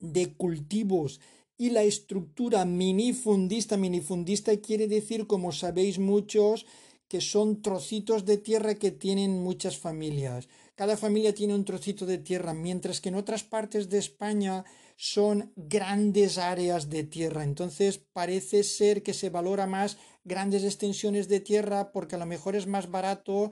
de 0.00 0.34
cultivos 0.34 1.20
y 1.56 1.70
la 1.70 1.84
estructura 1.84 2.64
minifundista, 2.64 3.76
minifundista 3.76 4.56
quiere 4.56 4.88
decir, 4.88 5.28
como 5.28 5.52
sabéis 5.52 6.00
muchos, 6.00 6.66
que 7.06 7.20
son 7.20 7.62
trocitos 7.62 8.24
de 8.24 8.38
tierra 8.38 8.74
que 8.74 8.90
tienen 8.90 9.44
muchas 9.44 9.78
familias. 9.78 10.48
Cada 10.74 10.96
familia 10.96 11.36
tiene 11.36 11.54
un 11.54 11.64
trocito 11.64 12.04
de 12.04 12.18
tierra, 12.18 12.52
mientras 12.52 13.00
que 13.00 13.10
en 13.10 13.14
otras 13.14 13.44
partes 13.44 13.88
de 13.88 13.98
España 13.98 14.64
son 15.02 15.52
grandes 15.56 16.38
áreas 16.38 16.88
de 16.88 17.02
tierra. 17.02 17.42
Entonces 17.42 17.98
parece 17.98 18.62
ser 18.62 19.02
que 19.02 19.14
se 19.14 19.30
valora 19.30 19.66
más 19.66 19.98
grandes 20.22 20.62
extensiones 20.62 21.26
de 21.26 21.40
tierra 21.40 21.90
porque 21.90 22.14
a 22.14 22.18
lo 22.18 22.26
mejor 22.26 22.54
es 22.54 22.68
más 22.68 22.88
barato 22.88 23.50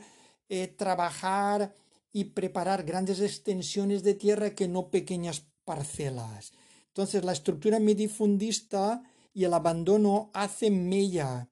eh, 0.48 0.68
trabajar 0.68 1.74
y 2.12 2.26
preparar 2.26 2.84
grandes 2.84 3.20
extensiones 3.20 4.04
de 4.04 4.14
tierra 4.14 4.54
que 4.54 4.68
no 4.68 4.90
pequeñas 4.90 5.44
parcelas. 5.64 6.52
Entonces 6.86 7.24
la 7.24 7.32
estructura 7.32 7.80
medifundista 7.80 9.02
y 9.34 9.42
el 9.42 9.52
abandono 9.52 10.30
hacen 10.32 10.88
mella 10.88 11.48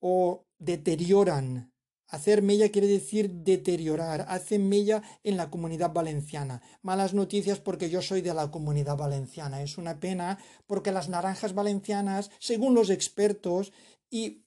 o 0.00 0.44
deterioran 0.58 1.72
Hacer 2.14 2.42
mella 2.42 2.70
quiere 2.70 2.86
decir 2.86 3.28
deteriorar, 3.28 4.24
hace 4.28 4.60
mella 4.60 5.02
en 5.24 5.36
la 5.36 5.50
comunidad 5.50 5.92
valenciana. 5.92 6.62
Malas 6.80 7.12
noticias 7.12 7.58
porque 7.58 7.90
yo 7.90 8.02
soy 8.02 8.20
de 8.20 8.32
la 8.32 8.52
comunidad 8.52 8.96
valenciana. 8.96 9.62
Es 9.62 9.78
una 9.78 9.98
pena 9.98 10.38
porque 10.68 10.92
las 10.92 11.08
naranjas 11.08 11.54
valencianas, 11.54 12.30
según 12.38 12.72
los 12.76 12.90
expertos, 12.90 13.72
y 14.10 14.44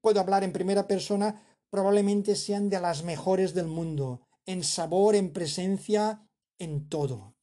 puedo 0.00 0.18
hablar 0.18 0.42
en 0.42 0.52
primera 0.52 0.88
persona, 0.88 1.40
probablemente 1.70 2.34
sean 2.34 2.68
de 2.68 2.80
las 2.80 3.04
mejores 3.04 3.54
del 3.54 3.68
mundo, 3.68 4.26
en 4.44 4.64
sabor, 4.64 5.14
en 5.14 5.32
presencia, 5.32 6.26
en 6.58 6.88
todo. 6.88 7.36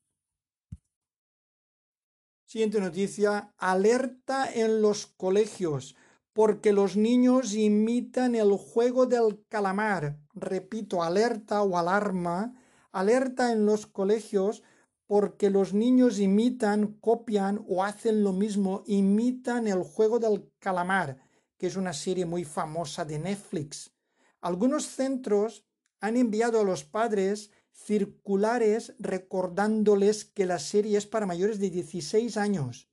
Siguiente 2.46 2.82
noticia, 2.82 3.54
alerta 3.58 4.52
en 4.54 4.82
los 4.82 5.08
colegios 5.08 5.96
porque 6.34 6.72
los 6.72 6.96
niños 6.96 7.54
imitan 7.54 8.36
el 8.36 8.52
juego 8.52 9.06
del 9.06 9.44
calamar. 9.50 10.18
Repito, 10.34 11.04
alerta 11.04 11.62
o 11.62 11.78
alarma, 11.78 12.56
alerta 12.92 13.52
en 13.52 13.66
los 13.66 13.86
colegios 13.86 14.64
porque 15.08 15.50
los 15.50 15.74
niños 15.74 16.20
imitan, 16.20 16.94
copian 17.02 17.66
o 17.68 17.84
hacen 17.84 18.24
lo 18.24 18.32
mismo, 18.32 18.84
imitan 18.88 19.68
el 19.68 19.84
juego 19.84 20.20
del 20.20 20.50
calamar, 20.60 21.18
que 21.58 21.68
es 21.68 21.76
una 21.76 21.92
serie 21.92 22.26
muy 22.26 22.46
famosa 22.46 23.04
de 23.04 23.20
Netflix. 23.20 23.92
Algunos 24.40 24.86
centros 24.86 25.66
han 26.00 26.16
enviado 26.16 26.62
a 26.62 26.64
los 26.64 26.86
padres 26.86 27.52
circulares 27.74 28.96
recordándoles 29.00 30.24
que 30.24 30.46
la 30.46 30.60
serie 30.60 30.98
es 30.98 31.08
para 31.08 31.26
mayores 31.26 31.60
de 31.60 31.70
16 31.70 32.38
años 32.38 32.91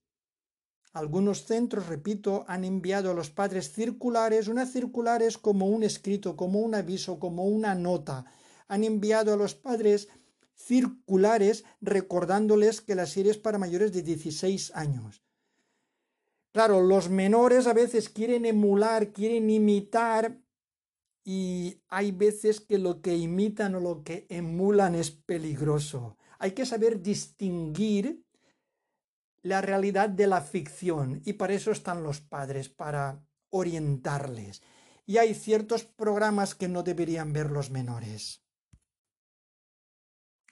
algunos 0.93 1.45
centros, 1.45 1.86
repito, 1.86 2.45
han 2.49 2.64
enviado 2.64 3.11
a 3.11 3.14
los 3.14 3.30
padres 3.30 3.72
circulares. 3.72 4.49
Una 4.49 4.66
circular 4.66 5.22
es 5.22 5.39
como 5.39 5.66
un 5.66 5.82
escrito, 5.82 6.36
como 6.36 6.61
un 6.61 6.74
aviso, 6.74 7.18
como 7.18 7.45
una 7.45 7.74
nota. 7.74 8.24
Han 8.68 8.84
enviado 8.84 9.32
a 9.32 9.36
los 9.36 9.55
padres 9.55 10.09
circulares 10.55 11.64
recordándoles 11.80 12.80
que 12.80 12.95
la 12.95 13.07
serie 13.07 13.30
es 13.30 13.39
para 13.39 13.59
mayores 13.59 13.93
de 13.93 14.03
16 14.03 14.72
años. 14.74 15.22
Claro, 16.53 16.80
los 16.80 17.09
menores 17.11 17.66
a 17.66 17.74
veces 17.74 18.09
quieren 18.09 18.45
emular, 18.47 19.12
quieren 19.12 19.51
imitar 19.51 20.41
y 21.22 21.82
hay 21.89 22.11
veces 22.11 22.61
que 22.61 22.78
lo 22.78 23.03
que 23.03 23.16
imitan 23.16 23.74
o 23.74 23.80
lo 23.80 24.03
que 24.03 24.26
emulan 24.30 24.95
es 24.95 25.11
peligroso. 25.11 26.16
Hay 26.39 26.53
que 26.53 26.66
saber 26.66 27.03
distinguir 27.03 28.24
la 29.49 29.63
realidad 29.63 30.11
de 30.11 30.27
la 30.27 30.43
ficción 30.43 31.23
y 31.25 31.33
para 31.33 31.55
eso 31.55 31.71
están 31.71 32.03
los 32.03 32.21
padres, 32.21 32.69
para 32.69 33.25
orientarles. 33.51 34.63
Y 35.07 35.17
hay 35.17 35.35
ciertos 35.35 35.85
programas 35.85 36.55
que 36.55 36.69
no 36.69 36.83
deberían 36.83 37.33
ver 37.33 37.51
los 37.51 37.71
menores. 37.71 38.45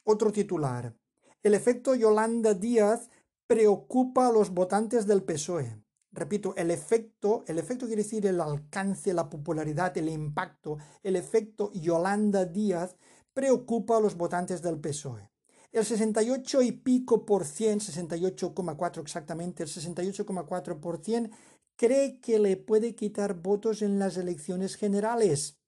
Otro 0.02 0.32
titular. 0.32 0.96
El 1.42 1.54
efecto 1.54 1.94
Yolanda 1.94 2.54
Díaz 2.54 3.10
preocupa 3.46 4.28
a 4.28 4.32
los 4.32 4.50
votantes 4.50 5.06
del 5.06 5.22
PSOE. 5.22 5.82
Repito, 6.10 6.56
el 6.56 6.70
efecto, 6.70 7.44
el 7.46 7.58
efecto 7.58 7.86
quiere 7.86 8.02
decir 8.02 8.24
el 8.24 8.40
alcance, 8.40 9.12
la 9.12 9.28
popularidad, 9.28 9.96
el 9.98 10.08
impacto. 10.08 10.78
El 11.02 11.16
efecto 11.16 11.70
Yolanda 11.74 12.46
Díaz 12.46 12.96
preocupa 13.34 13.98
a 13.98 14.00
los 14.00 14.16
votantes 14.16 14.62
del 14.62 14.80
PSOE. 14.80 15.30
El 15.76 15.84
68 15.84 16.62
y 16.62 16.72
pico 16.72 17.26
por 17.26 17.44
cien, 17.44 17.80
68,4 17.80 19.02
exactamente, 19.02 19.62
el 19.62 19.68
68,4 19.68 20.80
por 20.80 21.04
cien 21.04 21.30
cree 21.76 22.18
que 22.18 22.38
le 22.38 22.56
puede 22.56 22.94
quitar 22.94 23.34
votos 23.34 23.82
en 23.82 23.98
las 23.98 24.16
elecciones 24.16 24.76
generales. 24.76 25.60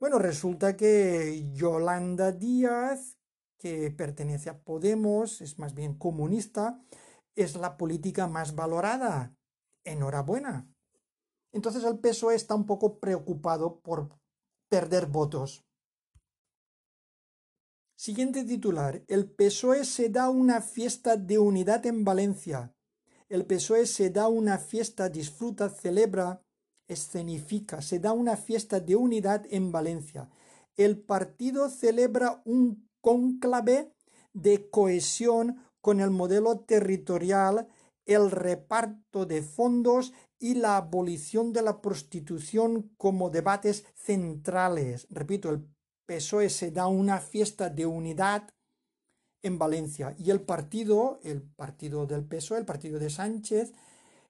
Bueno, 0.00 0.18
resulta 0.18 0.78
que 0.78 1.46
Yolanda 1.52 2.32
Díaz, 2.32 3.18
que 3.58 3.90
pertenece 3.90 4.48
a 4.48 4.62
Podemos, 4.62 5.42
es 5.42 5.58
más 5.58 5.74
bien 5.74 5.98
comunista, 5.98 6.82
es 7.34 7.54
la 7.54 7.76
política 7.76 8.28
más 8.28 8.54
valorada. 8.54 9.36
Enhorabuena. 9.84 10.72
Entonces 11.52 11.84
el 11.84 11.98
PSOE 11.98 12.34
está 12.34 12.54
un 12.54 12.64
poco 12.64 12.98
preocupado 12.98 13.78
por 13.80 14.08
perder 14.70 15.04
votos. 15.04 15.65
Siguiente 17.98 18.44
titular. 18.44 19.02
El 19.08 19.24
PSOE 19.30 19.86
se 19.86 20.10
da 20.10 20.28
una 20.28 20.60
fiesta 20.60 21.16
de 21.16 21.38
unidad 21.38 21.86
en 21.86 22.04
Valencia. 22.04 22.74
El 23.30 23.46
PSOE 23.46 23.86
se 23.86 24.10
da 24.10 24.28
una 24.28 24.58
fiesta, 24.58 25.08
disfruta, 25.08 25.70
celebra, 25.70 26.42
escenifica, 26.86 27.80
se 27.80 27.98
da 27.98 28.12
una 28.12 28.36
fiesta 28.36 28.80
de 28.80 28.96
unidad 28.96 29.46
en 29.48 29.72
Valencia. 29.72 30.28
El 30.76 30.98
partido 31.00 31.70
celebra 31.70 32.42
un 32.44 32.86
cónclave 33.00 33.94
de 34.34 34.68
cohesión 34.68 35.64
con 35.80 36.00
el 36.00 36.10
modelo 36.10 36.60
territorial, 36.60 37.66
el 38.04 38.30
reparto 38.30 39.24
de 39.24 39.40
fondos 39.40 40.12
y 40.38 40.54
la 40.54 40.76
abolición 40.76 41.54
de 41.54 41.62
la 41.62 41.80
prostitución 41.80 42.92
como 42.98 43.30
debates 43.30 43.86
centrales. 43.94 45.06
Repito, 45.08 45.48
el 45.48 45.66
PSOE 46.06 46.48
se 46.50 46.70
da 46.70 46.86
una 46.86 47.20
fiesta 47.20 47.68
de 47.68 47.84
unidad 47.84 48.48
en 49.42 49.58
Valencia 49.58 50.14
y 50.18 50.30
el 50.30 50.40
partido, 50.40 51.20
el 51.22 51.42
partido 51.42 52.06
del 52.06 52.24
PSOE, 52.24 52.58
el 52.58 52.64
partido 52.64 52.98
de 52.98 53.10
Sánchez, 53.10 53.72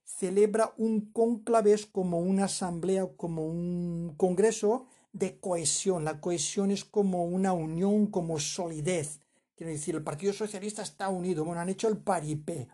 celebra 0.05 0.73
un 0.77 1.13
conclave 1.13 1.77
como 1.93 2.21
una 2.21 2.45
asamblea, 2.45 3.07
como 3.17 3.47
un 3.47 4.15
congreso 4.17 4.87
de 5.13 5.39
cohesión. 5.41 6.05
La 6.05 6.21
cohesión 6.21 6.71
es 6.71 6.85
como 6.85 7.25
una 7.25 7.53
unión, 7.53 8.07
como 8.07 8.39
solidez. 8.39 9.21
Quiero 9.57 9.73
decir, 9.73 9.95
el 9.95 10.05
Partido 10.05 10.33
Socialista 10.33 10.83
está 10.83 11.09
unido. 11.09 11.45
Bueno, 11.45 11.61
han 11.61 11.71
hecho 11.71 11.89
el 11.89 11.97
paripé. 11.97 12.69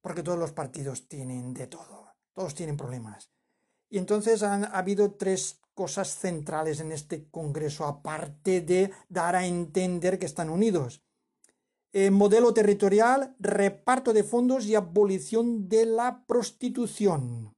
Porque 0.00 0.22
todos 0.22 0.38
los 0.38 0.52
partidos 0.52 1.06
tienen 1.08 1.54
de 1.54 1.66
todo. 1.66 2.14
Todos 2.32 2.54
tienen 2.54 2.76
problemas. 2.76 3.30
Y 3.90 3.98
entonces 3.98 4.42
han 4.42 4.64
ha 4.64 4.78
habido 4.78 5.12
tres 5.12 5.60
cosas 5.74 6.16
centrales 6.16 6.80
en 6.80 6.92
este 6.92 7.28
Congreso, 7.30 7.84
aparte 7.84 8.60
de 8.60 8.92
dar 9.08 9.36
a 9.36 9.46
entender 9.46 10.18
que 10.18 10.26
están 10.26 10.48
unidos. 10.48 11.02
Eh, 11.92 12.10
modelo 12.10 12.52
territorial, 12.52 13.36
reparto 13.38 14.12
de 14.12 14.24
fondos 14.24 14.66
y 14.66 14.74
abolición 14.74 15.68
de 15.68 15.86
la 15.86 16.24
prostitución. 16.26 17.54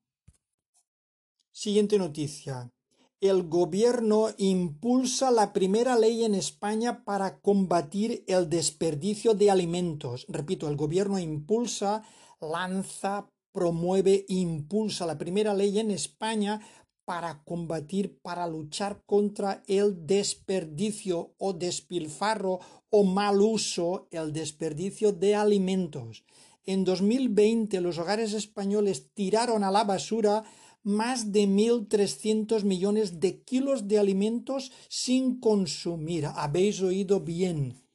Siguiente 1.52 1.96
noticia. 1.96 2.70
El 3.18 3.48
gobierno 3.48 4.28
impulsa 4.36 5.30
la 5.30 5.54
primera 5.54 5.96
ley 5.96 6.22
en 6.24 6.34
España 6.34 7.02
para 7.02 7.40
combatir 7.40 8.24
el 8.26 8.50
desperdicio 8.50 9.32
de 9.32 9.50
alimentos. 9.50 10.26
Repito, 10.28 10.68
el 10.68 10.76
gobierno 10.76 11.18
impulsa, 11.18 12.02
lanza, 12.42 13.30
promueve, 13.52 14.26
impulsa 14.28 15.06
la 15.06 15.16
primera 15.16 15.54
ley 15.54 15.78
en 15.78 15.90
España 15.90 16.60
para 17.06 17.42
combatir, 17.44 18.18
para 18.20 18.46
luchar 18.46 19.02
contra 19.06 19.62
el 19.68 20.06
desperdicio 20.06 21.32
o 21.38 21.54
despilfarro 21.54 22.60
o 22.90 23.04
mal 23.04 23.40
uso, 23.40 24.08
el 24.10 24.32
desperdicio 24.32 25.12
de 25.12 25.36
alimentos. 25.36 26.24
En 26.64 26.84
2020 26.84 27.80
los 27.80 27.96
hogares 27.98 28.34
españoles 28.34 29.14
tiraron 29.14 29.62
a 29.62 29.70
la 29.70 29.84
basura 29.84 30.44
más 30.82 31.32
de 31.32 31.46
1.300 31.46 32.64
millones 32.64 33.20
de 33.20 33.40
kilos 33.42 33.86
de 33.86 33.98
alimentos 33.98 34.72
sin 34.88 35.40
consumir. 35.40 36.26
Habéis 36.26 36.82
oído 36.82 37.20
bien 37.20 37.85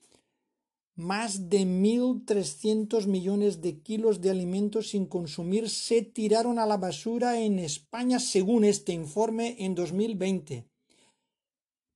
más 1.01 1.49
de 1.49 1.65
1.300 1.65 3.07
millones 3.07 3.59
de 3.61 3.79
kilos 3.81 4.21
de 4.21 4.29
alimentos 4.29 4.89
sin 4.91 5.05
consumir 5.07 5.69
se 5.69 6.03
tiraron 6.03 6.59
a 6.59 6.65
la 6.65 6.77
basura 6.77 7.39
en 7.39 7.59
España 7.59 8.19
según 8.19 8.63
este 8.63 8.93
informe 8.93 9.55
en 9.59 9.73
2020. 9.75 10.67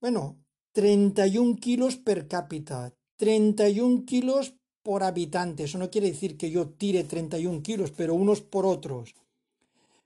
Bueno, 0.02 0.38
31 0.74 1.56
kilos 1.56 1.98
per 1.98 2.28
cápita, 2.28 2.94
31 3.18 4.06
kilos 4.06 4.56
por 4.82 5.04
habitante. 5.04 5.64
Eso 5.64 5.78
no 5.78 5.90
quiere 5.90 6.08
decir 6.08 6.36
que 6.36 6.50
yo 6.50 6.70
tire 6.70 7.04
31 7.04 7.62
kilos, 7.62 7.92
pero 7.92 8.16
unos 8.16 8.42
por 8.42 8.66
otros. 8.66 9.16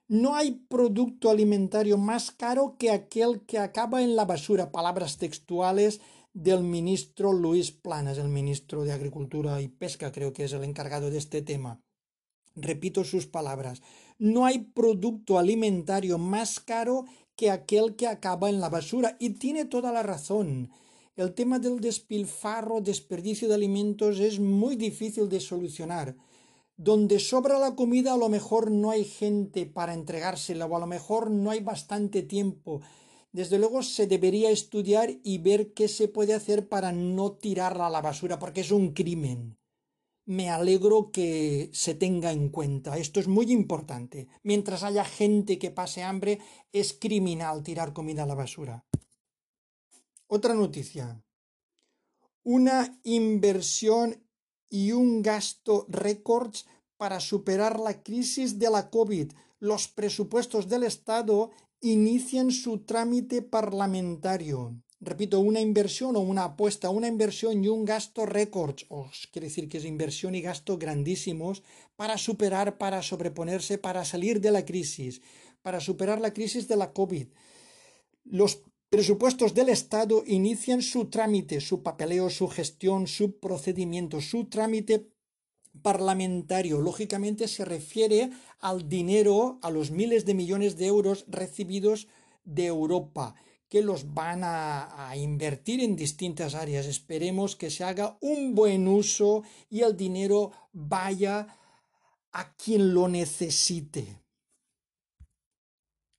No 0.08 0.34
hay 0.34 0.52
producto 0.68 1.30
alimentario 1.30 1.96
más 1.96 2.30
caro 2.32 2.76
que 2.78 2.90
aquel 2.90 3.42
que 3.46 3.58
acaba 3.58 4.02
en 4.02 4.16
la 4.16 4.24
basura. 4.24 4.72
Palabras 4.72 5.18
textuales 5.18 6.00
del 6.32 6.62
ministro 6.62 7.32
Luis 7.32 7.72
Planas, 7.72 8.18
el 8.18 8.28
ministro 8.28 8.84
de 8.84 8.92
Agricultura 8.92 9.60
y 9.60 9.68
Pesca, 9.68 10.12
creo 10.12 10.32
que 10.32 10.44
es 10.44 10.52
el 10.52 10.64
encargado 10.64 11.10
de 11.10 11.18
este 11.18 11.42
tema. 11.42 11.80
Repito 12.54 13.04
sus 13.04 13.26
palabras. 13.26 13.82
No 14.18 14.44
hay 14.44 14.58
producto 14.58 15.38
alimentario 15.38 16.18
más 16.18 16.60
caro 16.60 17.04
que 17.36 17.50
aquel 17.50 17.96
que 17.96 18.06
acaba 18.06 18.50
en 18.50 18.60
la 18.60 18.68
basura. 18.68 19.16
Y 19.18 19.30
tiene 19.30 19.64
toda 19.64 19.92
la 19.92 20.02
razón. 20.02 20.70
El 21.16 21.34
tema 21.34 21.58
del 21.58 21.80
despilfarro, 21.80 22.80
desperdicio 22.80 23.48
de 23.48 23.54
alimentos 23.54 24.20
es 24.20 24.38
muy 24.40 24.76
difícil 24.76 25.28
de 25.28 25.40
solucionar. 25.40 26.16
Donde 26.76 27.18
sobra 27.18 27.58
la 27.58 27.74
comida 27.74 28.14
a 28.14 28.16
lo 28.16 28.28
mejor 28.28 28.70
no 28.70 28.90
hay 28.90 29.04
gente 29.04 29.66
para 29.66 29.94
entregársela 29.94 30.66
o 30.66 30.76
a 30.76 30.80
lo 30.80 30.86
mejor 30.86 31.30
no 31.30 31.50
hay 31.50 31.60
bastante 31.60 32.22
tiempo 32.22 32.80
desde 33.32 33.58
luego 33.58 33.82
se 33.82 34.06
debería 34.06 34.50
estudiar 34.50 35.18
y 35.22 35.38
ver 35.38 35.72
qué 35.72 35.88
se 35.88 36.08
puede 36.08 36.34
hacer 36.34 36.68
para 36.68 36.92
no 36.92 37.32
tirarla 37.32 37.86
a 37.86 37.90
la 37.90 38.00
basura, 38.00 38.38
porque 38.38 38.62
es 38.62 38.72
un 38.72 38.92
crimen. 38.92 39.56
Me 40.26 40.50
alegro 40.50 41.10
que 41.10 41.70
se 41.72 41.94
tenga 41.94 42.32
en 42.32 42.50
cuenta. 42.50 42.98
Esto 42.98 43.20
es 43.20 43.28
muy 43.28 43.50
importante. 43.50 44.28
Mientras 44.42 44.82
haya 44.82 45.04
gente 45.04 45.58
que 45.58 45.70
pase 45.70 46.02
hambre, 46.02 46.40
es 46.72 46.92
criminal 46.92 47.62
tirar 47.62 47.92
comida 47.92 48.24
a 48.24 48.26
la 48.26 48.34
basura. 48.34 48.84
Otra 50.26 50.54
noticia. 50.54 51.22
Una 52.42 53.00
inversión 53.02 54.24
y 54.68 54.92
un 54.92 55.22
gasto 55.22 55.86
récords 55.88 56.66
para 56.96 57.18
superar 57.18 57.80
la 57.80 58.02
crisis 58.02 58.58
de 58.58 58.70
la 58.70 58.90
COVID. 58.90 59.32
Los 59.58 59.88
presupuestos 59.88 60.68
del 60.68 60.84
Estado 60.84 61.50
inician 61.80 62.50
su 62.50 62.80
trámite 62.84 63.42
parlamentario. 63.42 64.76
Repito, 65.00 65.40
una 65.40 65.60
inversión 65.60 66.14
o 66.16 66.20
una 66.20 66.44
apuesta, 66.44 66.90
una 66.90 67.08
inversión 67.08 67.64
y 67.64 67.68
un 67.68 67.86
gasto 67.86 68.26
récord, 68.26 68.76
os 68.88 69.28
quiere 69.32 69.48
decir 69.48 69.66
que 69.66 69.78
es 69.78 69.86
inversión 69.86 70.34
y 70.34 70.42
gasto 70.42 70.76
grandísimos 70.76 71.62
para 71.96 72.18
superar, 72.18 72.76
para 72.76 73.00
sobreponerse, 73.00 73.78
para 73.78 74.04
salir 74.04 74.42
de 74.42 74.50
la 74.50 74.66
crisis, 74.66 75.22
para 75.62 75.80
superar 75.80 76.20
la 76.20 76.34
crisis 76.34 76.68
de 76.68 76.76
la 76.76 76.92
COVID. 76.92 77.28
Los 78.24 78.62
presupuestos 78.90 79.54
del 79.54 79.70
Estado 79.70 80.22
inician 80.26 80.82
su 80.82 81.06
trámite, 81.06 81.62
su 81.62 81.82
papeleo, 81.82 82.28
su 82.28 82.48
gestión, 82.48 83.06
su 83.06 83.38
procedimiento, 83.38 84.20
su 84.20 84.50
trámite 84.50 85.08
parlamentario, 85.82 86.80
lógicamente, 86.80 87.48
se 87.48 87.64
refiere 87.64 88.30
al 88.60 88.88
dinero, 88.88 89.58
a 89.62 89.70
los 89.70 89.90
miles 89.90 90.24
de 90.26 90.34
millones 90.34 90.76
de 90.76 90.86
euros 90.86 91.24
recibidos 91.28 92.08
de 92.44 92.66
Europa, 92.66 93.34
que 93.68 93.82
los 93.82 94.12
van 94.12 94.42
a, 94.44 95.08
a, 95.08 95.16
invertir 95.16 95.80
en 95.80 95.96
distintas 95.96 96.54
áreas. 96.54 96.86
Esperemos 96.86 97.56
que 97.56 97.70
se 97.70 97.84
haga 97.84 98.18
un 98.20 98.54
buen 98.54 98.88
uso 98.88 99.42
y 99.68 99.80
el 99.82 99.96
dinero 99.96 100.50
vaya 100.72 101.46
a 102.32 102.54
quien 102.56 102.94
lo 102.94 103.08
necesite. 103.08 104.19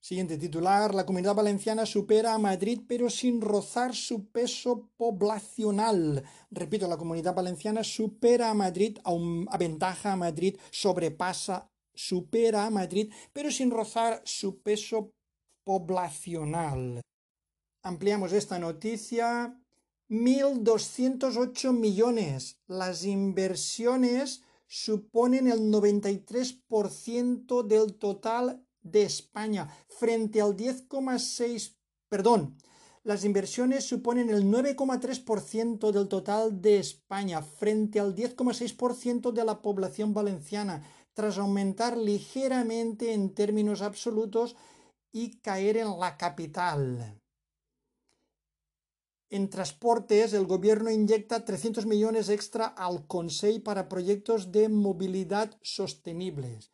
Siguiente 0.03 0.39
titular, 0.39 0.95
la 0.95 1.05
comunidad 1.05 1.35
valenciana 1.35 1.85
supera 1.85 2.33
a 2.33 2.39
Madrid 2.39 2.81
pero 2.87 3.07
sin 3.07 3.39
rozar 3.39 3.93
su 3.93 4.31
peso 4.31 4.89
poblacional. 4.97 6.23
Repito, 6.49 6.87
la 6.87 6.97
comunidad 6.97 7.35
valenciana 7.35 7.83
supera 7.83 8.49
a 8.49 8.55
Madrid, 8.55 8.97
aventaja 9.05 10.13
a 10.13 10.15
Madrid, 10.15 10.57
sobrepasa, 10.71 11.69
supera 11.93 12.65
a 12.65 12.71
Madrid 12.71 13.13
pero 13.31 13.51
sin 13.51 13.69
rozar 13.69 14.23
su 14.25 14.63
peso 14.63 15.11
poblacional. 15.63 17.01
Ampliamos 17.83 18.33
esta 18.33 18.57
noticia. 18.57 19.55
1.208 20.09 21.73
millones. 21.73 22.57
Las 22.67 23.05
inversiones 23.05 24.41
suponen 24.67 25.47
el 25.47 25.71
93% 25.71 27.63
del 27.63 27.93
total 27.93 28.65
de 28.83 29.03
España 29.03 29.67
frente 29.87 30.41
al 30.41 30.55
10,6, 30.55 31.75
perdón, 32.09 32.57
Las 33.03 33.25
inversiones 33.25 33.85
suponen 33.85 34.29
el 34.29 34.43
9,3% 34.43 35.91
del 35.91 36.07
total 36.07 36.61
de 36.61 36.77
España 36.77 37.41
frente 37.41 37.99
al 37.99 38.13
10,6% 38.13 39.31
de 39.31 39.43
la 39.43 39.63
población 39.63 40.13
valenciana, 40.13 40.83
tras 41.13 41.39
aumentar 41.39 41.97
ligeramente 41.97 43.13
en 43.13 43.33
términos 43.33 43.81
absolutos 43.81 44.55
y 45.11 45.39
caer 45.39 45.77
en 45.77 45.99
la 45.99 46.15
capital. 46.15 47.19
En 49.31 49.49
transportes, 49.49 50.33
el 50.33 50.45
gobierno 50.45 50.91
inyecta 50.91 51.43
300 51.43 51.85
millones 51.85 52.29
extra 52.29 52.67
al 52.67 53.07
Consejo 53.07 53.63
para 53.63 53.89
proyectos 53.89 54.51
de 54.51 54.69
movilidad 54.69 55.57
sostenibles. 55.63 56.71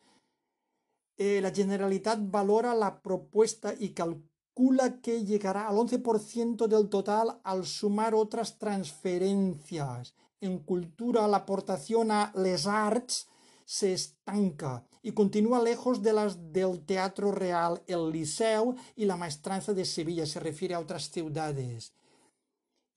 Eh, 1.17 1.41
la 1.41 1.51
Generalitat 1.51 2.19
valora 2.21 2.75
la 2.75 3.01
propuesta 3.01 3.73
y 3.77 3.89
calcula 3.89 5.01
que 5.01 5.25
llegará 5.25 5.67
al 5.67 5.77
11% 5.77 6.67
del 6.67 6.89
total 6.89 7.39
al 7.43 7.65
sumar 7.65 8.13
otras 8.13 8.59
transferencias. 8.59 10.13
En 10.41 10.59
cultura, 10.59 11.27
la 11.27 11.37
aportación 11.37 12.11
a 12.11 12.31
Les 12.35 12.67
Arts 12.67 13.27
se 13.65 13.93
estanca 13.93 14.85
y 15.01 15.13
continúa 15.13 15.61
lejos 15.61 16.03
de 16.03 16.13
las 16.13 16.53
del 16.53 16.85
Teatro 16.85 17.31
Real, 17.31 17.81
el 17.87 18.11
Liceo 18.11 18.75
y 18.95 19.05
la 19.05 19.17
Maestranza 19.17 19.73
de 19.73 19.85
Sevilla, 19.85 20.27
se 20.27 20.39
refiere 20.39 20.75
a 20.75 20.79
otras 20.79 21.09
ciudades 21.09 21.93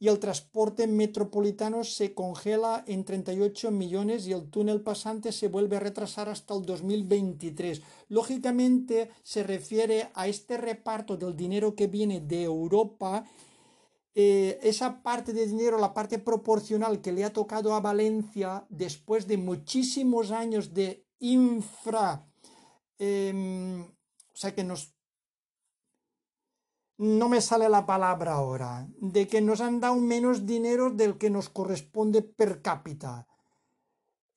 y 0.03 0.09
el 0.09 0.18
transporte 0.18 0.86
metropolitano 0.86 1.84
se 1.84 2.14
congela 2.14 2.82
en 2.86 3.05
38 3.05 3.70
millones 3.70 4.26
y 4.26 4.32
el 4.32 4.48
túnel 4.48 4.80
pasante 4.80 5.30
se 5.30 5.48
vuelve 5.48 5.76
a 5.76 5.80
retrasar 5.80 6.30
hasta 6.30 6.55
el 6.55 6.64
2023. 6.64 7.82
Lógicamente 8.09 9.11
se 9.22 9.42
refiere 9.42 10.09
a 10.14 10.26
este 10.26 10.57
reparto 10.57 11.18
del 11.18 11.36
dinero 11.36 11.74
que 11.74 11.86
viene 11.86 12.20
de 12.20 12.44
Europa. 12.44 13.26
Eh, 14.14 14.59
esa 14.62 15.03
parte 15.03 15.34
de 15.34 15.46
dinero, 15.46 15.78
la 15.78 15.92
parte 15.92 16.18
proporcional 16.18 17.03
que 17.03 17.12
le 17.12 17.24
ha 17.24 17.32
tocado 17.34 17.74
a 17.74 17.80
Valencia 17.80 18.64
después 18.70 19.26
de 19.26 19.36
muchísimos 19.36 20.30
años 20.30 20.72
de 20.72 21.05
infra, 21.18 22.26
em, 22.98 23.82
o 23.82 24.36
sea 24.36 24.55
que 24.55 24.64
nos 24.64 24.94
no 27.01 27.30
me 27.30 27.40
sale 27.40 27.66
la 27.70 27.86
palabra 27.86 28.34
ahora, 28.34 28.86
de 29.01 29.26
que 29.26 29.40
nos 29.40 29.62
han 29.62 29.80
dado 29.80 29.96
menos 29.96 30.44
dinero 30.44 30.90
del 30.90 31.16
que 31.16 31.30
nos 31.30 31.48
corresponde 31.48 32.20
per 32.20 32.61
cápita. 32.61 33.26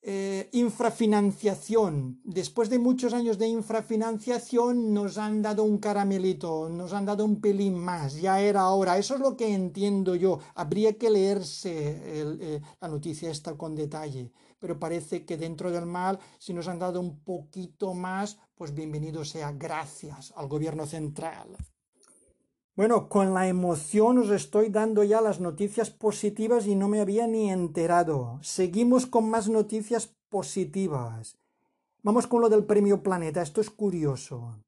Eh, 0.00 0.48
infrafinanciación. 0.52 2.22
Después 2.24 2.70
de 2.70 2.78
muchos 2.78 3.12
años 3.12 3.36
de 3.36 3.48
infrafinanciación 3.48 4.94
nos 4.94 5.18
han 5.18 5.42
dado 5.42 5.62
un 5.62 5.76
caramelito, 5.76 6.70
nos 6.70 6.94
han 6.94 7.04
dado 7.04 7.26
un 7.26 7.42
pelín 7.42 7.76
más, 7.76 8.14
ya 8.16 8.40
era 8.40 8.70
hora. 8.70 8.96
Eso 8.96 9.16
es 9.16 9.20
lo 9.20 9.36
que 9.36 9.52
entiendo 9.52 10.14
yo. 10.14 10.38
Habría 10.54 10.96
que 10.96 11.10
leerse 11.10 11.72
eh, 11.74 12.62
la 12.80 12.88
noticia 12.88 13.30
esta 13.30 13.58
con 13.58 13.74
detalle, 13.74 14.32
pero 14.58 14.78
parece 14.78 15.26
que 15.26 15.36
dentro 15.36 15.70
del 15.70 15.84
mal, 15.84 16.18
si 16.38 16.54
nos 16.54 16.68
han 16.68 16.78
dado 16.78 16.98
un 17.00 17.20
poquito 17.20 17.92
más, 17.92 18.38
pues 18.54 18.72
bienvenido 18.72 19.22
sea. 19.22 19.52
Gracias 19.52 20.32
al 20.34 20.48
gobierno 20.48 20.86
central. 20.86 21.58
Bueno, 22.76 23.08
con 23.08 23.34
la 23.34 23.46
emoción 23.46 24.18
os 24.18 24.30
estoy 24.30 24.68
dando 24.68 25.04
ya 25.04 25.20
las 25.20 25.38
noticias 25.38 25.90
positivas 25.90 26.66
y 26.66 26.74
no 26.74 26.88
me 26.88 27.00
había 27.00 27.28
ni 27.28 27.48
enterado. 27.48 28.40
Seguimos 28.42 29.06
con 29.06 29.30
más 29.30 29.48
noticias 29.48 30.12
positivas. 30.28 31.38
Vamos 32.02 32.26
con 32.26 32.40
lo 32.40 32.48
del 32.48 32.64
premio 32.64 33.00
Planeta. 33.00 33.42
Esto 33.42 33.60
es 33.60 33.70
curioso. 33.70 34.58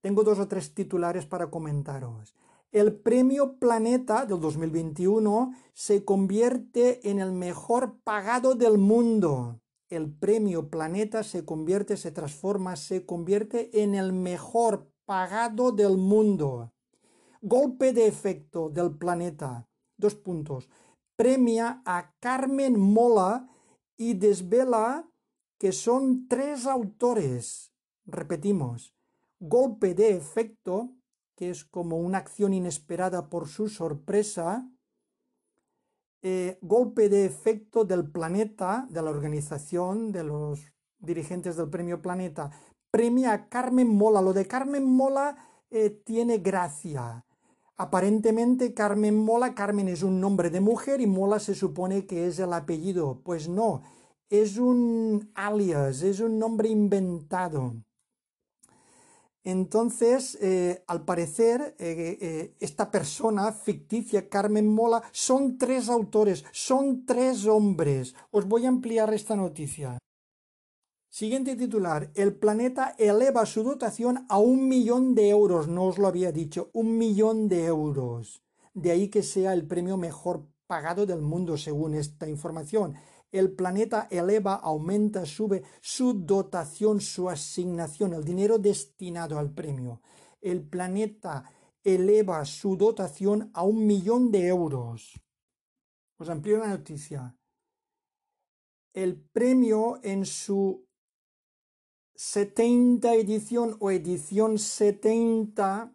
Tengo 0.00 0.22
dos 0.22 0.38
o 0.38 0.46
tres 0.46 0.72
titulares 0.72 1.26
para 1.26 1.50
comentaros. 1.50 2.36
El 2.70 2.94
premio 2.94 3.58
Planeta 3.58 4.24
del 4.24 4.38
2021 4.38 5.52
se 5.72 6.04
convierte 6.04 7.10
en 7.10 7.18
el 7.18 7.32
mejor 7.32 7.98
pagado 8.04 8.54
del 8.54 8.78
mundo. 8.78 9.58
El 9.88 10.14
premio 10.14 10.70
Planeta 10.70 11.24
se 11.24 11.44
convierte, 11.44 11.96
se 11.96 12.12
transforma, 12.12 12.76
se 12.76 13.04
convierte 13.04 13.82
en 13.82 13.96
el 13.96 14.12
mejor 14.12 14.92
pagado 15.06 15.72
del 15.72 15.96
mundo. 15.96 16.72
Golpe 17.40 17.92
de 17.92 18.06
efecto 18.06 18.68
del 18.68 18.96
planeta. 18.96 19.68
Dos 19.96 20.14
puntos. 20.16 20.68
Premia 21.16 21.82
a 21.84 22.14
Carmen 22.20 22.78
Mola 22.78 23.48
y 23.96 24.14
desvela 24.14 25.08
que 25.58 25.72
son 25.72 26.26
tres 26.28 26.66
autores. 26.66 27.72
Repetimos. 28.06 28.94
Golpe 29.40 29.94
de 29.94 30.16
efecto, 30.16 30.94
que 31.36 31.50
es 31.50 31.64
como 31.64 31.98
una 31.98 32.18
acción 32.18 32.54
inesperada 32.54 33.28
por 33.28 33.48
su 33.48 33.68
sorpresa. 33.68 34.68
Eh, 36.22 36.58
golpe 36.60 37.08
de 37.08 37.24
efecto 37.24 37.84
del 37.84 38.10
planeta, 38.10 38.86
de 38.90 39.02
la 39.02 39.10
organización, 39.10 40.10
de 40.10 40.24
los 40.24 40.72
dirigentes 40.98 41.56
del 41.56 41.70
premio 41.70 42.02
Planeta, 42.02 42.50
premia 42.90 43.32
a 43.32 43.48
Carmen 43.48 43.88
Mola. 43.88 44.20
Lo 44.20 44.32
de 44.32 44.46
Carmen 44.46 44.84
Mola 44.84 45.36
eh, 45.70 45.90
tiene 45.90 46.38
gracia. 46.38 47.24
Aparentemente 47.80 48.74
Carmen 48.74 49.16
Mola, 49.16 49.54
Carmen 49.54 49.88
es 49.88 50.02
un 50.02 50.20
nombre 50.20 50.50
de 50.50 50.60
mujer 50.60 51.00
y 51.00 51.06
Mola 51.06 51.38
se 51.38 51.54
supone 51.54 52.06
que 52.06 52.26
es 52.26 52.40
el 52.40 52.52
apellido. 52.52 53.20
Pues 53.24 53.48
no, 53.48 53.82
es 54.28 54.58
un 54.58 55.30
alias, 55.34 56.02
es 56.02 56.18
un 56.18 56.40
nombre 56.40 56.68
inventado. 56.68 57.76
Entonces, 59.44 60.36
eh, 60.42 60.82
al 60.88 61.04
parecer, 61.04 61.76
eh, 61.78 62.18
eh, 62.20 62.54
esta 62.58 62.90
persona 62.90 63.52
ficticia, 63.52 64.28
Carmen 64.28 64.66
Mola, 64.66 65.02
son 65.12 65.56
tres 65.56 65.88
autores, 65.88 66.44
son 66.50 67.06
tres 67.06 67.46
hombres. 67.46 68.16
Os 68.32 68.44
voy 68.46 68.66
a 68.66 68.70
ampliar 68.70 69.14
esta 69.14 69.36
noticia. 69.36 69.98
Siguiente 71.10 71.56
titular. 71.56 72.10
El 72.14 72.36
planeta 72.36 72.94
eleva 72.98 73.46
su 73.46 73.62
dotación 73.62 74.26
a 74.28 74.38
un 74.38 74.68
millón 74.68 75.14
de 75.14 75.30
euros. 75.30 75.66
No 75.66 75.84
os 75.84 75.98
lo 75.98 76.06
había 76.06 76.32
dicho. 76.32 76.70
Un 76.74 76.98
millón 76.98 77.48
de 77.48 77.64
euros. 77.64 78.42
De 78.74 78.90
ahí 78.90 79.08
que 79.08 79.22
sea 79.22 79.54
el 79.54 79.66
premio 79.66 79.96
mejor 79.96 80.46
pagado 80.66 81.06
del 81.06 81.22
mundo 81.22 81.56
según 81.56 81.94
esta 81.94 82.28
información. 82.28 82.94
El 83.32 83.52
planeta 83.52 84.06
eleva, 84.10 84.54
aumenta, 84.54 85.26
sube 85.26 85.62
su 85.80 86.12
dotación, 86.12 87.00
su 87.00 87.28
asignación, 87.28 88.12
el 88.12 88.24
dinero 88.24 88.58
destinado 88.58 89.38
al 89.38 89.50
premio. 89.52 90.00
El 90.40 90.62
planeta 90.62 91.50
eleva 91.82 92.44
su 92.44 92.76
dotación 92.76 93.50
a 93.54 93.62
un 93.64 93.86
millón 93.86 94.30
de 94.30 94.46
euros. 94.46 95.20
Os 96.18 96.28
amplío 96.28 96.58
la 96.58 96.68
noticia. 96.68 97.34
El 98.92 99.20
premio 99.20 100.00
en 100.02 100.24
su 100.24 100.87
70 102.20 103.14
edición 103.14 103.76
o 103.78 103.92
edición 103.92 104.58
70, 104.58 105.94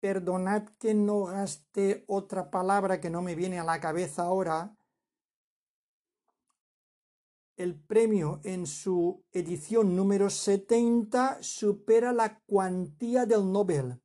perdonad 0.00 0.70
que 0.78 0.94
no 0.94 1.24
gaste 1.24 2.02
otra 2.06 2.50
palabra 2.50 2.98
que 2.98 3.10
no 3.10 3.20
me 3.20 3.34
viene 3.34 3.58
a 3.58 3.64
la 3.64 3.78
cabeza 3.78 4.22
ahora, 4.22 4.74
el 7.58 7.78
premio 7.78 8.40
en 8.42 8.66
su 8.66 9.22
edición 9.32 9.94
número 9.94 10.30
70 10.30 11.42
supera 11.42 12.14
la 12.14 12.40
cuantía 12.46 13.26
del 13.26 13.52
Nobel. 13.52 14.00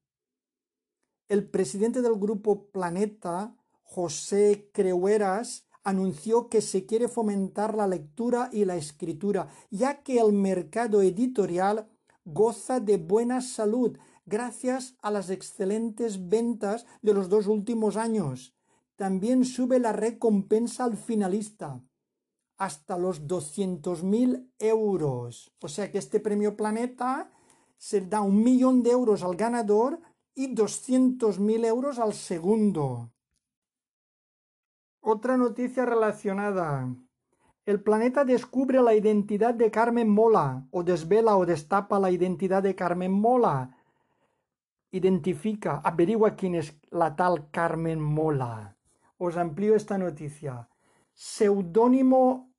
El 1.29 1.49
presidente 1.49 2.01
del 2.01 2.15
grupo 2.15 2.69
Planeta, 2.69 3.55
José 3.81 4.69
Creueras, 4.73 5.64
anunció 5.85 6.49
que 6.49 6.59
se 6.61 6.85
quiere 6.85 7.07
fomentar 7.07 7.75
la 7.75 7.87
lectura 7.87 8.49
y 8.51 8.65
la 8.65 8.75
escritura, 8.75 9.47
ya 9.69 10.03
que 10.03 10.19
el 10.19 10.33
mercado 10.33 11.01
editorial 11.01 11.87
goza 12.25 12.79
de 12.79 12.97
buena 12.97 13.39
salud 13.39 13.97
gracias 14.25 14.97
a 15.01 15.11
las 15.11 15.29
excelentes 15.29 16.27
ventas 16.27 16.85
de 17.03 17.13
los 17.13 17.29
dos 17.29 17.47
últimos 17.47 17.95
años. 17.95 18.55
También 18.95 19.45
sube 19.45 19.79
la 19.79 19.93
recompensa 19.93 20.85
al 20.85 20.97
finalista 20.97 21.81
hasta 22.57 22.97
los 22.97 23.27
200.000 23.27 24.49
euros. 24.59 25.51
O 25.61 25.67
sea 25.67 25.91
que 25.91 25.99
este 25.99 26.19
premio 26.19 26.57
Planeta 26.57 27.31
se 27.77 28.01
da 28.01 28.21
un 28.21 28.41
millón 28.41 28.81
de 28.81 28.91
euros 28.91 29.23
al 29.23 29.35
ganador 29.35 29.99
y 30.33 30.55
200.000 30.55 31.65
euros 31.65 31.99
al 31.99 32.13
segundo. 32.13 33.11
Otra 35.07 35.37
noticia 35.37 35.85
relacionada. 35.85 36.89
El 37.63 37.79
planeta 37.83 38.25
descubre 38.25 38.81
la 38.81 38.95
identidad 38.95 39.53
de 39.53 39.69
Carmen 39.69 40.09
Mola, 40.09 40.65
o 40.71 40.81
desvela 40.81 41.37
o 41.37 41.45
destapa 41.45 41.99
la 41.99 42.09
identidad 42.09 42.63
de 42.63 42.73
Carmen 42.73 43.11
Mola. 43.11 43.77
Identifica, 44.89 45.79
averigua 45.83 46.35
quién 46.35 46.55
es 46.55 46.75
la 46.89 47.15
tal 47.15 47.51
Carmen 47.51 48.01
Mola. 48.01 48.77
Os 49.19 49.37
amplío 49.37 49.75
esta 49.75 49.99
noticia. 49.99 50.69
Seudónimo, 51.13 52.49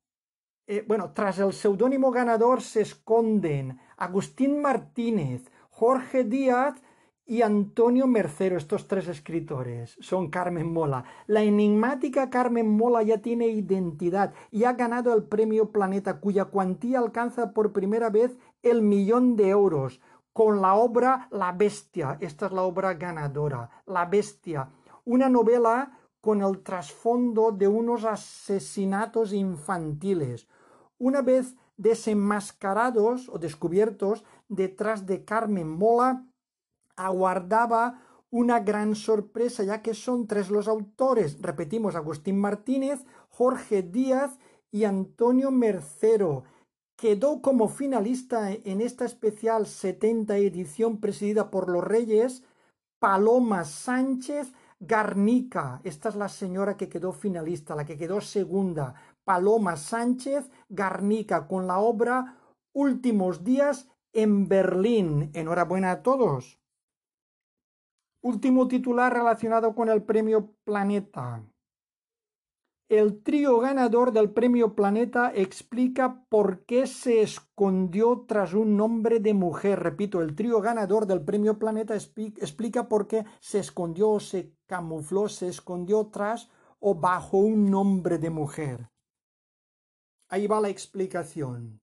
eh, 0.67 0.85
bueno, 0.87 1.11
tras 1.11 1.39
el 1.39 1.51
seudónimo 1.51 2.11
ganador 2.11 2.61
se 2.61 2.79
esconden 2.79 3.77
Agustín 3.97 4.61
Martínez, 4.61 5.51
Jorge 5.69 6.23
Díaz 6.23 6.81
y 7.29 7.41
Antonio 7.41 8.07
Mercero, 8.07 8.55
estos 8.55 8.87
tres 8.87 9.09
escritores, 9.09 9.97
son 9.99 10.29
Carmen 10.29 10.71
Mola. 10.71 11.03
La 11.27 11.43
enigmática 11.43 12.29
Carmen 12.29 12.69
Mola 12.69 13.03
ya 13.03 13.17
tiene 13.17 13.47
identidad 13.49 14.33
y 14.49 14.63
ha 14.63 14.73
ganado 14.73 15.13
el 15.13 15.23
premio 15.23 15.69
Planeta, 15.71 16.21
cuya 16.21 16.45
cuantía 16.45 16.99
alcanza 16.99 17.51
por 17.51 17.73
primera 17.73 18.09
vez 18.09 18.37
el 18.63 18.81
millón 18.81 19.35
de 19.35 19.49
euros, 19.49 19.99
con 20.31 20.61
la 20.61 20.75
obra 20.75 21.27
La 21.29 21.51
Bestia. 21.51 22.17
Esta 22.21 22.45
es 22.45 22.53
la 22.53 22.61
obra 22.61 22.93
ganadora, 22.93 23.69
La 23.85 24.05
Bestia. 24.05 24.69
Una 25.03 25.27
novela 25.27 25.99
con 26.21 26.41
el 26.41 26.63
trasfondo 26.63 27.51
de 27.51 27.67
unos 27.67 28.05
asesinatos 28.05 29.33
infantiles. 29.33 30.47
Una 30.97 31.21
vez 31.21 31.55
desenmascarados 31.75 33.27
o 33.27 33.37
descubiertos 33.37 34.23
detrás 34.47 35.05
de 35.05 35.25
Carmen 35.25 35.69
Mola, 35.69 36.23
aguardaba 36.97 38.01
una 38.29 38.59
gran 38.59 38.95
sorpresa, 38.95 39.63
ya 39.63 39.81
que 39.81 39.93
son 39.93 40.27
tres 40.27 40.49
los 40.49 40.67
autores, 40.67 41.41
repetimos, 41.41 41.95
Agustín 41.95 42.39
Martínez, 42.39 43.05
Jorge 43.29 43.83
Díaz 43.83 44.37
y 44.71 44.83
Antonio 44.83 45.51
Mercero. 45.51 46.43
Quedó 46.97 47.41
como 47.41 47.69
finalista 47.69 48.51
en 48.51 48.81
esta 48.81 49.05
especial 49.05 49.67
70 49.67 50.35
edición 50.37 50.99
presidida 50.99 51.49
por 51.51 51.69
los 51.69 51.83
Reyes 51.83 52.43
Paloma 52.99 53.63
Sánchez 53.63 54.51
Garnica. 54.79 55.79
Esta 55.83 56.09
es 56.09 56.15
la 56.15 56.27
señora 56.27 56.75
que 56.75 56.89
quedó 56.89 57.13
finalista, 57.13 57.75
la 57.75 57.85
que 57.85 57.97
quedó 57.97 58.19
segunda. 58.19 58.95
Paloma 59.23 59.77
Sánchez 59.77 60.49
Garnica 60.69 61.47
con 61.47 61.67
la 61.67 61.79
obra 61.79 62.37
Últimos 62.73 63.43
días 63.43 63.89
en 64.13 64.47
Berlín. 64.47 65.31
Enhorabuena 65.33 65.91
a 65.91 66.03
todos. 66.03 66.59
Último 68.21 68.67
titular 68.67 69.13
relacionado 69.13 69.75
con 69.75 69.89
el 69.89 70.03
premio 70.03 70.53
Planeta. 70.63 71.43
El 72.89 73.21
trío 73.21 73.59
ganador 73.59 74.13
del 74.13 74.31
premio 74.31 74.73
Planeta 74.73 75.31
explica 75.35 76.23
por 76.29 76.65
qué 76.65 76.87
se 76.87 77.21
escondió 77.21 78.25
tras 78.27 78.53
un 78.53 78.77
nombre 78.77 79.19
de 79.19 79.33
mujer. 79.33 79.79
Repito, 79.79 80.21
el 80.21 80.35
trío 80.35 80.61
ganador 80.61 81.05
del 81.05 81.21
premio 81.21 81.59
Planeta 81.59 81.95
explica 81.95 82.87
por 82.87 83.07
qué 83.07 83.25
se 83.41 83.59
escondió, 83.59 84.21
se 84.21 84.53
camufló, 84.67 85.27
se 85.27 85.49
escondió 85.49 86.07
tras 86.07 86.49
o 86.79 86.95
bajo 86.95 87.39
un 87.39 87.69
nombre 87.69 88.17
de 88.19 88.29
mujer. 88.29 88.89
Ahí 90.29 90.47
va 90.47 90.61
la 90.61 90.69
explicación. 90.69 91.81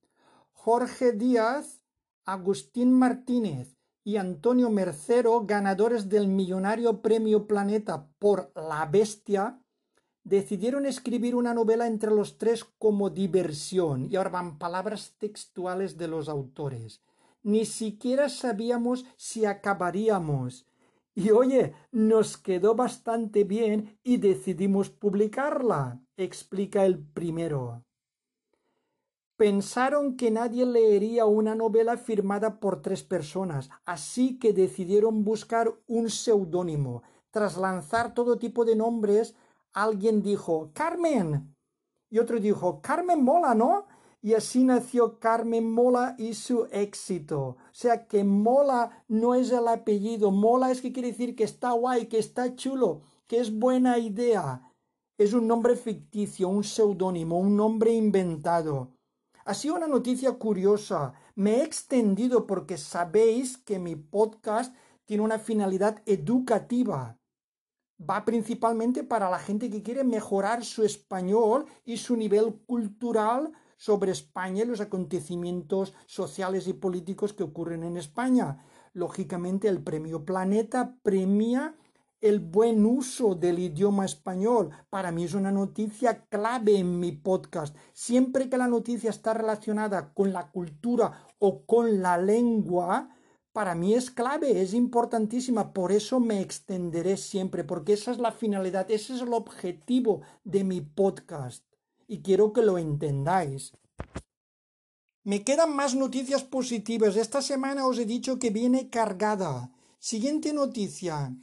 Jorge 0.53 1.13
Díaz, 1.13 1.83
Agustín 2.25 2.99
Martínez 2.99 3.74
y 4.05 4.19
Antonio 4.19 4.69
Mercero, 4.69 5.47
ganadores 5.47 6.11
del 6.11 6.29
millonario 6.29 7.01
Premio 7.01 7.47
Planeta 7.47 8.07
por 8.19 8.53
La 8.55 8.85
Bestia, 8.85 9.59
decidieron 10.23 10.85
escribir 10.85 11.35
una 11.35 11.55
novela 11.55 11.87
entre 11.87 12.11
los 12.11 12.37
tres 12.37 12.65
como 12.79 13.09
diversión. 13.09 14.07
Y 14.11 14.17
ahora 14.17 14.31
van 14.31 14.59
palabras 14.59 15.15
textuales 15.19 15.97
de 15.97 16.09
los 16.09 16.29
autores. 16.29 17.03
Ni 17.43 17.65
siquiera 17.65 18.29
sabíamos 18.29 19.07
si 19.17 19.47
acabaríamos. 19.47 20.67
Y 21.15 21.31
oye, 21.31 21.75
nos 21.91 22.37
quedó 22.37 22.75
bastante 22.75 23.45
bien 23.45 23.99
y 24.03 24.19
decidimos 24.19 24.91
publicarla, 24.91 26.03
explica 26.17 26.85
el 26.85 26.99
primero. 26.99 27.85
Pensaron 29.37 30.17
que 30.17 30.31
nadie 30.31 30.65
leería 30.65 31.27
una 31.27 31.55
novela 31.55 31.97
firmada 31.97 32.61
por 32.61 32.83
tres 32.83 33.03
personas, 33.03 33.69
así 33.85 34.39
que 34.39 34.53
decidieron 34.53 35.25
buscar 35.25 35.75
un 35.89 36.09
seudónimo. 36.09 37.03
Tras 37.33 37.57
lanzar 37.57 38.15
todo 38.15 38.39
tipo 38.39 38.65
de 38.65 38.77
nombres, 38.77 39.35
alguien 39.73 40.23
dijo 40.23 40.71
Carmen 40.73 41.55
y 42.15 42.21
otro 42.21 42.39
dijo 42.39 42.81
Carmen 42.81 43.25
Mola, 43.25 43.57
¿no? 43.57 43.87
Y 44.23 44.35
así 44.35 44.63
nació 44.63 45.19
Carmen 45.19 45.69
Mola 45.69 46.15
y 46.17 46.35
su 46.35 46.69
éxito. 46.71 47.41
O 47.41 47.57
sea 47.73 48.07
que 48.07 48.23
Mola 48.23 49.05
no 49.09 49.35
es 49.35 49.51
el 49.51 49.67
apellido. 49.67 50.31
Mola 50.31 50.71
es 50.71 50.81
que 50.81 50.93
quiere 50.93 51.09
decir 51.09 51.35
que 51.35 51.43
está 51.43 51.73
guay, 51.73 52.07
que 52.07 52.19
está 52.19 52.55
chulo, 52.55 53.03
que 53.27 53.41
es 53.41 53.53
buena 53.53 53.99
idea. 53.99 54.63
Es 55.19 55.33
un 55.35 55.49
nombre 55.49 55.75
ficticio, 55.75 56.49
un 56.49 56.63
seudónimo, 56.63 57.37
un 57.37 57.57
nombre 57.57 57.93
inventado. 57.93 58.94
Ha 59.47 59.53
sido 59.53 59.75
una 59.75 59.87
noticia 59.87 60.33
curiosa. 60.33 61.13
Me 61.35 61.57
he 61.57 61.65
extendido 61.65 62.47
porque 62.47 62.79
sabéis 62.79 63.59
que 63.59 63.79
mi 63.79 63.95
podcast 63.95 64.75
tiene 65.05 65.23
una 65.23 65.39
finalidad 65.39 66.03
educativa. 66.07 67.19
Va 68.01 68.25
principalmente 68.25 69.05
para 69.05 69.29
la 69.29 69.39
gente 69.39 69.69
que 69.69 69.83
quiere 69.83 70.03
mejorar 70.03 70.65
su 70.65 70.83
español 70.83 71.67
y 71.85 71.99
su 71.99 72.17
nivel 72.17 72.55
cultural 72.67 73.53
sobre 73.77 74.13
España 74.13 74.63
y 74.63 74.67
los 74.67 74.81
acontecimientos 74.81 75.93
sociales 76.07 76.67
y 76.67 76.73
políticos 76.73 77.35
que 77.35 77.43
ocurren 77.43 77.85
en 77.85 77.99
España. 77.99 78.65
Lógicamente 78.95 79.69
el 79.69 79.83
premio 79.83 80.25
Planeta 80.25 80.97
premia 81.03 81.77
el 82.25 82.41
buen 82.41 82.87
uso 82.87 83.35
del 83.35 83.59
idioma 83.59 84.07
español. 84.07 84.71
Para 84.89 85.13
mí 85.13 85.25
es 85.25 85.35
una 85.35 85.53
noticia 85.53 86.25
clave 86.31 86.79
en 86.79 86.99
mi 86.99 87.13
podcast. 87.13 87.77
Siempre 87.93 88.49
que 88.49 88.57
la 88.57 88.67
noticia 88.67 89.11
está 89.11 89.35
relacionada 89.35 90.15
con 90.15 90.33
la 90.33 90.51
cultura 90.51 91.27
o 91.39 91.67
con 91.67 92.01
la 92.01 92.17
lengua, 92.17 93.11
para 93.53 93.75
mí 93.75 93.93
es 93.93 94.11
clave, 94.11 94.63
es 94.63 94.73
importantísima. 94.73 95.75
Por 95.75 95.93
eso 95.93 96.19
me 96.19 96.41
extenderé 96.41 97.19
siempre, 97.19 97.63
porque 97.63 97.93
esa 97.93 98.11
es 98.11 98.19
la 98.19 98.33
finalidad, 98.33 98.91
ese 98.91 99.17
es 99.17 99.21
el 99.21 99.35
objetivo 99.35 100.23
de 100.45 100.65
mi 100.65 100.81
podcast. 100.81 101.63
Y 102.09 102.23
quiero 102.23 102.55
que 102.55 102.63
lo 102.63 102.79
entendáis. 102.79 103.75
Me 105.25 105.45
quedan 105.45 105.77
más 105.77 105.95
noticias 105.95 106.43
positivas. 106.43 107.17
Esta 107.17 107.43
semana 107.43 107.87
os 107.87 107.99
he 107.99 108.07
dicho 108.07 108.39
que 108.39 108.49
viene 108.49 108.89
cargada. 108.89 109.71
Siguiente 109.99 110.55
noticia. 110.55 111.37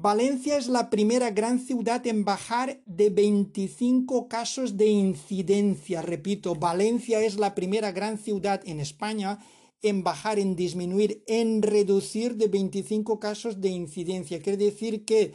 Valencia 0.00 0.56
es 0.56 0.68
la 0.68 0.90
primera 0.90 1.32
gran 1.32 1.58
ciudad 1.58 2.06
en 2.06 2.24
bajar 2.24 2.80
de 2.86 3.10
25 3.10 4.28
casos 4.28 4.76
de 4.76 4.86
incidencia. 4.86 6.02
Repito, 6.02 6.54
Valencia 6.54 7.20
es 7.20 7.36
la 7.36 7.56
primera 7.56 7.90
gran 7.90 8.16
ciudad 8.16 8.60
en 8.64 8.78
España 8.78 9.40
en 9.82 10.04
bajar, 10.04 10.38
en 10.38 10.54
disminuir, 10.54 11.24
en 11.26 11.62
reducir 11.62 12.36
de 12.36 12.46
25 12.46 13.18
casos 13.18 13.60
de 13.60 13.70
incidencia. 13.70 14.40
Quiere 14.40 14.66
decir 14.66 15.04
que 15.04 15.32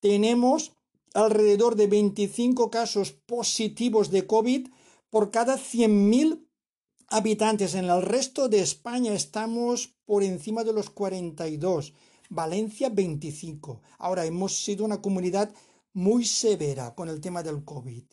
tenemos 0.00 0.72
alrededor 1.12 1.76
de 1.76 1.88
25 1.88 2.70
casos 2.70 3.12
positivos 3.12 4.10
de 4.10 4.26
COVID 4.26 4.68
por 5.10 5.30
cada 5.30 5.58
100.000 5.58 6.46
habitantes. 7.08 7.74
En 7.74 7.84
el 7.84 8.00
resto 8.00 8.48
de 8.48 8.60
España 8.60 9.12
estamos 9.12 9.98
por 10.06 10.22
encima 10.22 10.64
de 10.64 10.72
los 10.72 10.88
42. 10.88 11.92
Valencia 12.28 12.90
25. 12.90 13.80
Ahora 13.98 14.26
hemos 14.26 14.62
sido 14.62 14.84
una 14.84 15.00
comunidad 15.00 15.52
muy 15.94 16.24
severa 16.24 16.94
con 16.94 17.08
el 17.08 17.20
tema 17.20 17.42
del 17.42 17.64
COVID. 17.64 18.04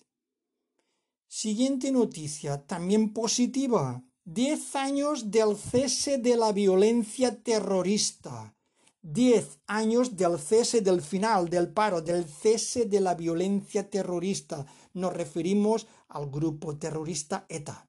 Siguiente 1.27 1.91
noticia, 1.91 2.65
también 2.65 3.11
positiva. 3.11 4.03
Diez 4.23 4.75
años 4.75 5.31
del 5.31 5.57
cese 5.57 6.17
de 6.17 6.37
la 6.37 6.53
violencia 6.53 7.43
terrorista. 7.43 8.55
Diez 9.01 9.59
años 9.67 10.15
del 10.15 10.39
cese 10.39 10.81
del 10.81 11.01
final, 11.01 11.49
del 11.49 11.71
paro, 11.71 12.01
del 12.01 12.25
cese 12.25 12.85
de 12.85 13.01
la 13.01 13.15
violencia 13.15 13.89
terrorista. 13.89 14.65
Nos 14.93 15.13
referimos 15.13 15.87
al 16.07 16.31
grupo 16.31 16.77
terrorista 16.77 17.45
ETA. 17.49 17.87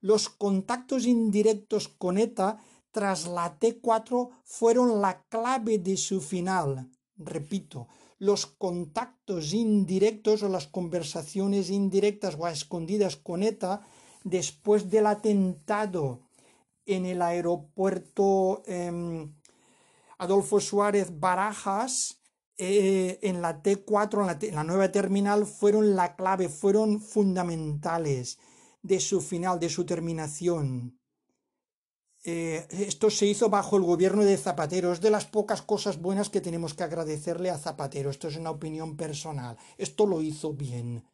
Los 0.00 0.30
contactos 0.30 1.04
indirectos 1.06 1.88
con 1.88 2.16
ETA 2.16 2.58
tras 2.90 3.26
la 3.26 3.58
T4 3.58 4.30
fueron 4.44 5.00
la 5.00 5.22
clave 5.28 5.78
de 5.78 5.96
su 5.96 6.20
final. 6.20 6.90
Repito, 7.16 7.88
los 8.18 8.46
contactos 8.46 9.52
indirectos 9.52 10.42
o 10.42 10.48
las 10.48 10.66
conversaciones 10.66 11.70
indirectas 11.70 12.36
o 12.38 12.46
escondidas 12.48 13.16
con 13.16 13.42
ETA 13.42 13.82
después 14.24 14.90
del 14.90 15.06
atentado 15.06 16.20
en 16.86 17.06
el 17.06 17.22
aeropuerto 17.22 18.62
em, 18.66 19.34
Adolfo 20.18 20.60
Suárez 20.60 21.18
Barajas, 21.18 22.20
eh, 22.58 23.18
en 23.22 23.40
la 23.40 23.62
T4, 23.62 24.42
en 24.42 24.54
la 24.54 24.64
nueva 24.64 24.92
terminal, 24.92 25.46
fueron 25.46 25.96
la 25.96 26.14
clave, 26.14 26.50
fueron 26.50 27.00
fundamentales 27.00 28.38
de 28.82 29.00
su 29.00 29.22
final, 29.22 29.58
de 29.58 29.70
su 29.70 29.86
terminación. 29.86 30.99
Eh, 32.22 32.66
esto 32.70 33.08
se 33.08 33.26
hizo 33.26 33.48
bajo 33.48 33.76
el 33.76 33.82
gobierno 33.82 34.24
de 34.24 34.36
Zapatero. 34.36 34.92
Es 34.92 35.00
de 35.00 35.10
las 35.10 35.26
pocas 35.26 35.62
cosas 35.62 36.00
buenas 36.00 36.28
que 36.28 36.40
tenemos 36.40 36.74
que 36.74 36.84
agradecerle 36.84 37.50
a 37.50 37.58
Zapatero. 37.58 38.10
Esto 38.10 38.28
es 38.28 38.36
una 38.36 38.50
opinión 38.50 38.96
personal. 38.96 39.56
Esto 39.78 40.06
lo 40.06 40.20
hizo 40.20 40.52
bien. 40.52 41.04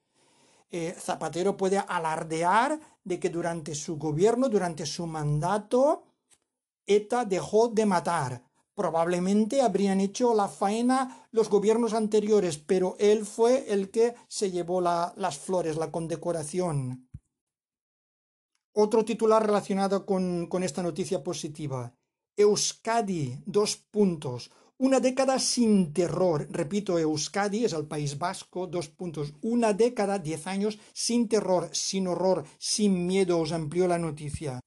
Eh, 0.71 0.97
Zapatero 0.99 1.57
puede 1.57 1.79
alardear 1.79 2.81
de 3.05 3.21
que 3.21 3.31
durante 3.31 3.75
su 3.75 3.99
gobierno, 3.99 4.49
durante 4.49 4.85
su 4.85 5.07
mandato, 5.07 6.03
ETA 6.87 7.25
dejó 7.25 7.69
de 7.69 7.87
matar. 7.87 8.43
Probablemente 8.75 9.63
habrían 9.63 10.01
hecho 10.01 10.35
la 10.35 10.49
faena 10.49 11.29
los 11.31 11.49
gobiernos 11.49 11.95
anteriores, 11.95 12.59
pero 12.59 12.97
él 12.99 13.25
fue 13.25 13.73
el 13.73 13.91
que 13.91 14.15
se 14.29 14.51
llevó 14.51 14.81
las 14.81 15.39
flores, 15.39 15.77
la 15.77 15.91
condecoración. 15.91 17.06
Otro 18.79 19.07
titular 19.07 19.47
relacionado 19.47 20.05
con, 20.05 20.63
esta 20.63 20.83
noticia 20.83 21.25
positiva. 21.25 21.97
Euskadi, 22.37 23.39
dos 23.47 23.79
puntos. 23.79 24.51
Una 24.77 25.01
década 25.01 25.39
sin 25.39 25.95
terror. 25.95 26.47
Repito, 26.51 26.99
Euskadi 26.99 27.65
es 27.65 27.73
el 27.73 27.87
País 27.87 28.19
Vasco, 28.19 28.67
dos 28.67 28.91
puntos. 28.91 29.33
Una 29.41 29.73
década, 29.73 30.19
diez 30.19 30.47
años, 30.47 30.79
sin 30.93 31.27
terror, 31.27 31.71
sin 31.73 32.07
horror, 32.07 32.45
sin 32.59 33.07
miedo, 33.07 33.41
os 33.41 33.53
amplió 33.53 33.89
la 33.89 33.99
noticia. 33.99 34.61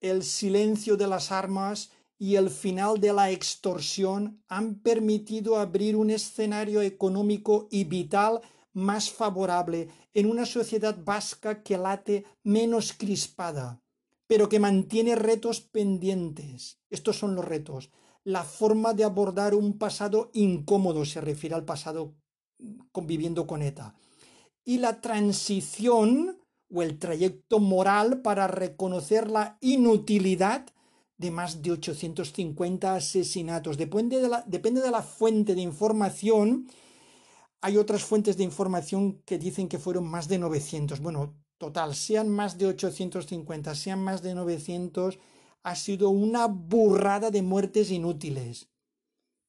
El 0.00 0.24
silencio 0.24 0.96
de 0.96 1.06
las 1.06 1.30
armas 1.30 1.92
y 2.18 2.34
el 2.34 2.50
final 2.50 2.98
de 2.98 3.12
la 3.12 3.30
extorsión 3.30 4.42
han 4.48 4.80
permitido 4.80 5.56
abrir 5.56 5.94
un 5.94 6.10
escenario 6.10 6.82
económico 6.82 7.68
y 7.70 7.84
vital 7.84 8.40
más 8.72 9.10
favorable 9.10 9.88
en 10.14 10.26
una 10.26 10.46
sociedad 10.46 10.96
vasca 11.04 11.62
que 11.62 11.78
late 11.78 12.24
menos 12.42 12.92
crispada, 12.92 13.82
pero 14.26 14.48
que 14.48 14.60
mantiene 14.60 15.14
retos 15.14 15.60
pendientes. 15.60 16.78
Estos 16.90 17.18
son 17.18 17.34
los 17.34 17.44
retos 17.44 17.90
la 18.24 18.44
forma 18.44 18.94
de 18.94 19.04
abordar 19.04 19.54
un 19.54 19.78
pasado 19.78 20.30
incómodo, 20.32 21.04
se 21.04 21.20
refiere 21.20 21.54
al 21.54 21.64
pasado 21.64 22.14
conviviendo 22.92 23.46
con 23.46 23.62
ETA, 23.62 23.94
y 24.64 24.78
la 24.78 25.00
transición 25.00 26.38
o 26.72 26.82
el 26.82 26.98
trayecto 26.98 27.58
moral 27.58 28.22
para 28.22 28.46
reconocer 28.46 29.28
la 29.28 29.58
inutilidad 29.60 30.66
de 31.18 31.30
más 31.30 31.62
de 31.62 31.72
850 31.72 32.94
asesinatos. 32.94 33.76
Depende 33.76 34.20
de 34.20 34.28
la, 34.28 34.44
depende 34.46 34.80
de 34.80 34.90
la 34.90 35.02
fuente 35.02 35.54
de 35.54 35.60
información. 35.60 36.68
Hay 37.64 37.76
otras 37.76 38.04
fuentes 38.04 38.36
de 38.36 38.42
información 38.42 39.22
que 39.22 39.38
dicen 39.38 39.68
que 39.68 39.78
fueron 39.78 40.04
más 40.04 40.26
de 40.26 40.38
900. 40.38 40.98
Bueno, 40.98 41.36
total, 41.58 41.94
sean 41.94 42.28
más 42.28 42.58
de 42.58 42.66
850, 42.66 43.76
sean 43.76 44.02
más 44.02 44.20
de 44.20 44.34
900, 44.34 45.20
ha 45.62 45.76
sido 45.76 46.10
una 46.10 46.48
burrada 46.48 47.30
de 47.30 47.42
muertes 47.42 47.92
inútiles. 47.92 48.68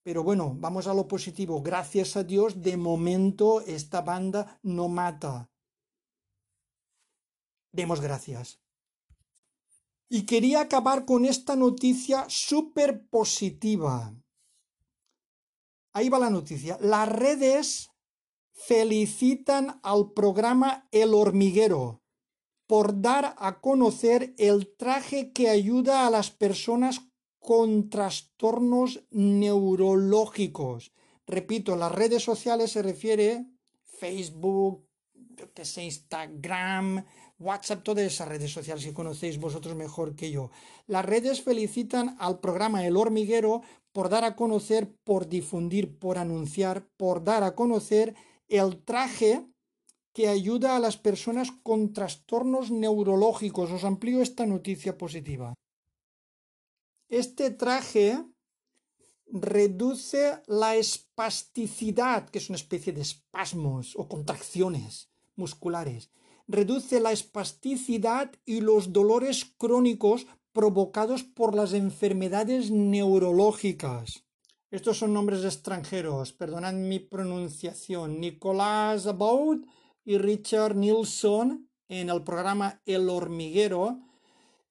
Pero 0.04 0.24
bueno, 0.24 0.56
vamos 0.56 0.86
a 0.86 0.94
lo 0.94 1.08
positivo. 1.08 1.64
Gracias 1.64 2.16
a 2.16 2.24
Dios, 2.24 2.62
de 2.62 2.78
momento 2.78 3.62
esta 3.62 4.02
banda 4.02 4.60
no 4.62 4.90
mata. 4.90 5.50
Demos 7.72 8.00
gracias. 8.00 8.60
Y 10.08 10.28
quería 10.28 10.62
acabar 10.62 11.06
con 11.06 11.26
esta 11.26 11.56
noticia 11.56 12.26
súper 12.30 13.08
positiva. 13.08 14.14
Ahí 15.94 16.10
va 16.10 16.20
la 16.20 16.30
noticia. 16.30 16.78
Las 16.80 17.10
redes 17.10 17.90
felicitan 18.54 19.80
al 19.84 20.14
programa 20.14 20.88
El 20.92 21.14
Hormiguero 21.14 22.02
por 22.68 23.02
dar 23.02 23.36
a 23.38 23.60
conocer 23.60 24.34
el 24.38 24.74
traje 24.78 25.34
que 25.34 25.50
ayuda 25.50 26.08
a 26.08 26.10
las 26.10 26.32
personas 26.32 27.02
con 27.40 27.90
trastornos 27.90 29.04
neurológicos. 29.12 30.94
Repito, 31.28 31.76
las 31.76 31.92
redes 31.92 32.24
sociales 32.24 32.72
se 32.72 32.82
refiere 32.82 33.46
Facebook, 33.84 34.88
Instagram, 35.78 37.06
WhatsApp, 37.40 37.84
todas 37.84 38.06
esas 38.06 38.28
redes 38.28 38.52
sociales 38.52 38.86
que 38.86 38.94
conocéis 38.94 39.40
vosotros 39.40 39.76
mejor 39.76 40.16
que 40.16 40.32
yo. 40.32 40.52
Las 40.88 41.06
redes 41.06 41.42
felicitan 41.42 42.16
al 42.20 42.40
programa 42.40 42.86
El 42.86 42.96
Hormiguero 42.96 43.62
por 43.92 44.10
dar 44.10 44.24
a 44.24 44.36
conocer, 44.36 44.96
por 45.04 45.28
difundir, 45.28 46.00
por 46.00 46.18
anunciar, 46.18 46.88
por 46.98 47.24
dar 47.24 47.44
a 47.44 47.56
conocer 47.56 48.16
el 48.54 48.84
traje 48.84 49.48
que 50.14 50.28
ayuda 50.28 50.76
a 50.76 50.80
las 50.80 50.96
personas 50.96 51.52
con 51.64 51.92
trastornos 51.92 52.70
neurológicos. 52.70 53.72
Os 53.72 53.84
amplío 53.84 54.22
esta 54.22 54.46
noticia 54.46 54.96
positiva. 54.96 55.56
Este 57.10 57.50
traje 57.50 58.24
reduce 59.26 60.40
la 60.46 60.76
espasticidad, 60.76 62.30
que 62.30 62.38
es 62.38 62.50
una 62.50 62.58
especie 62.58 62.94
de 62.94 63.02
espasmos 63.02 63.96
o 63.96 64.08
contracciones 64.08 65.10
musculares. 65.36 66.12
Reduce 66.48 67.00
la 67.00 67.12
espasticidad 67.12 68.32
y 68.46 68.62
los 68.62 68.94
dolores 68.94 69.46
crónicos 69.58 70.28
provocados 70.52 71.24
por 71.24 71.56
las 71.56 71.74
enfermedades 71.74 72.70
neurológicas. 72.70 74.24
Estos 74.74 74.98
son 74.98 75.14
nombres 75.14 75.46
extranjeros, 75.46 76.34
perdonad 76.34 76.74
mi 76.74 76.98
pronunciación. 76.98 78.20
Nicolás 78.20 79.06
Abaud 79.06 79.68
y 80.04 80.18
Richard 80.18 80.76
Nilsson 80.76 81.70
en 81.88 82.10
el 82.10 82.24
programa 82.24 82.82
El 82.84 83.08
Hormiguero. 83.08 84.00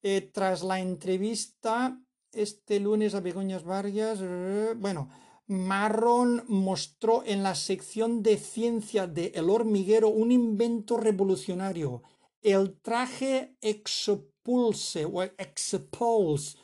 Eh, 0.03 0.29
tras 0.35 0.65
la 0.65 0.81
entrevista 0.81 2.03
este 2.33 2.81
lunes 2.81 3.15
a 3.15 3.21
Begoñas 3.21 3.63
Vargas, 3.63 4.19
eh, 4.21 4.75
bueno, 4.77 5.09
Marron 5.47 6.43
mostró 6.49 7.23
en 7.25 7.45
la 7.45 7.55
sección 7.55 8.25
de 8.25 8.39
ciencia 8.39 9.07
de 9.07 9.31
El 9.37 9.49
Hormiguero 9.51 10.09
un 10.09 10.33
invento 10.33 10.97
revolucionario, 10.97 12.03
el 12.41 12.81
traje 12.81 13.57
Exopulse 13.61 15.05
o 15.05 15.23
Exopulse 15.23 16.59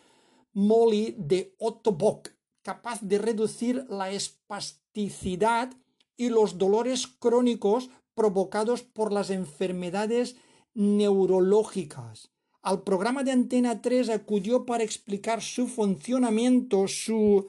Molly 0.54 1.14
de 1.16 1.54
Otto 1.58 1.92
Bock, 1.92 2.30
capaz 2.68 3.00
de 3.00 3.16
reducir 3.16 3.86
la 3.88 4.10
espasticidad 4.10 5.72
y 6.18 6.28
los 6.28 6.58
dolores 6.58 7.06
crónicos 7.06 7.88
provocados 8.14 8.82
por 8.82 9.10
las 9.10 9.30
enfermedades 9.30 10.36
neurológicas. 10.74 12.30
Al 12.60 12.82
programa 12.82 13.24
de 13.24 13.32
Antena 13.32 13.80
3 13.80 14.10
acudió 14.10 14.66
para 14.66 14.84
explicar 14.84 15.40
su 15.40 15.66
funcionamiento 15.66 16.86
su, 16.88 17.46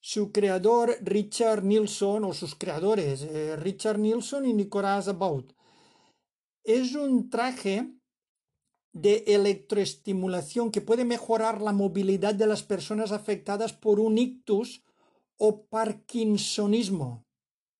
su 0.00 0.32
creador 0.32 0.96
Richard 1.02 1.62
Nilsson 1.62 2.24
o 2.24 2.32
sus 2.32 2.54
creadores 2.54 3.20
eh, 3.24 3.56
Richard 3.56 3.98
Nilsson 3.98 4.46
y 4.46 4.54
Nicolas 4.54 5.08
Abaut. 5.08 5.52
Es 6.64 6.94
un 6.94 7.28
traje 7.28 7.92
de 8.92 9.24
electroestimulación 9.26 10.70
que 10.70 10.80
puede 10.80 11.04
mejorar 11.04 11.62
la 11.62 11.72
movilidad 11.72 12.34
de 12.34 12.46
las 12.46 12.62
personas 12.62 13.12
afectadas 13.12 13.72
por 13.72 14.00
un 14.00 14.18
ictus 14.18 14.82
o 15.38 15.64
parkinsonismo. 15.66 17.24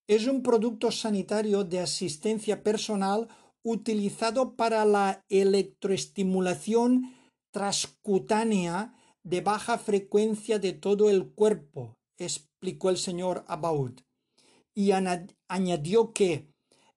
Es 0.09 0.27
un 0.27 0.43
producto 0.43 0.91
sanitario 0.91 1.65
de 1.65 1.81
asistencia 1.81 2.63
personal 2.63 3.29
utilizado 3.63 4.57
para 4.57 4.85
la 4.85 5.25
electroestimulación 5.29 7.15
transcutánea 7.53 8.95
de 9.23 9.41
baja 9.41 9.79
frecuencia 9.79 10.59
de 10.59 10.73
todo 10.73 11.11
el 11.11 11.31
cuerpo, 11.31 11.97
explicó 12.19 12.91
el 12.91 12.97
señor 12.97 13.45
Abaud, 13.47 14.01
y 14.75 14.91
añadió 15.49 16.13
que 16.13 16.49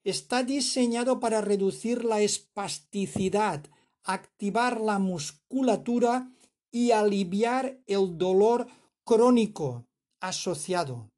está 0.03 0.43
diseñado 0.43 1.19
para 1.19 1.41
reducir 1.41 2.05
la 2.05 2.21
espasticidad, 2.21 3.65
activar 4.05 4.79
la 4.79 4.99
musculatura 4.99 6.31
y 6.71 6.91
aliviar 6.91 7.79
el 7.87 8.17
dolor 8.17 8.67
crónico 9.03 9.85
asociado 10.19 11.09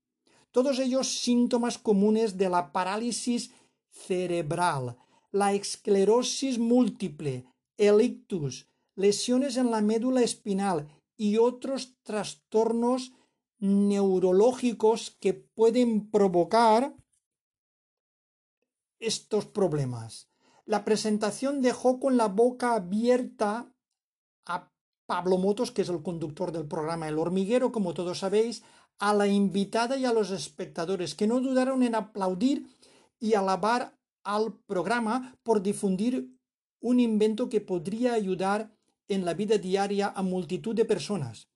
todos 0.58 0.80
ellos 0.80 1.20
síntomas 1.20 1.78
comunes 1.78 2.36
de 2.36 2.50
la 2.50 2.72
parálisis 2.72 3.52
cerebral, 3.92 4.98
la 5.32 5.54
esclerosis 5.54 6.58
múltiple, 6.58 7.46
el 7.78 8.02
ictus, 8.02 8.68
lesiones 8.96 9.58
en 9.58 9.70
la 9.70 9.82
médula 9.82 10.24
espinal 10.24 10.88
y 11.16 11.38
otros 11.38 11.96
trastornos 12.02 13.14
neurológicos 13.60 15.12
que 15.20 15.36
pueden 15.36 16.10
provocar 16.10 16.96
estos 19.00 19.46
problemas. 19.46 20.28
La 20.68 20.84
presentación 20.84 21.62
dejó 21.62 21.98
con 21.98 22.18
la 22.18 22.28
boca 22.28 22.76
abierta 22.76 23.74
a 24.46 24.70
Pablo 25.06 25.38
Motos, 25.38 25.72
que 25.72 25.84
es 25.84 25.90
el 25.90 26.04
conductor 26.04 26.52
del 26.52 26.68
programa 26.68 27.08
El 27.08 27.18
Hormiguero, 27.18 27.72
como 27.72 27.94
todos 27.94 28.20
sabéis, 28.20 28.64
a 29.00 29.14
la 29.14 29.28
invitada 29.28 29.96
y 29.96 30.04
a 30.04 30.12
los 30.12 30.30
espectadores, 30.30 31.16
que 31.16 31.26
no 31.26 31.40
dudaron 31.40 31.84
en 31.84 31.96
aplaudir 31.96 32.68
y 33.18 33.34
alabar 33.34 33.98
al 34.26 34.60
programa 34.66 35.38
por 35.42 35.64
difundir 35.64 36.38
un 36.82 37.00
invento 37.00 37.48
que 37.48 37.62
podría 37.62 38.14
ayudar 38.14 38.76
en 39.08 39.24
la 39.24 39.34
vida 39.34 39.58
diaria 39.58 40.12
a 40.14 40.22
multitud 40.22 40.76
de 40.76 40.84
personas. 40.84 41.48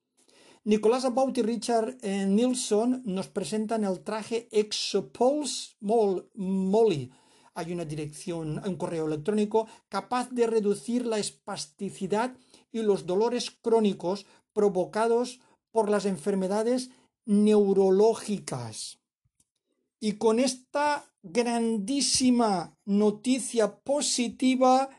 Nicolás 0.64 1.04
Abaut 1.04 1.36
y 1.36 1.42
Richard 1.42 1.98
eh, 2.00 2.24
Nilsson 2.24 3.02
nos 3.04 3.28
presentan 3.28 3.84
el 3.84 4.00
traje 4.00 4.48
Exopulse 4.52 5.76
Molly. 5.80 7.12
Hay 7.54 7.72
una 7.72 7.84
dirección, 7.84 8.62
un 8.66 8.76
correo 8.76 9.06
electrónico 9.06 9.66
capaz 9.88 10.30
de 10.30 10.46
reducir 10.46 11.06
la 11.06 11.18
espasticidad 11.18 12.36
y 12.72 12.82
los 12.82 13.06
dolores 13.06 13.50
crónicos 13.50 14.26
provocados 14.52 15.40
por 15.70 15.90
las 15.90 16.06
enfermedades 16.06 16.90
neurológicas. 17.24 18.98
Y 20.00 20.12
con 20.12 20.40
esta 20.40 21.12
grandísima 21.22 22.76
noticia 22.84 23.76
positiva, 23.76 24.90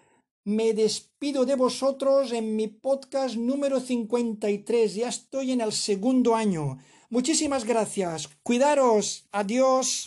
me 0.46 0.74
despido 0.74 1.46
de 1.46 1.56
vosotros 1.56 2.32
en 2.32 2.56
mi 2.56 2.68
podcast 2.68 3.36
número 3.36 3.80
53. 3.80 4.96
Ya 4.96 5.10
estoy 5.10 5.52
en 5.52 5.62
el 5.62 5.72
segundo 5.72 6.36
año. 6.36 6.80
Muchísimas 7.10 7.64
gracias. 7.66 8.30
Cuidaros. 8.44 9.26
Adiós. 9.32 10.06